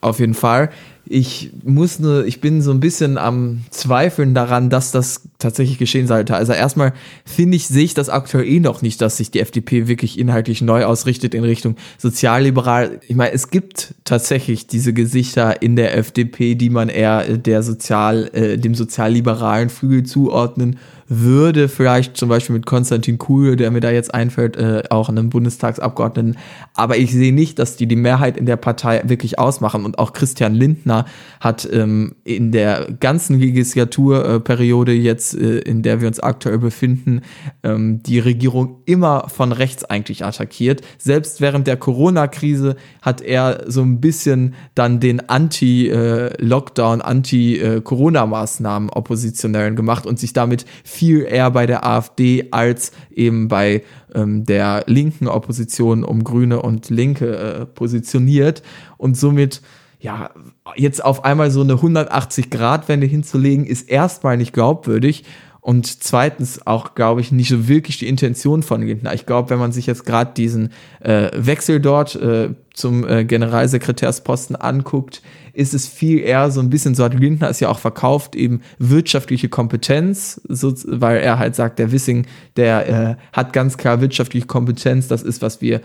auf 0.00 0.20
jeden 0.20 0.34
Fall. 0.34 0.70
Ich 1.04 1.52
muss 1.64 1.98
ne, 1.98 2.24
ich 2.26 2.40
bin 2.40 2.62
so 2.62 2.70
ein 2.70 2.80
bisschen 2.80 3.18
am 3.18 3.64
Zweifeln 3.70 4.34
daran, 4.34 4.70
dass 4.70 4.90
das 4.90 5.22
tatsächlich 5.38 5.78
geschehen 5.78 6.06
sollte. 6.06 6.34
Also 6.34 6.52
erstmal 6.52 6.92
finde 7.24 7.56
ich, 7.56 7.66
sehe 7.68 7.84
ich 7.84 7.94
das 7.94 8.08
aktuell 8.08 8.46
eh 8.46 8.60
noch 8.60 8.82
nicht, 8.82 9.00
dass 9.00 9.16
sich 9.16 9.30
die 9.30 9.40
FDP 9.40 9.88
wirklich 9.88 10.18
inhaltlich 10.18 10.62
neu 10.62 10.84
ausrichtet 10.84 11.34
in 11.34 11.44
Richtung 11.44 11.76
sozialliberal. 11.98 13.00
Ich 13.06 13.16
meine, 13.16 13.32
es 13.32 13.50
gibt 13.50 13.94
tatsächlich 14.04 14.66
diese 14.66 14.92
Gesichter 14.92 15.62
in 15.62 15.76
der 15.76 15.96
FDP, 15.96 16.54
die 16.54 16.70
man 16.70 16.88
eher 16.88 17.28
äh, 17.28 17.38
der 17.38 17.62
sozial, 17.62 18.30
äh, 18.32 18.56
dem 18.58 18.74
sozialliberalen 18.74 19.68
Flügel 19.68 20.04
zuordnen 20.04 20.78
würde, 21.08 21.68
vielleicht 21.68 22.16
zum 22.16 22.28
Beispiel 22.28 22.54
mit 22.54 22.66
Konstantin 22.66 23.18
Kuhl, 23.18 23.56
der 23.56 23.70
mir 23.70 23.80
da 23.80 23.90
jetzt 23.90 24.12
einfällt, 24.12 24.56
äh, 24.56 24.82
auch 24.90 25.08
einem 25.08 25.30
Bundestagsabgeordneten. 25.30 26.36
Aber 26.74 26.96
ich 26.96 27.12
sehe 27.12 27.32
nicht, 27.32 27.58
dass 27.58 27.76
die 27.76 27.86
die 27.86 27.96
Mehrheit 27.96 28.36
in 28.36 28.46
der 28.46 28.56
Partei 28.56 29.02
wirklich 29.04 29.38
ausmachen. 29.38 29.84
Und 29.84 29.98
auch 29.98 30.12
Christian 30.12 30.54
Lindner 30.54 31.06
hat 31.40 31.68
ähm, 31.72 32.16
in 32.24 32.50
der 32.50 32.88
ganzen 32.98 33.38
Legislaturperiode 33.38 34.92
jetzt, 34.92 35.25
äh, 35.34 35.58
in 35.58 35.82
der 35.82 36.00
wir 36.00 36.08
uns 36.08 36.20
aktuell 36.20 36.58
befinden, 36.58 37.22
ähm, 37.62 38.02
die 38.02 38.18
Regierung 38.18 38.82
immer 38.84 39.28
von 39.28 39.52
rechts 39.52 39.84
eigentlich 39.84 40.24
attackiert. 40.24 40.82
Selbst 40.98 41.40
während 41.40 41.66
der 41.66 41.76
Corona-Krise 41.76 42.76
hat 43.02 43.20
er 43.20 43.64
so 43.66 43.82
ein 43.82 44.00
bisschen 44.00 44.54
dann 44.74 45.00
den 45.00 45.28
Anti-Lockdown, 45.28 47.00
Anti-Corona-Maßnahmen 47.00 48.90
Oppositionellen 48.90 49.76
gemacht 49.76 50.06
und 50.06 50.18
sich 50.18 50.32
damit 50.32 50.64
viel 50.84 51.22
eher 51.22 51.50
bei 51.50 51.66
der 51.66 51.86
AfD 51.86 52.48
als 52.50 52.92
eben 53.10 53.48
bei 53.48 53.82
ähm, 54.14 54.44
der 54.44 54.84
linken 54.86 55.28
Opposition 55.28 56.04
um 56.04 56.24
Grüne 56.24 56.62
und 56.62 56.90
Linke 56.90 57.36
äh, 57.36 57.66
positioniert 57.66 58.62
und 58.96 59.16
somit 59.16 59.60
ja, 59.98 60.30
jetzt 60.76 61.04
auf 61.04 61.24
einmal 61.24 61.50
so 61.50 61.62
eine 61.62 61.74
180-Grad-Wende 61.74 63.06
hinzulegen, 63.06 63.66
ist 63.66 63.88
erstmal 63.88 64.36
nicht 64.36 64.52
glaubwürdig. 64.52 65.24
Und 65.66 66.04
zweitens 66.04 66.64
auch, 66.64 66.94
glaube 66.94 67.20
ich, 67.20 67.32
nicht 67.32 67.48
so 67.48 67.66
wirklich 67.66 67.98
die 67.98 68.06
Intention 68.06 68.62
von 68.62 68.82
Lindner. 68.82 69.14
Ich 69.14 69.26
glaube, 69.26 69.50
wenn 69.50 69.58
man 69.58 69.72
sich 69.72 69.86
jetzt 69.86 70.06
gerade 70.06 70.32
diesen 70.32 70.70
äh, 71.00 71.28
Wechsel 71.34 71.80
dort 71.80 72.14
äh, 72.14 72.50
zum 72.72 73.04
äh, 73.04 73.24
Generalsekretärsposten 73.24 74.54
anguckt, 74.54 75.22
ist 75.54 75.74
es 75.74 75.88
viel 75.88 76.20
eher 76.20 76.52
so 76.52 76.60
ein 76.60 76.70
bisschen 76.70 76.94
so, 76.94 77.02
hat 77.02 77.14
Lindner 77.14 77.50
es 77.50 77.58
ja 77.58 77.68
auch 77.68 77.80
verkauft, 77.80 78.36
eben 78.36 78.60
wirtschaftliche 78.78 79.48
Kompetenz, 79.48 80.40
so, 80.48 80.72
weil 80.86 81.16
er 81.18 81.40
halt 81.40 81.56
sagt, 81.56 81.80
der 81.80 81.90
Wissing, 81.90 82.26
der 82.56 82.88
äh, 82.88 83.16
hat 83.32 83.52
ganz 83.52 83.76
klar 83.76 84.00
wirtschaftliche 84.00 84.46
Kompetenz, 84.46 85.08
das 85.08 85.24
ist, 85.24 85.42
was 85.42 85.60
wir 85.60 85.80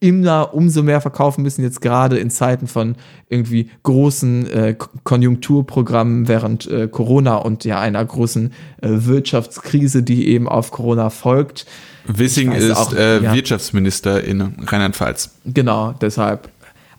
immer 0.00 0.54
umso 0.54 0.82
mehr 0.82 1.00
verkaufen 1.00 1.42
müssen, 1.42 1.62
jetzt 1.62 1.80
gerade 1.80 2.18
in 2.18 2.30
Zeiten 2.30 2.68
von 2.68 2.94
irgendwie 3.28 3.70
großen 3.82 4.50
äh, 4.50 4.76
Konjunkturprogrammen 5.02 6.28
während 6.28 6.70
äh, 6.70 6.86
Corona 6.88 7.36
und 7.36 7.64
ja 7.64 7.80
einer 7.80 8.04
großen 8.04 8.52
äh, 8.80 8.88
Wirtschaftskrise, 8.90 10.02
die 10.02 10.28
eben 10.28 10.48
auf 10.48 10.70
Corona 10.70 11.10
folgt. 11.10 11.66
Wissing 12.06 12.52
ist 12.52 12.70
auch, 12.70 12.92
äh, 12.92 13.22
ja. 13.22 13.34
Wirtschaftsminister 13.34 14.22
in 14.22 14.40
Rheinland-Pfalz. 14.40 15.30
Genau, 15.44 15.94
deshalb. 16.00 16.48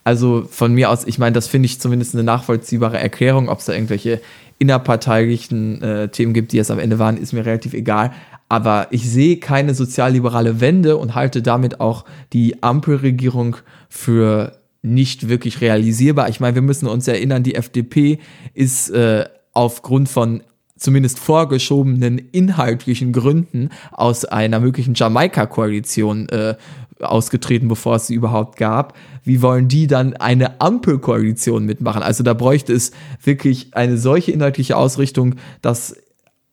Also 0.04 0.48
von 0.50 0.74
mir 0.74 0.90
aus, 0.90 1.06
ich 1.06 1.20
meine, 1.20 1.34
das 1.34 1.48
finde 1.48 1.68
ich 1.68 1.80
zumindest 1.80 2.16
eine 2.16 2.24
nachvollziehbare 2.24 3.00
Erklärung, 3.00 3.50
ob 3.50 3.60
es 3.60 3.66
da 3.66 3.74
irgendwelche 3.74 4.22
innerparteilichen 4.60 5.82
äh, 5.82 6.10
Themen 6.10 6.34
gibt, 6.34 6.52
die 6.52 6.60
es 6.60 6.70
am 6.70 6.80
Ende 6.80 7.00
waren, 7.00 7.18
ist 7.18 7.34
mir 7.34 7.46
relativ 7.46 7.74
egal. 7.74 8.12
Aber 8.50 8.88
ich 8.90 9.10
sehe 9.10 9.38
keine 9.38 9.76
sozialliberale 9.76 10.60
Wende 10.60 10.98
und 10.98 11.16
halte 11.16 11.42
damit 11.42 11.80
auch 11.80 12.04
die 12.34 12.62
Ampelregierung 12.64 13.58
für 13.90 14.60
nicht 14.82 15.30
wirklich 15.30 15.62
realisierbar. 15.62 16.30
Ich 16.30 16.40
meine, 16.40 16.56
wir 16.56 16.62
müssen 16.62 16.88
uns 16.88 17.08
erinnern, 17.08 17.44
die 17.44 17.56
FDP 17.56 18.20
ist 18.54 18.90
äh, 18.90 19.26
aufgrund 19.54 20.10
von 20.10 20.42
zumindest 20.78 21.20
vorgeschobenen 21.20 22.18
inhaltlichen 22.18 23.12
Gründen 23.12 23.70
aus 23.92 24.26
einer 24.26 24.60
möglichen 24.60 24.94
Jamaika-Koalition 24.96 26.30
äh, 26.30 26.56
ausgetreten, 27.02 27.68
bevor 27.68 27.98
es 27.98 28.08
sie 28.08 28.16
überhaupt 28.16 28.58
gab. 28.58 28.98
Wie 29.24 29.42
wollen 29.42 29.68
die 29.68 29.88
dann 29.88 30.14
eine 30.16 30.60
Ampelkoalition 30.62 31.66
mitmachen? 31.66 32.02
Also 32.02 32.24
da 32.24 32.34
bräuchte 32.34 32.74
es 32.74 32.92
wirklich 33.24 33.74
eine 33.74 33.98
solche 33.98 34.32
inhaltliche 34.32 34.76
Ausrichtung, 34.78 35.36
dass 35.62 35.96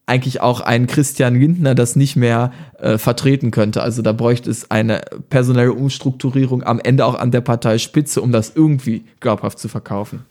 eigentlich 0.06 0.40
auch 0.40 0.60
ein 0.60 0.86
Christian 0.86 1.34
Lindner 1.34 1.74
das 1.74 1.96
nicht 1.96 2.16
mehr 2.16 2.52
äh, 2.78 2.96
vertreten 2.96 3.50
könnte. 3.50 3.82
Also 3.82 4.02
da 4.02 4.12
bräuchte 4.12 4.50
es 4.50 4.70
eine 4.70 5.02
personelle 5.30 5.72
Umstrukturierung 5.72 6.62
am 6.62 6.78
Ende 6.78 7.04
auch 7.04 7.16
an 7.16 7.32
der 7.32 7.40
Parteispitze, 7.40 8.22
um 8.22 8.30
das 8.30 8.52
irgendwie 8.54 9.04
glaubhaft 9.20 9.58
zu 9.58 9.68
verkaufen. 9.68 10.24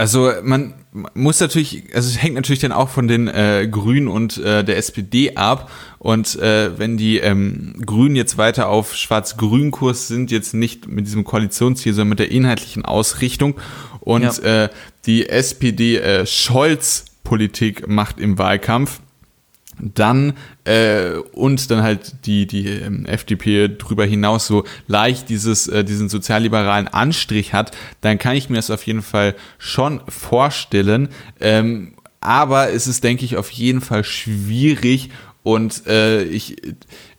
Also 0.00 0.32
man 0.42 0.72
muss 1.12 1.40
natürlich, 1.40 1.84
also 1.94 2.08
es 2.08 2.22
hängt 2.22 2.34
natürlich 2.34 2.60
dann 2.60 2.72
auch 2.72 2.88
von 2.88 3.06
den 3.06 3.28
äh, 3.28 3.68
Grünen 3.70 4.08
und 4.08 4.38
äh, 4.38 4.64
der 4.64 4.78
SPD 4.78 5.36
ab. 5.36 5.70
Und 5.98 6.36
äh, 6.36 6.78
wenn 6.78 6.96
die 6.96 7.18
ähm, 7.18 7.74
Grünen 7.84 8.16
jetzt 8.16 8.38
weiter 8.38 8.70
auf 8.70 8.96
Schwarz-Grün-Kurs 8.96 10.08
sind, 10.08 10.30
jetzt 10.30 10.54
nicht 10.54 10.88
mit 10.88 11.06
diesem 11.06 11.24
Koalitionsziel, 11.24 11.92
sondern 11.92 12.08
mit 12.08 12.18
der 12.18 12.30
inhaltlichen 12.30 12.86
Ausrichtung 12.86 13.56
und 14.00 14.22
ja. 14.22 14.64
äh, 14.64 14.68
die 15.04 15.28
SPD 15.28 15.98
äh, 15.98 16.24
Scholz-Politik 16.24 17.86
macht 17.86 18.20
im 18.20 18.38
Wahlkampf, 18.38 19.00
dann 19.80 20.34
äh, 20.64 21.12
und 21.32 21.70
dann 21.70 21.82
halt 21.82 22.26
die 22.26 22.46
die 22.46 22.66
ähm, 22.68 23.06
FDP 23.06 23.68
drüber 23.68 24.04
hinaus 24.04 24.46
so 24.46 24.64
leicht 24.86 25.28
dieses 25.28 25.68
äh, 25.68 25.84
diesen 25.84 26.08
sozialliberalen 26.08 26.88
Anstrich 26.88 27.52
hat, 27.52 27.76
dann 28.00 28.18
kann 28.18 28.36
ich 28.36 28.50
mir 28.50 28.56
das 28.56 28.70
auf 28.70 28.84
jeden 28.84 29.02
Fall 29.02 29.34
schon 29.58 30.00
vorstellen. 30.08 31.08
Ähm, 31.40 31.94
aber 32.20 32.70
es 32.70 32.86
ist, 32.86 33.02
denke 33.02 33.24
ich, 33.24 33.36
auf 33.36 33.50
jeden 33.50 33.80
Fall 33.80 34.04
schwierig 34.04 35.10
und 35.42 35.86
äh, 35.86 36.22
ich 36.24 36.56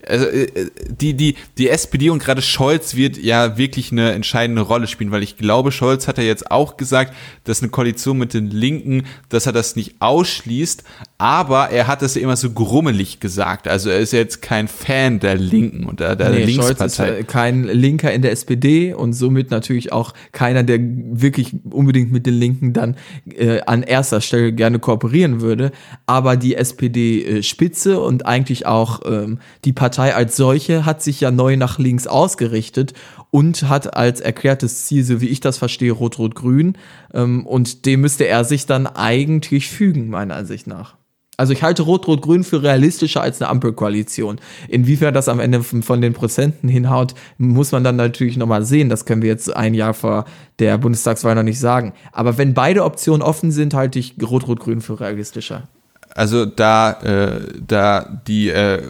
also 0.08 0.26
äh, 0.26 0.70
die, 0.90 1.14
die, 1.14 1.36
die 1.58 1.70
SPD 1.70 2.10
und 2.10 2.24
gerade 2.24 2.42
Scholz 2.42 2.96
wird 2.96 3.18
ja 3.18 3.58
wirklich 3.58 3.92
eine 3.92 4.12
entscheidende 4.12 4.62
Rolle 4.62 4.88
spielen, 4.88 5.12
weil 5.12 5.24
ich 5.24 5.38
glaube, 5.38 5.72
Scholz 5.72 6.08
hat 6.08 6.18
ja 6.18 6.24
jetzt 6.24 6.52
auch 6.52 6.78
gesagt, 6.78 7.14
dass 7.44 7.62
eine 7.62 7.70
Koalition 7.70 8.18
mit 8.18 8.34
den 8.34 8.50
Linken, 8.50 9.06
dass 9.30 9.46
er 9.46 9.54
das 9.54 9.76
nicht 9.76 9.96
ausschließt, 10.00 10.84
aber 11.22 11.70
er 11.70 11.88
hat 11.88 12.02
das 12.02 12.16
ja 12.16 12.22
immer 12.22 12.36
so 12.36 12.50
grummelig 12.52 13.20
gesagt. 13.20 13.68
Also 13.68 13.90
er 13.90 14.00
ist 14.00 14.12
jetzt 14.12 14.42
kein 14.42 14.68
Fan 14.68 15.20
der 15.20 15.36
Linken 15.36 15.86
und 15.86 16.00
der, 16.00 16.16
der 16.16 16.32
nee, 16.32 16.44
Linkspartei. 16.44 16.90
Scholz 16.90 17.20
ist 17.20 17.28
kein 17.28 17.64
Linker 17.64 18.12
in 18.12 18.22
der 18.22 18.32
SPD 18.32 18.94
und 18.94 19.14
somit 19.14 19.52
natürlich 19.52 19.94
auch 19.94 20.14
keiner, 20.34 20.64
der 20.64 20.80
wirklich 20.82 21.56
unbedingt 21.70 22.12
mit 22.12 22.26
den 22.26 22.34
Linken 22.34 22.74
dann 22.74 22.98
äh, 23.38 23.62
an 23.62 23.84
erster 23.84 24.20
Stelle 24.20 24.52
gerne 24.52 24.80
kooperieren 24.80 25.42
würde. 25.42 25.72
Aber 26.06 26.36
die 26.36 26.56
SPD-Spitze 26.56 27.94
äh, 27.94 27.96
und 27.96 28.26
eigentlich 28.26 28.66
auch 28.66 29.02
ähm, 29.06 29.40
die 29.64 29.74
Partei 29.74 30.02
Partei 30.02 30.16
als 30.16 30.36
solche 30.36 30.86
hat 30.86 31.04
sich 31.04 31.22
ja 31.22 31.32
neu 31.32 31.58
nach 31.58 31.78
links 31.78 32.08
ausgerichtet 32.08 32.94
und 33.30 33.70
hat 33.70 33.96
als 33.96 34.20
erklärtes 34.20 34.86
Ziel, 34.86 35.04
so 35.04 35.22
wie 35.22 35.28
ich 35.28 35.42
das 35.42 35.58
verstehe, 35.58 35.92
Rot-Rot-Grün. 35.92 36.78
Ähm, 37.14 37.46
und 37.46 37.86
dem 37.86 38.02
müsste 38.02 38.26
er 38.26 38.46
sich 38.46 38.66
dann 38.66 38.88
eigentlich 38.88 39.70
fügen, 39.70 40.10
meiner 40.10 40.36
Ansicht 40.36 40.66
nach. 40.66 40.96
Also 41.38 41.54
ich 41.54 41.64
halte 41.64 41.84
Rot-Rot-Grün 41.84 42.44
für 42.44 42.62
realistischer 42.62 43.22
als 43.22 43.42
eine 43.42 43.50
Ampelkoalition. 43.50 44.40
Inwiefern 44.68 45.14
das 45.14 45.28
am 45.28 45.40
Ende 45.40 45.64
von 45.64 46.02
den 46.02 46.14
Prozenten 46.14 46.70
hinhaut, 46.70 47.16
muss 47.38 47.72
man 47.72 47.84
dann 47.84 47.96
natürlich 47.96 48.38
nochmal 48.38 48.64
sehen. 48.64 48.90
Das 48.90 49.06
können 49.06 49.22
wir 49.22 49.30
jetzt 49.30 49.56
ein 49.56 49.74
Jahr 49.74 49.94
vor 49.94 50.26
der 50.60 50.78
Bundestagswahl 50.78 51.34
noch 51.34 51.44
nicht 51.44 51.60
sagen. 51.60 51.94
Aber 52.12 52.38
wenn 52.38 52.54
beide 52.54 52.84
Optionen 52.84 53.22
offen 53.22 53.52
sind, 53.52 53.74
halte 53.74 53.98
ich 53.98 54.16
Rot-Rot-Grün 54.22 54.82
für 54.82 55.00
realistischer. 55.00 55.68
Also 56.14 56.46
da, 56.46 56.92
äh, 57.02 57.40
da 57.66 58.22
die 58.28 58.50
äh, 58.50 58.84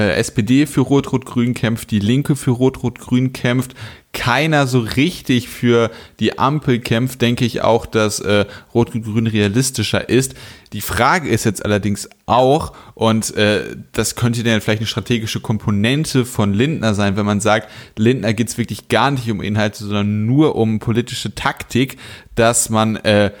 äh, 0.00 0.14
SPD 0.14 0.66
für 0.66 0.80
Rot-Rot-Grün 0.80 1.52
kämpft, 1.52 1.90
die 1.90 1.98
Linke 1.98 2.34
für 2.34 2.52
Rot-Rot-Grün 2.52 3.32
kämpft, 3.32 3.74
keiner 4.12 4.66
so 4.66 4.80
richtig 4.80 5.48
für 5.48 5.90
die 6.18 6.38
Ampel 6.38 6.80
kämpft, 6.80 7.20
denke 7.20 7.44
ich 7.44 7.60
auch, 7.60 7.86
dass 7.86 8.18
äh, 8.20 8.46
Rot-Grün 8.74 9.26
realistischer 9.26 10.08
ist. 10.08 10.34
Die 10.72 10.80
Frage 10.80 11.28
ist 11.28 11.44
jetzt 11.44 11.64
allerdings 11.64 12.08
auch, 12.26 12.72
und 12.94 13.36
äh, 13.36 13.76
das 13.92 14.16
könnte 14.16 14.42
dann 14.42 14.60
vielleicht 14.60 14.80
eine 14.80 14.86
strategische 14.86 15.40
Komponente 15.40 16.24
von 16.24 16.54
Lindner 16.54 16.94
sein, 16.94 17.16
wenn 17.16 17.26
man 17.26 17.40
sagt, 17.40 17.68
Lindner 17.96 18.32
geht 18.32 18.48
es 18.48 18.58
wirklich 18.58 18.88
gar 18.88 19.10
nicht 19.10 19.30
um 19.30 19.42
Inhalte, 19.42 19.84
sondern 19.84 20.24
nur 20.26 20.56
um 20.56 20.78
politische 20.78 21.34
Taktik, 21.34 21.98
dass 22.34 22.70
man 22.70 22.96
äh, 22.96 23.32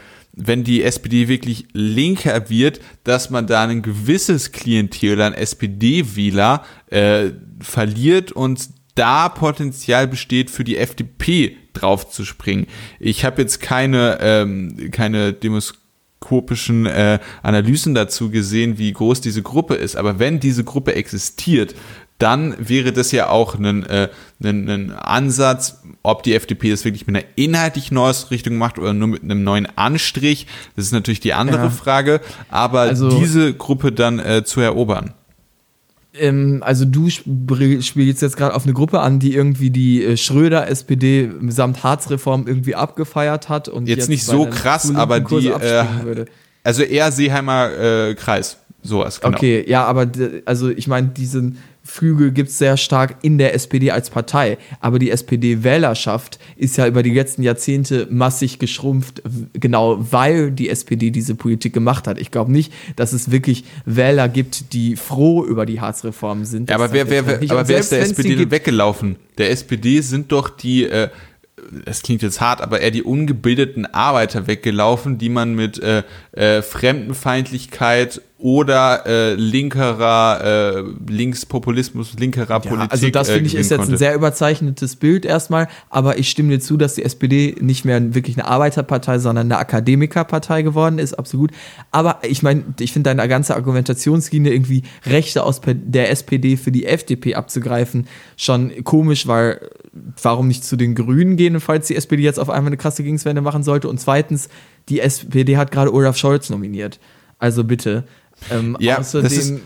wenn 0.46 0.64
die 0.64 0.82
SPD 0.82 1.28
wirklich 1.28 1.66
linker 1.72 2.48
wird, 2.48 2.80
dass 3.04 3.30
man 3.30 3.46
da 3.46 3.64
ein 3.64 3.82
gewisses 3.82 4.52
Klientel 4.52 5.20
an 5.20 5.34
SPD-Wähler 5.34 6.64
äh, 6.88 7.30
verliert 7.60 8.32
und 8.32 8.70
da 8.94 9.28
Potenzial 9.28 10.08
besteht 10.08 10.50
für 10.50 10.64
die 10.64 10.76
FDP 10.76 11.56
draufzuspringen. 11.72 12.66
Ich 12.98 13.24
habe 13.24 13.42
jetzt 13.42 13.60
keine, 13.60 14.18
ähm, 14.20 14.90
keine 14.90 15.32
demoskopischen 15.32 16.86
äh, 16.86 17.18
Analysen 17.42 17.94
dazu 17.94 18.30
gesehen, 18.30 18.78
wie 18.78 18.92
groß 18.92 19.20
diese 19.20 19.42
Gruppe 19.42 19.74
ist. 19.74 19.96
Aber 19.96 20.18
wenn 20.18 20.40
diese 20.40 20.64
Gruppe 20.64 20.94
existiert, 20.94 21.74
dann 22.20 22.54
wäre 22.58 22.92
das 22.92 23.12
ja 23.12 23.28
auch 23.28 23.56
ein, 23.58 23.84
äh, 23.86 24.08
ein, 24.42 24.68
ein 24.68 24.92
Ansatz, 24.92 25.82
ob 26.02 26.22
die 26.22 26.34
FDP 26.34 26.70
das 26.70 26.84
wirklich 26.84 27.06
mit 27.06 27.16
einer 27.16 27.24
inhaltlich 27.36 27.90
Neuausrichtung 27.90 28.56
macht 28.56 28.78
oder 28.78 28.92
nur 28.92 29.08
mit 29.08 29.22
einem 29.22 29.42
neuen 29.42 29.66
Anstrich. 29.76 30.46
Das 30.76 30.84
ist 30.84 30.92
natürlich 30.92 31.20
die 31.20 31.34
andere 31.34 31.64
ja. 31.64 31.70
Frage. 31.70 32.20
Aber 32.48 32.80
also, 32.80 33.18
diese 33.18 33.54
Gruppe 33.54 33.92
dann 33.92 34.18
äh, 34.18 34.44
zu 34.44 34.60
erobern. 34.60 35.14
Ähm, 36.12 36.62
also 36.64 36.84
du 36.84 37.08
spielst 37.08 38.22
jetzt 38.22 38.36
gerade 38.36 38.54
auf 38.54 38.64
eine 38.64 38.72
Gruppe 38.72 39.00
an, 39.00 39.18
die 39.18 39.34
irgendwie 39.34 39.70
die 39.70 40.04
äh, 40.04 40.16
Schröder-SPD 40.16 41.30
samt 41.48 41.84
Harzreform 41.84 42.46
irgendwie 42.46 42.74
abgefeiert 42.74 43.48
hat. 43.48 43.68
und 43.68 43.86
Jetzt, 43.86 43.98
jetzt 43.98 44.08
nicht 44.08 44.24
so 44.24 44.46
krass, 44.46 44.94
aber 44.94 45.20
die, 45.20 45.48
äh, 45.48 46.24
also 46.64 46.82
eher 46.82 47.12
Seeheimer 47.12 47.70
äh, 47.78 48.14
Kreis. 48.14 48.58
Sowas, 48.82 49.20
genau. 49.20 49.36
Okay, 49.36 49.64
ja, 49.68 49.84
aber 49.84 50.10
also 50.46 50.70
ich 50.70 50.88
meine, 50.88 51.08
diesen 51.08 51.58
Flügel 51.82 52.30
gibt 52.30 52.50
es 52.50 52.58
sehr 52.58 52.76
stark 52.76 53.16
in 53.22 53.38
der 53.38 53.54
SPD 53.54 53.90
als 53.90 54.10
Partei. 54.10 54.58
Aber 54.80 54.98
die 54.98 55.10
SPD-Wählerschaft 55.10 56.38
ist 56.56 56.76
ja 56.76 56.86
über 56.86 57.02
die 57.02 57.12
letzten 57.12 57.42
Jahrzehnte 57.42 58.06
massig 58.10 58.58
geschrumpft, 58.58 59.22
genau 59.54 59.98
weil 60.10 60.50
die 60.50 60.68
SPD 60.68 61.10
diese 61.10 61.34
Politik 61.34 61.72
gemacht 61.72 62.06
hat. 62.06 62.18
Ich 62.18 62.30
glaube 62.30 62.52
nicht, 62.52 62.72
dass 62.96 63.12
es 63.12 63.30
wirklich 63.30 63.64
Wähler 63.86 64.28
gibt, 64.28 64.72
die 64.72 64.96
froh 64.96 65.44
über 65.44 65.66
die 65.66 65.80
Harzreformen 65.80 66.44
sind. 66.44 66.70
Ja, 66.70 66.76
aber 66.76 66.92
wer, 66.92 67.08
wer, 67.08 67.26
wer, 67.26 67.50
aber 67.50 67.66
wer 67.66 67.78
ist 67.78 67.92
der 67.92 68.02
SPD 68.02 68.36
denn 68.36 68.50
weggelaufen? 68.50 69.16
Der 69.38 69.50
SPD 69.50 70.00
sind 70.02 70.32
doch 70.32 70.50
die, 70.50 70.84
äh, 70.84 71.08
klingt 72.02 72.22
jetzt 72.22 72.40
hart, 72.40 72.60
aber 72.60 72.80
eher 72.80 72.90
die 72.90 73.02
ungebildeten 73.02 73.86
Arbeiter 73.86 74.46
weggelaufen, 74.46 75.18
die 75.18 75.28
man 75.28 75.54
mit 75.54 75.78
äh, 75.82 76.02
äh, 76.32 76.62
Fremdenfeindlichkeit 76.62 78.20
oder 78.40 79.06
äh, 79.06 79.34
linkerer 79.34 80.78
äh, 80.78 80.82
Linkspopulismus, 81.08 82.14
linkerer 82.18 82.54
ja, 82.54 82.58
Politik. 82.58 82.92
Also 82.92 83.10
das 83.10 83.28
finde 83.28 83.46
ich 83.46 83.54
äh, 83.54 83.60
ist 83.60 83.70
jetzt 83.70 83.88
ein 83.88 83.98
sehr 83.98 84.14
überzeichnetes 84.14 84.96
Bild 84.96 85.26
erstmal, 85.26 85.68
aber 85.90 86.18
ich 86.18 86.30
stimme 86.30 86.48
dir 86.48 86.60
zu, 86.60 86.78
dass 86.78 86.94
die 86.94 87.04
SPD 87.04 87.56
nicht 87.60 87.84
mehr 87.84 88.14
wirklich 88.14 88.38
eine 88.38 88.48
Arbeiterpartei, 88.48 89.18
sondern 89.18 89.46
eine 89.46 89.58
Akademikerpartei 89.58 90.62
geworden 90.62 90.98
ist, 90.98 91.14
absolut. 91.14 91.50
Aber 91.90 92.20
ich 92.22 92.42
meine, 92.42 92.64
ich 92.80 92.92
finde 92.92 93.10
deine 93.10 93.28
ganze 93.28 93.54
Argumentationslinie 93.54 94.52
irgendwie 94.52 94.84
Rechte 95.04 95.44
aus 95.44 95.60
der 95.64 96.10
SPD 96.10 96.56
für 96.56 96.72
die 96.72 96.86
FDP 96.86 97.34
abzugreifen 97.34 98.06
schon 98.36 98.84
komisch, 98.84 99.26
weil 99.26 99.68
warum 100.22 100.48
nicht 100.48 100.64
zu 100.64 100.76
den 100.76 100.94
Grünen 100.94 101.36
gehen, 101.36 101.60
falls 101.60 101.88
die 101.88 101.96
SPD 101.96 102.22
jetzt 102.22 102.40
auf 102.40 102.48
einmal 102.48 102.68
eine 102.70 102.78
krasse 102.78 103.02
Gegenwende 103.02 103.42
machen 103.42 103.62
sollte? 103.62 103.88
Und 103.88 104.00
zweitens, 104.00 104.48
die 104.88 105.00
SPD 105.00 105.58
hat 105.58 105.70
gerade 105.70 105.92
Olaf 105.92 106.16
Scholz 106.16 106.48
nominiert. 106.48 106.98
Also 107.38 107.64
bitte. 107.64 108.04
Ähm, 108.50 108.76
ja, 108.80 108.98
außerdem, 108.98 109.24
das 109.24 109.32
ist, 109.36 109.60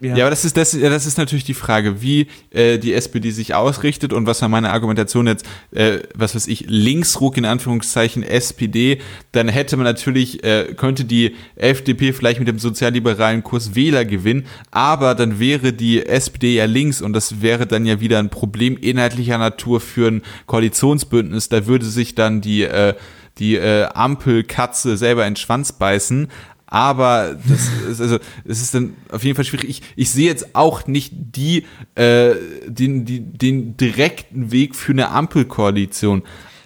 ja. 0.00 0.14
ja, 0.14 0.24
aber 0.24 0.30
das 0.30 0.44
ist, 0.44 0.58
das, 0.58 0.72
das 0.72 1.06
ist 1.06 1.16
natürlich 1.16 1.44
die 1.44 1.54
Frage, 1.54 2.02
wie 2.02 2.26
äh, 2.50 2.78
die 2.78 2.92
SPD 2.92 3.30
sich 3.30 3.54
ausrichtet 3.54 4.12
und 4.12 4.26
was 4.26 4.42
war 4.42 4.48
meine 4.50 4.70
Argumentation 4.70 5.26
jetzt, 5.26 5.46
äh, 5.70 6.00
was 6.14 6.34
weiß 6.34 6.48
ich, 6.48 6.66
Linksruck 6.68 7.38
in 7.38 7.46
Anführungszeichen 7.46 8.22
SPD, 8.22 8.98
dann 9.32 9.48
hätte 9.48 9.76
man 9.78 9.84
natürlich, 9.84 10.44
äh, 10.44 10.74
könnte 10.76 11.06
die 11.06 11.34
FDP 11.56 12.12
vielleicht 12.12 12.40
mit 12.40 12.48
dem 12.48 12.58
sozialliberalen 12.58 13.42
Kurs 13.42 13.74
Wähler 13.74 14.04
gewinnen, 14.04 14.46
aber 14.70 15.14
dann 15.14 15.40
wäre 15.40 15.72
die 15.72 16.04
SPD 16.04 16.56
ja 16.56 16.66
links 16.66 17.00
und 17.00 17.14
das 17.14 17.40
wäre 17.40 17.66
dann 17.66 17.86
ja 17.86 17.98
wieder 17.98 18.18
ein 18.18 18.28
Problem 18.28 18.76
inhaltlicher 18.76 19.38
Natur 19.38 19.80
für 19.80 20.08
ein 20.08 20.22
Koalitionsbündnis. 20.44 21.48
Da 21.48 21.66
würde 21.66 21.86
sich 21.86 22.14
dann 22.14 22.42
die 22.42 22.64
äh, 22.64 22.94
die 23.38 23.56
äh, 23.56 23.84
Ampelkatze 23.92 24.96
selber 24.96 25.26
in 25.26 25.32
den 25.34 25.36
Schwanz 25.36 25.72
beißen. 25.72 26.28
Aber 26.66 27.36
das 27.48 27.68
ist, 27.88 28.00
also, 28.00 28.18
es 28.44 28.60
ist 28.60 28.74
dann 28.74 28.94
auf 29.12 29.22
jeden 29.22 29.36
Fall 29.36 29.44
schwierig. 29.44 29.68
Ich, 29.68 29.82
ich 29.94 30.10
sehe 30.10 30.26
jetzt 30.26 30.54
auch 30.54 30.86
nicht 30.86 31.12
die, 31.14 31.64
äh, 31.94 32.34
den, 32.66 33.04
die, 33.04 33.20
den 33.20 33.76
direkten 33.76 34.50
Weg 34.50 34.74
für 34.74 34.92
eine 34.92 35.10
Ampelkoalition. 35.10 36.22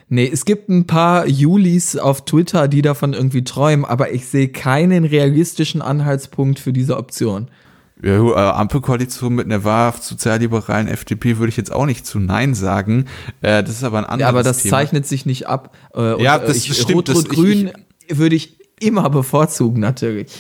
Nee, 0.08 0.28
es 0.32 0.44
gibt 0.44 0.68
ein 0.68 0.86
paar 0.86 1.28
Julis 1.28 1.96
auf 1.96 2.24
Twitter, 2.24 2.66
die 2.66 2.82
davon 2.82 3.12
irgendwie 3.12 3.44
träumen, 3.44 3.84
aber 3.84 4.10
ich 4.12 4.26
sehe 4.26 4.48
keinen 4.48 5.04
realistischen 5.04 5.82
Anhaltspunkt 5.82 6.58
für 6.58 6.72
diese 6.72 6.96
Option. 6.96 7.48
Ja, 8.02 8.16
äh, 8.16 8.34
Ampelkoalition 8.34 9.34
mit 9.34 9.44
einer 9.44 9.62
wahrhaft 9.62 10.02
sozialliberalen 10.02 10.88
FDP 10.88 11.36
würde 11.36 11.50
ich 11.50 11.56
jetzt 11.56 11.70
auch 11.70 11.84
nicht 11.84 12.06
zu 12.06 12.18
Nein 12.18 12.54
sagen. 12.54 13.04
Äh, 13.42 13.62
das 13.62 13.72
ist 13.72 13.84
aber 13.84 13.98
ein 13.98 14.04
anderes 14.04 14.20
Ja, 14.20 14.28
aber 14.30 14.42
das 14.42 14.62
Thema. 14.62 14.78
zeichnet 14.78 15.06
sich 15.06 15.26
nicht 15.26 15.46
ab. 15.46 15.76
Äh, 15.94 16.14
und, 16.14 16.22
Ja, 16.22 16.38
das 16.38 16.56
ich, 16.56 16.74
stimmt, 16.74 17.10
Rot-Rot-Grün 17.10 17.72
würde 18.08 18.34
ich 18.34 18.56
immer 18.80 19.08
bevorzugen, 19.10 19.80
natürlich. 19.80 20.32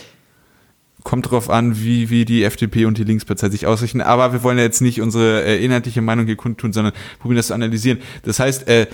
Kommt 1.02 1.30
drauf 1.30 1.48
an, 1.48 1.82
wie, 1.82 2.10
wie 2.10 2.24
die 2.24 2.44
FDP 2.44 2.84
und 2.84 2.98
die 2.98 3.04
Linkspartei 3.04 3.48
sich 3.48 3.66
ausrichten. 3.66 4.02
Aber 4.02 4.32
wir 4.32 4.42
wollen 4.42 4.58
ja 4.58 4.64
jetzt 4.64 4.82
nicht 4.82 5.00
unsere 5.00 5.44
äh, 5.44 5.64
inhaltliche 5.64 6.02
Meinung 6.02 6.26
hier 6.26 6.36
kundtun, 6.36 6.72
sondern 6.72 6.92
probieren 7.20 7.36
das 7.36 7.46
zu 7.46 7.54
analysieren. 7.54 8.00
Das 8.22 8.38
heißt, 8.38 8.68
äh, 8.68 8.86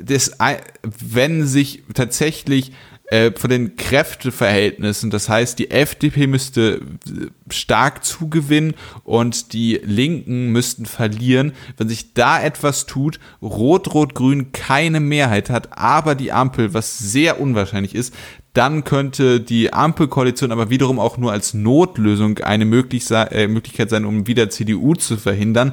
das, 0.00 0.32
wenn 0.82 1.46
sich 1.46 1.82
tatsächlich 1.94 2.72
äh, 3.12 3.32
von 3.36 3.50
den 3.50 3.76
Kräfteverhältnissen, 3.76 5.10
das 5.10 5.28
heißt, 5.28 5.58
die 5.58 5.70
FDP 5.70 6.26
müsste 6.26 6.80
äh, 7.06 7.26
stark 7.52 8.04
zugewinnen 8.04 8.72
und 9.04 9.52
die 9.52 9.80
Linken 9.84 10.48
müssten 10.50 10.86
verlieren. 10.86 11.52
Wenn 11.76 11.90
sich 11.90 12.14
da 12.14 12.42
etwas 12.42 12.86
tut, 12.86 13.20
Rot-Rot-Grün 13.42 14.52
keine 14.52 15.00
Mehrheit 15.00 15.50
hat, 15.50 15.76
aber 15.76 16.14
die 16.14 16.32
Ampel, 16.32 16.72
was 16.72 16.98
sehr 16.98 17.38
unwahrscheinlich 17.38 17.94
ist, 17.94 18.14
dann 18.54 18.84
könnte 18.84 19.40
die 19.40 19.72
Ampelkoalition 19.72 20.52
aber 20.52 20.70
wiederum 20.70 20.98
auch 20.98 21.16
nur 21.16 21.32
als 21.32 21.54
Notlösung 21.54 22.38
eine 22.38 22.64
möglich 22.64 23.10
äh, 23.10 23.48
Möglichkeit 23.48 23.90
sein, 23.90 24.04
um 24.04 24.26
wieder 24.26 24.50
CDU 24.50 24.94
zu 24.94 25.16
verhindern. 25.16 25.72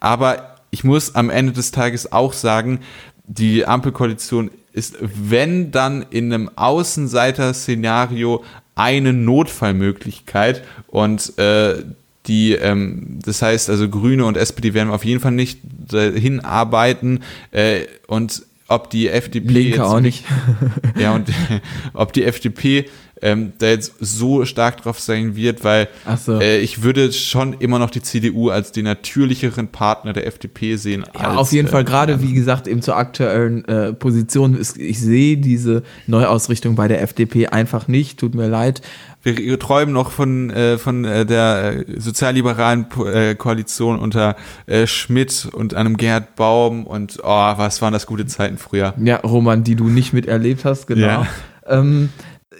Aber 0.00 0.56
ich 0.70 0.84
muss 0.84 1.14
am 1.14 1.30
Ende 1.30 1.52
des 1.52 1.70
Tages 1.70 2.12
auch 2.12 2.32
sagen, 2.32 2.80
die 3.26 3.66
Ampelkoalition 3.66 4.50
ist, 4.72 4.96
wenn 5.00 5.70
dann 5.70 6.04
in 6.10 6.32
einem 6.32 6.50
Außenseiter-Szenario 6.56 8.42
eine 8.74 9.12
Notfallmöglichkeit 9.12 10.64
und 10.88 11.38
äh, 11.38 11.84
die, 12.26 12.52
ähm, 12.54 13.18
das 13.22 13.42
heißt 13.42 13.70
also 13.70 13.88
Grüne 13.88 14.24
und 14.24 14.36
SPD 14.36 14.74
werden 14.74 14.90
auf 14.90 15.04
jeden 15.04 15.20
Fall 15.20 15.32
nicht 15.32 15.60
dahin 15.62 16.40
arbeiten 16.40 17.20
äh, 17.50 17.82
und 18.06 18.42
ob 18.68 18.90
die 18.90 19.08
FDP 19.08 19.52
Linke 19.52 19.84
auch 19.84 20.00
nicht. 20.00 20.24
ja, 20.98 21.14
und 21.14 21.28
ob 21.92 22.12
die 22.12 22.24
FDP 22.24 22.86
ähm, 23.22 23.52
da 23.58 23.66
jetzt 23.68 23.94
so 24.00 24.44
stark 24.44 24.82
drauf 24.82 25.00
sein 25.00 25.36
wird, 25.36 25.64
weil 25.64 25.88
so. 26.22 26.40
äh, 26.40 26.58
ich 26.58 26.82
würde 26.82 27.12
schon 27.12 27.54
immer 27.54 27.78
noch 27.78 27.90
die 27.90 28.02
CDU 28.02 28.50
als 28.50 28.72
den 28.72 28.84
natürlicheren 28.84 29.68
Partner 29.68 30.12
der 30.12 30.26
FDP 30.26 30.76
sehen. 30.76 31.04
Ja, 31.14 31.30
als, 31.30 31.38
auf 31.38 31.52
jeden 31.52 31.68
äh, 31.68 31.70
Fall, 31.70 31.84
gerade 31.84 32.22
wie 32.22 32.34
gesagt, 32.34 32.66
eben 32.66 32.82
zur 32.82 32.96
aktuellen 32.96 33.64
äh, 33.66 33.92
Position. 33.92 34.54
Ist, 34.54 34.76
ich 34.76 35.00
sehe 35.00 35.36
diese 35.36 35.82
Neuausrichtung 36.06 36.74
bei 36.74 36.88
der 36.88 37.02
FDP 37.02 37.46
einfach 37.46 37.88
nicht. 37.88 38.18
Tut 38.18 38.34
mir 38.34 38.48
leid. 38.48 38.82
Wir, 39.24 39.58
träumen 39.58 39.94
noch 39.94 40.10
von, 40.10 40.50
äh, 40.50 40.78
von 40.78 41.04
äh, 41.04 41.24
der 41.24 41.84
äh, 41.88 42.00
sozialliberalen 42.00 42.86
äh, 43.06 43.34
Koalition 43.34 43.98
unter 43.98 44.36
äh, 44.66 44.86
Schmidt 44.86 45.48
und 45.50 45.74
einem 45.74 45.96
Gerhard 45.96 46.36
Baum 46.36 46.86
und 46.86 47.18
oh, 47.22 47.26
was 47.26 47.80
waren 47.80 47.92
das 47.92 48.06
gute 48.06 48.26
Zeiten 48.26 48.58
früher. 48.58 48.94
Ja, 49.02 49.16
Roman, 49.16 49.64
die 49.64 49.76
du 49.76 49.88
nicht 49.88 50.12
miterlebt 50.12 50.64
hast, 50.64 50.86
genau. 50.86 51.06
Ja. 51.06 51.26
Ähm, 51.66 52.10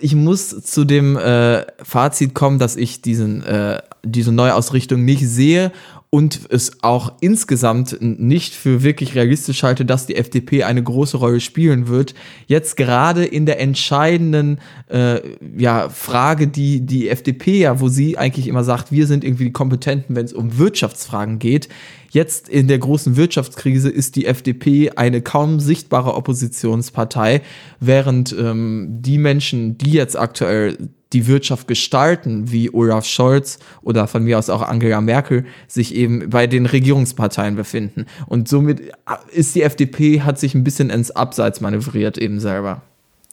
ich 0.00 0.14
muss 0.14 0.62
zu 0.62 0.84
dem 0.84 1.16
äh, 1.16 1.64
Fazit 1.82 2.34
kommen, 2.34 2.58
dass 2.58 2.76
ich 2.76 3.02
diesen, 3.02 3.42
äh, 3.44 3.80
diese 4.02 4.32
Neuausrichtung 4.32 5.04
nicht 5.04 5.26
sehe 5.28 5.70
und 6.14 6.42
es 6.48 6.84
auch 6.84 7.14
insgesamt 7.18 7.98
nicht 8.00 8.54
für 8.54 8.84
wirklich 8.84 9.16
realistisch 9.16 9.64
halte, 9.64 9.84
dass 9.84 10.06
die 10.06 10.14
FDP 10.14 10.62
eine 10.62 10.80
große 10.80 11.16
Rolle 11.16 11.40
spielen 11.40 11.88
wird. 11.88 12.14
Jetzt 12.46 12.76
gerade 12.76 13.24
in 13.24 13.46
der 13.46 13.58
entscheidenden 13.58 14.60
äh, 14.86 15.18
ja, 15.58 15.88
Frage, 15.88 16.46
die 16.46 16.82
die 16.86 17.08
FDP 17.08 17.58
ja, 17.58 17.80
wo 17.80 17.88
sie 17.88 18.16
eigentlich 18.16 18.46
immer 18.46 18.62
sagt, 18.62 18.92
wir 18.92 19.08
sind 19.08 19.24
irgendwie 19.24 19.46
die 19.46 19.52
Kompetenten, 19.52 20.14
wenn 20.14 20.24
es 20.24 20.32
um 20.32 20.56
Wirtschaftsfragen 20.56 21.40
geht. 21.40 21.68
Jetzt 22.10 22.48
in 22.48 22.68
der 22.68 22.78
großen 22.78 23.16
Wirtschaftskrise 23.16 23.90
ist 23.90 24.14
die 24.14 24.26
FDP 24.26 24.90
eine 24.90 25.20
kaum 25.20 25.58
sichtbare 25.58 26.14
Oppositionspartei, 26.14 27.42
während 27.80 28.32
ähm, 28.38 28.86
die 29.00 29.18
Menschen, 29.18 29.78
die 29.78 29.90
jetzt 29.90 30.16
aktuell 30.16 30.78
die 31.14 31.26
Wirtschaft 31.26 31.68
gestalten, 31.68 32.50
wie 32.50 32.72
Olaf 32.74 33.06
Scholz 33.06 33.58
oder 33.82 34.06
von 34.06 34.24
mir 34.24 34.38
aus 34.38 34.50
auch 34.50 34.62
Angela 34.62 35.00
Merkel, 35.00 35.46
sich 35.68 35.94
eben 35.94 36.28
bei 36.28 36.46
den 36.46 36.66
Regierungsparteien 36.66 37.56
befinden. 37.56 38.06
Und 38.26 38.48
somit 38.48 38.82
ist 39.32 39.54
die 39.54 39.62
FDP, 39.62 40.22
hat 40.22 40.38
sich 40.38 40.54
ein 40.54 40.64
bisschen 40.64 40.90
ins 40.90 41.12
Abseits 41.12 41.60
manövriert 41.60 42.18
eben 42.18 42.40
selber. 42.40 42.82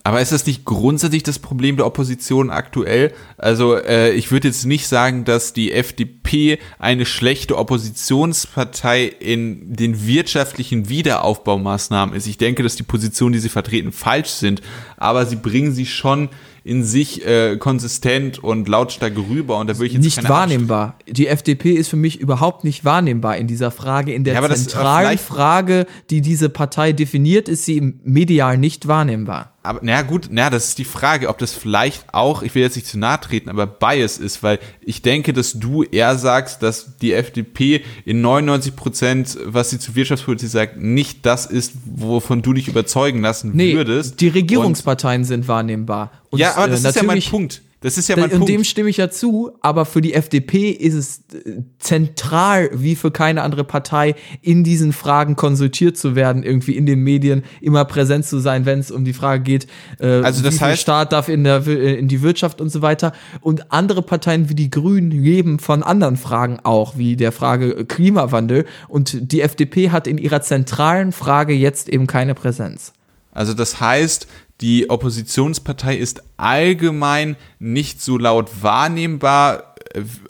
Aber 0.03 0.19
ist 0.19 0.31
das 0.31 0.47
nicht 0.47 0.65
grundsätzlich 0.65 1.21
das 1.21 1.37
Problem 1.37 1.77
der 1.77 1.85
Opposition 1.85 2.49
aktuell? 2.49 3.13
Also 3.37 3.75
äh, 3.75 4.11
ich 4.13 4.31
würde 4.31 4.47
jetzt 4.47 4.65
nicht 4.65 4.87
sagen, 4.87 5.25
dass 5.25 5.53
die 5.53 5.71
FDP 5.71 6.57
eine 6.79 7.05
schlechte 7.05 7.57
Oppositionspartei 7.57 9.05
in 9.05 9.75
den 9.75 10.07
wirtschaftlichen 10.07 10.89
Wiederaufbaumaßnahmen 10.89 12.15
ist. 12.15 12.25
Ich 12.25 12.39
denke, 12.39 12.63
dass 12.63 12.75
die 12.75 12.83
Positionen, 12.83 13.33
die 13.33 13.39
sie 13.39 13.49
vertreten, 13.49 13.91
falsch 13.91 14.29
sind, 14.29 14.61
aber 14.97 15.27
sie 15.27 15.35
bringen 15.35 15.71
sie 15.71 15.85
schon 15.85 16.29
in 16.63 16.83
sich 16.83 17.25
äh, 17.25 17.57
konsistent 17.57 18.43
und 18.43 18.67
lautstark 18.67 19.13
rüber. 19.17 19.57
Und 19.57 19.67
da 19.69 19.75
würde 19.77 19.87
ich 19.87 19.93
jetzt 19.93 20.03
Nicht 20.03 20.29
wahrnehmbar. 20.29 20.95
Die 21.07 21.27
FDP 21.27 21.71
ist 21.71 21.87
für 21.89 21.95
mich 21.95 22.19
überhaupt 22.19 22.63
nicht 22.63 22.85
wahrnehmbar 22.85 23.37
in 23.37 23.47
dieser 23.47 23.71
Frage. 23.71 24.13
In 24.13 24.23
der 24.23 24.35
Ja, 24.35 24.47
das- 24.47 24.63
zentralen 24.65 25.17
Frage, 25.17 25.87
die 26.09 26.21
diese 26.21 26.49
Partei 26.49 26.91
definiert, 26.91 27.49
ist 27.49 27.65
sie 27.65 27.77
im 27.77 27.99
medial 28.03 28.57
nicht 28.57 28.87
wahrnehmbar. 28.87 29.50
Aber 29.63 29.79
na 29.83 30.01
gut, 30.01 30.29
na, 30.31 30.49
das 30.49 30.69
ist 30.69 30.79
die 30.79 30.85
Frage, 30.85 31.29
ob 31.29 31.37
das 31.37 31.53
vielleicht 31.53 32.13
auch, 32.13 32.41
ich 32.41 32.55
will 32.55 32.63
jetzt 32.63 32.75
nicht 32.75 32.87
zu 32.87 32.97
nahe 32.97 33.19
treten, 33.21 33.47
aber 33.47 33.67
Bias 33.67 34.17
ist, 34.17 34.41
weil 34.41 34.57
ich 34.81 35.03
denke, 35.03 35.33
dass 35.33 35.53
du 35.53 35.83
eher 35.83 36.17
sagst, 36.17 36.63
dass 36.63 36.97
die 36.97 37.13
FDP 37.13 37.83
in 38.03 38.21
99 38.21 38.75
Prozent, 38.75 39.37
was 39.45 39.69
sie 39.69 39.77
zur 39.77 39.93
Wirtschaftspolitik 39.93 40.49
sagt, 40.49 40.77
nicht 40.77 41.27
das 41.27 41.45
ist, 41.45 41.73
wovon 41.85 42.41
du 42.41 42.53
dich 42.53 42.67
überzeugen 42.69 43.21
lassen 43.21 43.51
Nee, 43.53 43.75
würdest. 43.75 44.19
die 44.19 44.29
Regierungsparteien 44.29 45.25
sind 45.25 45.47
wahrnehmbar. 45.47 46.11
Und, 46.31 46.39
ja, 46.39 46.55
aber 46.55 46.69
das 46.69 46.83
äh, 46.83 46.89
ist 46.89 46.95
ja 46.95 47.03
mein 47.03 47.21
Punkt. 47.21 47.61
Das 47.83 47.97
ist 47.97 48.07
ja 48.09 48.15
mein 48.15 48.25
und 48.25 48.31
Punkt. 48.37 48.49
dem 48.49 48.63
stimme 48.63 48.89
ich 48.91 48.97
ja 48.97 49.09
zu, 49.09 49.51
aber 49.61 49.85
für 49.85 50.01
die 50.01 50.13
FDP 50.13 50.69
ist 50.69 50.93
es 50.93 51.23
äh, 51.33 51.63
zentral, 51.79 52.69
wie 52.73 52.95
für 52.95 53.09
keine 53.09 53.41
andere 53.41 53.63
Partei, 53.63 54.13
in 54.41 54.63
diesen 54.63 54.93
Fragen 54.93 55.35
konsultiert 55.35 55.97
zu 55.97 56.15
werden, 56.15 56.43
irgendwie 56.43 56.77
in 56.77 56.85
den 56.85 56.99
Medien 56.99 57.43
immer 57.59 57.83
präsent 57.85 58.25
zu 58.25 58.37
sein, 58.39 58.65
wenn 58.67 58.79
es 58.79 58.91
um 58.91 59.03
die 59.03 59.13
Frage 59.13 59.41
geht, 59.43 59.67
äh, 59.99 60.05
Also 60.21 60.43
das 60.43 60.53
wie 60.53 60.57
viel 60.59 60.67
heißt- 60.67 60.75
Staat 60.77 61.11
darf 61.11 61.27
in, 61.27 61.43
der, 61.43 61.65
äh, 61.65 61.95
in 61.95 62.07
die 62.07 62.21
Wirtschaft 62.21 62.61
und 62.61 62.69
so 62.69 62.81
weiter. 62.83 63.13
Und 63.41 63.71
andere 63.71 64.03
Parteien 64.03 64.47
wie 64.49 64.55
die 64.55 64.69
Grünen 64.69 65.09
leben 65.11 65.57
von 65.59 65.81
anderen 65.81 66.17
Fragen 66.17 66.59
auch, 66.63 66.97
wie 66.97 67.15
der 67.15 67.31
Frage 67.31 67.85
Klimawandel. 67.85 68.65
Und 68.89 69.31
die 69.31 69.41
FDP 69.41 69.89
hat 69.89 70.05
in 70.05 70.17
ihrer 70.19 70.41
zentralen 70.41 71.11
Frage 71.11 71.53
jetzt 71.53 71.89
eben 71.89 72.05
keine 72.07 72.35
Präsenz. 72.35 72.93
Also 73.33 73.53
das 73.53 73.79
heißt, 73.79 74.27
die 74.61 74.89
Oppositionspartei 74.89 75.95
ist 75.95 76.23
allgemein 76.37 77.35
nicht 77.59 78.01
so 78.01 78.17
laut 78.17 78.49
wahrnehmbar. 78.61 79.75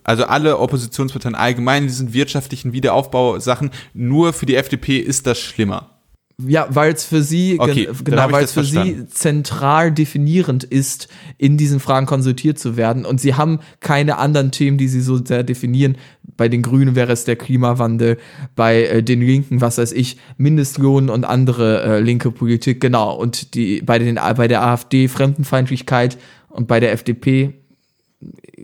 Also 0.03 0.25
alle 0.25 0.57
Oppositionsparteien 0.57 1.36
allgemein 1.36 1.84
in 1.84 1.88
diesen 1.88 2.13
wirtschaftlichen 2.13 2.73
Wiederaufbausachen. 2.73 3.71
Nur 3.93 4.34
für 4.34 4.45
die 4.45 4.55
FDP 4.55 4.97
ist 4.97 5.27
das 5.27 5.39
schlimmer. 5.39 6.00
Ja, 6.47 6.67
weil 6.69 6.93
es 6.93 7.03
für 7.03 7.21
sie, 7.23 7.57
Okay, 7.59 7.85
gen- 7.85 8.03
genau, 8.03 8.31
weil 8.31 8.43
es 8.43 8.51
für 8.53 8.63
sie 8.63 8.75
verstanden. 8.75 9.07
zentral 9.09 9.91
definierend 9.91 10.63
ist, 10.63 11.07
in 11.37 11.57
diesen 11.57 11.79
Fragen 11.79 12.05
konsultiert 12.05 12.57
zu 12.59 12.77
werden. 12.77 13.05
Und 13.05 13.19
sie 13.21 13.35
haben 13.35 13.59
keine 13.79 14.17
anderen 14.17 14.51
Themen, 14.51 14.77
die 14.77 14.87
sie 14.87 15.01
so 15.01 15.23
sehr 15.23 15.43
definieren. 15.43 15.97
Bei 16.37 16.47
den 16.49 16.61
Grünen 16.61 16.95
wäre 16.95 17.11
es 17.11 17.25
der 17.25 17.35
Klimawandel, 17.35 18.17
bei 18.55 18.83
äh, 18.85 19.03
den 19.03 19.21
Linken, 19.21 19.61
was 19.61 19.77
weiß 19.77 19.91
ich, 19.91 20.17
Mindestlohn 20.37 21.09
und 21.09 21.25
andere 21.25 21.83
äh, 21.83 21.99
linke 21.99 22.31
Politik, 22.31 22.79
genau. 22.81 23.15
Und 23.15 23.53
die 23.55 23.81
bei 23.81 23.99
den 23.99 24.15
bei 24.37 24.47
der 24.47 24.63
AfD 24.63 25.07
Fremdenfeindlichkeit 25.07 26.17
und 26.49 26.67
bei 26.67 26.79
der 26.79 26.91
FDP, 26.93 27.53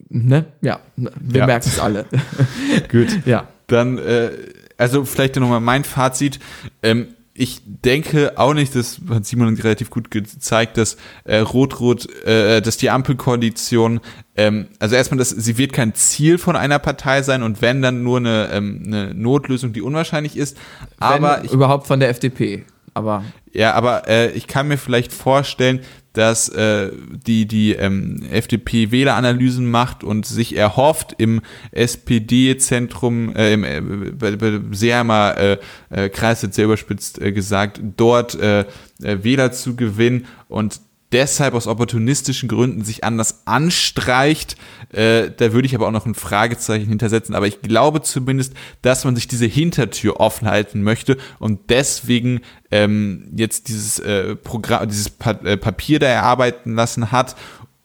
ne, 0.09 0.45
ja, 0.61 0.79
wir 0.95 1.39
Ja. 1.39 1.45
merken 1.45 1.69
es 1.69 1.79
alle. 1.79 2.05
Gut. 2.91 3.07
ja. 3.25 3.47
Dann, 3.67 3.97
äh, 3.97 4.29
also 4.77 5.03
vielleicht 5.05 5.35
nochmal 5.35 5.59
mein 5.59 5.83
Fazit. 5.83 6.39
Ähm, 6.83 7.07
ich 7.37 7.61
denke 7.65 8.33
auch 8.37 8.53
nicht, 8.53 8.73
das 8.75 8.99
hat 9.09 9.25
Simon 9.25 9.53
relativ 9.55 9.91
gut 9.91 10.09
gezeigt, 10.09 10.77
dass 10.77 10.97
äh, 11.23 11.37
Rot-Rot, 11.37 12.11
äh, 12.25 12.61
dass 12.61 12.77
die 12.77 12.89
Ampelkoalition, 12.89 13.99
ähm, 14.35 14.67
also 14.79 14.95
erstmal, 14.95 15.19
dass 15.19 15.29
sie 15.29 15.57
wird 15.57 15.71
kein 15.71 15.93
Ziel 15.93 16.39
von 16.39 16.55
einer 16.55 16.79
Partei 16.79 17.21
sein 17.21 17.43
und 17.43 17.61
wenn 17.61 17.83
dann 17.83 18.01
nur 18.01 18.17
eine, 18.17 18.49
ähm, 18.51 18.83
eine 18.87 19.13
Notlösung, 19.13 19.71
die 19.71 19.81
unwahrscheinlich 19.83 20.35
ist. 20.35 20.57
Aber 20.97 21.37
Wenn 21.37 21.45
ich 21.45 21.53
überhaupt 21.53 21.85
von 21.85 21.99
der 21.99 22.09
FDP. 22.09 22.65
Aber 22.97 23.23
ja, 23.53 23.73
aber 23.73 24.07
äh, 24.07 24.31
ich 24.31 24.47
kann 24.47 24.67
mir 24.67 24.77
vielleicht 24.77 25.13
vorstellen, 25.13 25.81
dass 26.13 26.49
äh, 26.49 26.91
die, 27.27 27.45
die 27.45 27.73
ähm, 27.73 28.23
FDP 28.31 28.89
Wähleranalysen 28.89 29.69
macht 29.69 30.03
und 30.03 30.25
sich 30.25 30.57
erhofft, 30.57 31.13
im 31.19 31.41
SPD-Zentrum, 31.71 33.35
äh, 33.35 33.53
im 33.53 33.63
äh, 33.63 34.75
Seeheimer 34.75 35.37
äh, 35.37 35.57
äh, 35.91 36.09
Kreis 36.09 36.41
jetzt 36.41 36.55
sehr 36.55 36.65
überspitzt 36.65 37.21
äh, 37.21 37.31
gesagt, 37.31 37.79
dort 37.97 38.33
äh, 38.39 38.61
äh, 39.03 39.23
Wähler 39.23 39.51
zu 39.51 39.75
gewinnen. 39.75 40.25
Und 40.47 40.81
deshalb 41.11 41.53
aus 41.53 41.67
opportunistischen 41.67 42.49
Gründen 42.49 42.83
sich 42.83 43.03
anders 43.03 43.43
anstreicht. 43.45 44.57
Äh, 44.91 45.31
da 45.35 45.53
würde 45.53 45.65
ich 45.65 45.75
aber 45.75 45.87
auch 45.87 45.91
noch 45.91 46.05
ein 46.05 46.15
Fragezeichen 46.15 46.87
hintersetzen. 46.87 47.35
Aber 47.35 47.47
ich 47.47 47.61
glaube 47.61 48.01
zumindest, 48.01 48.53
dass 48.81 49.05
man 49.05 49.15
sich 49.15 49.27
diese 49.27 49.45
Hintertür 49.45 50.19
offen 50.19 50.47
halten 50.47 50.83
möchte 50.83 51.17
und 51.39 51.69
deswegen 51.69 52.41
ähm, 52.71 53.29
jetzt 53.35 53.69
dieses 53.69 53.99
äh, 53.99 54.35
Programm, 54.35 54.87
dieses 54.87 55.09
pa 55.09 55.31
äh, 55.31 55.57
Papier 55.57 55.99
da 55.99 56.07
erarbeiten 56.07 56.75
lassen 56.75 57.11
hat 57.11 57.35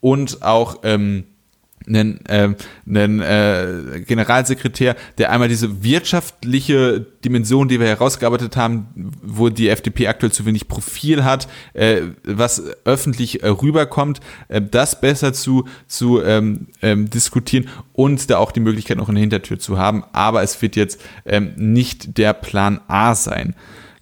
und 0.01 0.43
auch 0.43 0.81
ähm, 0.83 1.25
einen, 1.87 2.25
äh, 2.27 2.55
einen 2.87 3.21
äh, 3.21 4.03
Generalsekretär, 4.07 4.97
der 5.19 5.31
einmal 5.31 5.49
diese 5.49 5.83
wirtschaftliche 5.83 7.07
Dimension, 7.25 7.69
die 7.69 7.81
wir 7.81 7.87
herausgearbeitet 7.87 8.57
haben, 8.57 9.13
wo 9.23 9.49
die 9.49 9.69
FDP 9.69 10.09
aktuell 10.09 10.33
zu 10.33 10.47
wenig 10.47 10.69
Profil 10.69 11.25
hat, 11.25 11.49
äh, 11.75 12.03
was 12.25 12.63
öffentlich 12.85 13.43
äh, 13.43 13.49
rüberkommt, 13.49 14.21
äh, 14.49 14.61
das 14.63 15.01
besser 15.01 15.33
zu, 15.33 15.67
zu 15.87 16.23
ähm, 16.23 16.69
ähm, 16.83 17.11
diskutieren 17.11 17.69
und 17.93 18.31
da 18.31 18.39
auch 18.39 18.53
die 18.53 18.61
Möglichkeit 18.61 18.97
noch 18.97 19.09
eine 19.09 19.21
Hintertür 19.21 19.59
zu 19.59 19.79
haben. 19.79 20.05
Aber 20.13 20.43
es 20.43 20.61
wird 20.63 20.77
jetzt 20.77 21.01
ähm, 21.25 21.53
nicht 21.57 22.19
der 22.19 22.33
Plan 22.33 22.81
A 22.89 23.15
sein. 23.15 23.55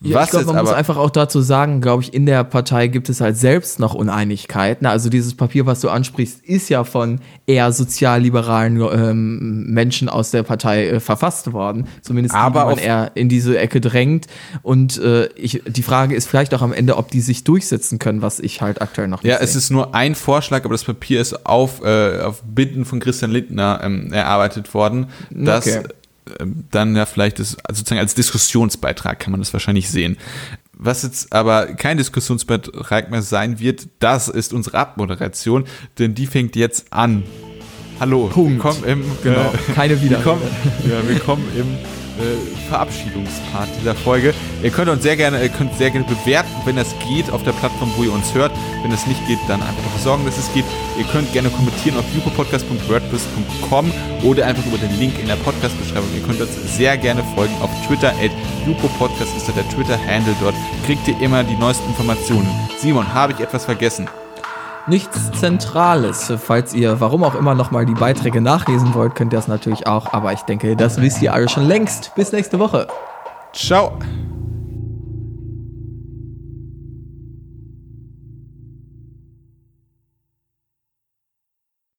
Ja, 0.02 0.16
Was 0.16 0.26
ich 0.26 0.30
glaube, 0.30 0.46
man 0.54 0.64
muss 0.64 0.72
einfach 0.72 0.96
auch 0.96 1.10
dazu 1.10 1.42
sagen, 1.42 1.82
glaube 1.82 2.02
ich, 2.02 2.14
in 2.14 2.24
der 2.24 2.42
Partei 2.42 2.86
gibt 2.86 3.10
es 3.10 3.20
halt 3.20 3.36
selbst 3.36 3.78
noch 3.78 3.92
Uneinigkeiten. 3.92 4.86
Also 4.86 5.10
dieses 5.10 5.34
Papier, 5.34 5.66
was 5.66 5.80
du 5.80 5.90
ansprichst, 5.90 6.42
ist 6.42 6.70
ja 6.70 6.84
von 6.84 7.20
eher 7.46 7.70
sozialliberalen 7.70 8.80
ähm, 8.80 9.66
Menschen 9.66 10.08
aus 10.08 10.30
der 10.30 10.42
Partei 10.42 10.86
äh, 10.88 11.00
verfasst 11.00 11.52
worden. 11.52 11.86
Zumindest 12.00 12.34
aber 12.34 12.60
die, 12.60 12.66
man 12.66 12.78
eher 12.78 13.10
in 13.14 13.28
diese 13.28 13.58
Ecke 13.58 13.82
drängt. 13.82 14.26
Und 14.62 14.96
äh, 14.96 15.26
ich, 15.34 15.62
die 15.66 15.82
Frage 15.82 16.14
ist 16.14 16.28
vielleicht 16.28 16.54
auch 16.54 16.62
am 16.62 16.72
Ende, 16.72 16.96
ob 16.96 17.10
die 17.10 17.20
sich 17.20 17.44
durchsetzen 17.44 17.98
können, 17.98 18.22
was 18.22 18.40
ich 18.40 18.62
halt 18.62 18.80
aktuell 18.80 19.06
noch 19.08 19.22
nicht 19.22 19.30
Ja, 19.30 19.36
sehe. 19.36 19.44
es 19.44 19.54
ist 19.54 19.68
nur 19.68 19.94
ein 19.94 20.14
Vorschlag, 20.14 20.64
aber 20.64 20.72
das 20.72 20.84
Papier 20.84 21.20
ist 21.20 21.44
auf, 21.44 21.84
äh, 21.84 22.20
auf 22.20 22.42
Bitten 22.42 22.86
von 22.86 23.00
Christian 23.00 23.32
Lindner 23.32 23.80
ähm, 23.82 24.14
erarbeitet 24.14 24.72
worden. 24.72 25.08
Dass 25.28 25.66
okay 25.66 25.82
dann 26.70 26.96
ja 26.96 27.06
vielleicht 27.06 27.38
das, 27.38 27.56
sozusagen 27.68 28.00
als 28.00 28.14
Diskussionsbeitrag 28.14 29.18
kann 29.18 29.32
man 29.32 29.40
das 29.40 29.52
wahrscheinlich 29.52 29.90
sehen. 29.90 30.16
Was 30.72 31.02
jetzt 31.02 31.32
aber 31.32 31.66
kein 31.74 31.98
Diskussionsbeitrag 31.98 33.10
mehr 33.10 33.22
sein 33.22 33.58
wird, 33.58 33.88
das 33.98 34.28
ist 34.28 34.52
unsere 34.52 34.78
Abmoderation, 34.78 35.64
denn 35.98 36.14
die 36.14 36.26
fängt 36.26 36.56
jetzt 36.56 36.92
an. 36.92 37.22
Hallo, 37.98 38.28
Punkt. 38.28 38.64
Willkommen 38.64 38.84
im, 38.84 39.04
genau, 39.22 39.52
äh, 39.52 39.72
keine 39.74 40.00
Wiederholung. 40.02 40.40
Willkommen, 40.40 40.90
ja, 40.90 41.08
willkommen 41.08 41.44
im 41.54 41.99
äh, 42.20 42.68
Verabschiedungspart 42.68 43.68
dieser 43.80 43.94
Folge. 43.94 44.34
Ihr 44.62 44.70
könnt 44.70 44.90
uns 44.90 45.02
sehr 45.02 45.16
gerne, 45.16 45.48
könnt 45.48 45.76
sehr 45.76 45.90
gerne 45.90 46.06
bewerten, 46.06 46.50
wenn 46.64 46.76
das 46.76 46.94
geht, 47.08 47.30
auf 47.30 47.42
der 47.42 47.52
Plattform, 47.52 47.92
wo 47.96 48.04
ihr 48.04 48.12
uns 48.12 48.34
hört. 48.34 48.52
Wenn 48.82 48.92
es 48.92 49.06
nicht 49.06 49.26
geht, 49.26 49.38
dann 49.48 49.60
einfach 49.60 49.82
dafür 49.82 50.00
sorgen, 50.00 50.24
dass 50.24 50.38
es 50.38 50.52
geht. 50.52 50.64
Ihr 50.98 51.04
könnt 51.04 51.32
gerne 51.32 51.50
kommentieren 51.50 51.96
auf 51.98 52.04
jupopodcast.wordpress.com 52.14 53.92
oder 54.22 54.46
einfach 54.46 54.66
über 54.66 54.78
den 54.78 54.98
Link 54.98 55.18
in 55.18 55.26
der 55.26 55.36
Podcast-Beschreibung. 55.36 56.08
Ihr 56.14 56.22
könnt 56.22 56.40
uns 56.40 56.76
sehr 56.76 56.96
gerne 56.96 57.24
folgen 57.34 57.54
auf 57.60 57.70
Twitter. 57.86 58.10
At 58.10 58.30
jupopodcast 58.66 59.36
ist 59.36 59.48
der 59.48 59.68
Twitter-Handle 59.68 60.34
dort. 60.40 60.54
Kriegt 60.86 61.08
ihr 61.08 61.20
immer 61.20 61.44
die 61.44 61.56
neuesten 61.56 61.88
Informationen. 61.88 62.48
Simon, 62.78 63.12
habe 63.12 63.32
ich 63.32 63.40
etwas 63.40 63.64
vergessen? 63.64 64.08
Nichts 64.90 65.30
Zentrales. 65.32 66.30
Falls 66.36 66.74
ihr, 66.74 67.00
warum 67.00 67.24
auch 67.24 67.34
immer, 67.34 67.54
nochmal 67.54 67.86
die 67.86 67.94
Beiträge 67.94 68.42
nachlesen 68.42 68.92
wollt, 68.92 69.14
könnt 69.14 69.32
ihr 69.32 69.38
das 69.38 69.48
natürlich 69.48 69.86
auch. 69.86 70.12
Aber 70.12 70.34
ich 70.34 70.42
denke, 70.42 70.76
das 70.76 71.00
wisst 71.00 71.22
ihr 71.22 71.32
alle 71.32 71.48
schon 71.48 71.66
längst. 71.66 72.14
Bis 72.14 72.32
nächste 72.32 72.58
Woche. 72.58 72.86
Ciao. 73.54 73.98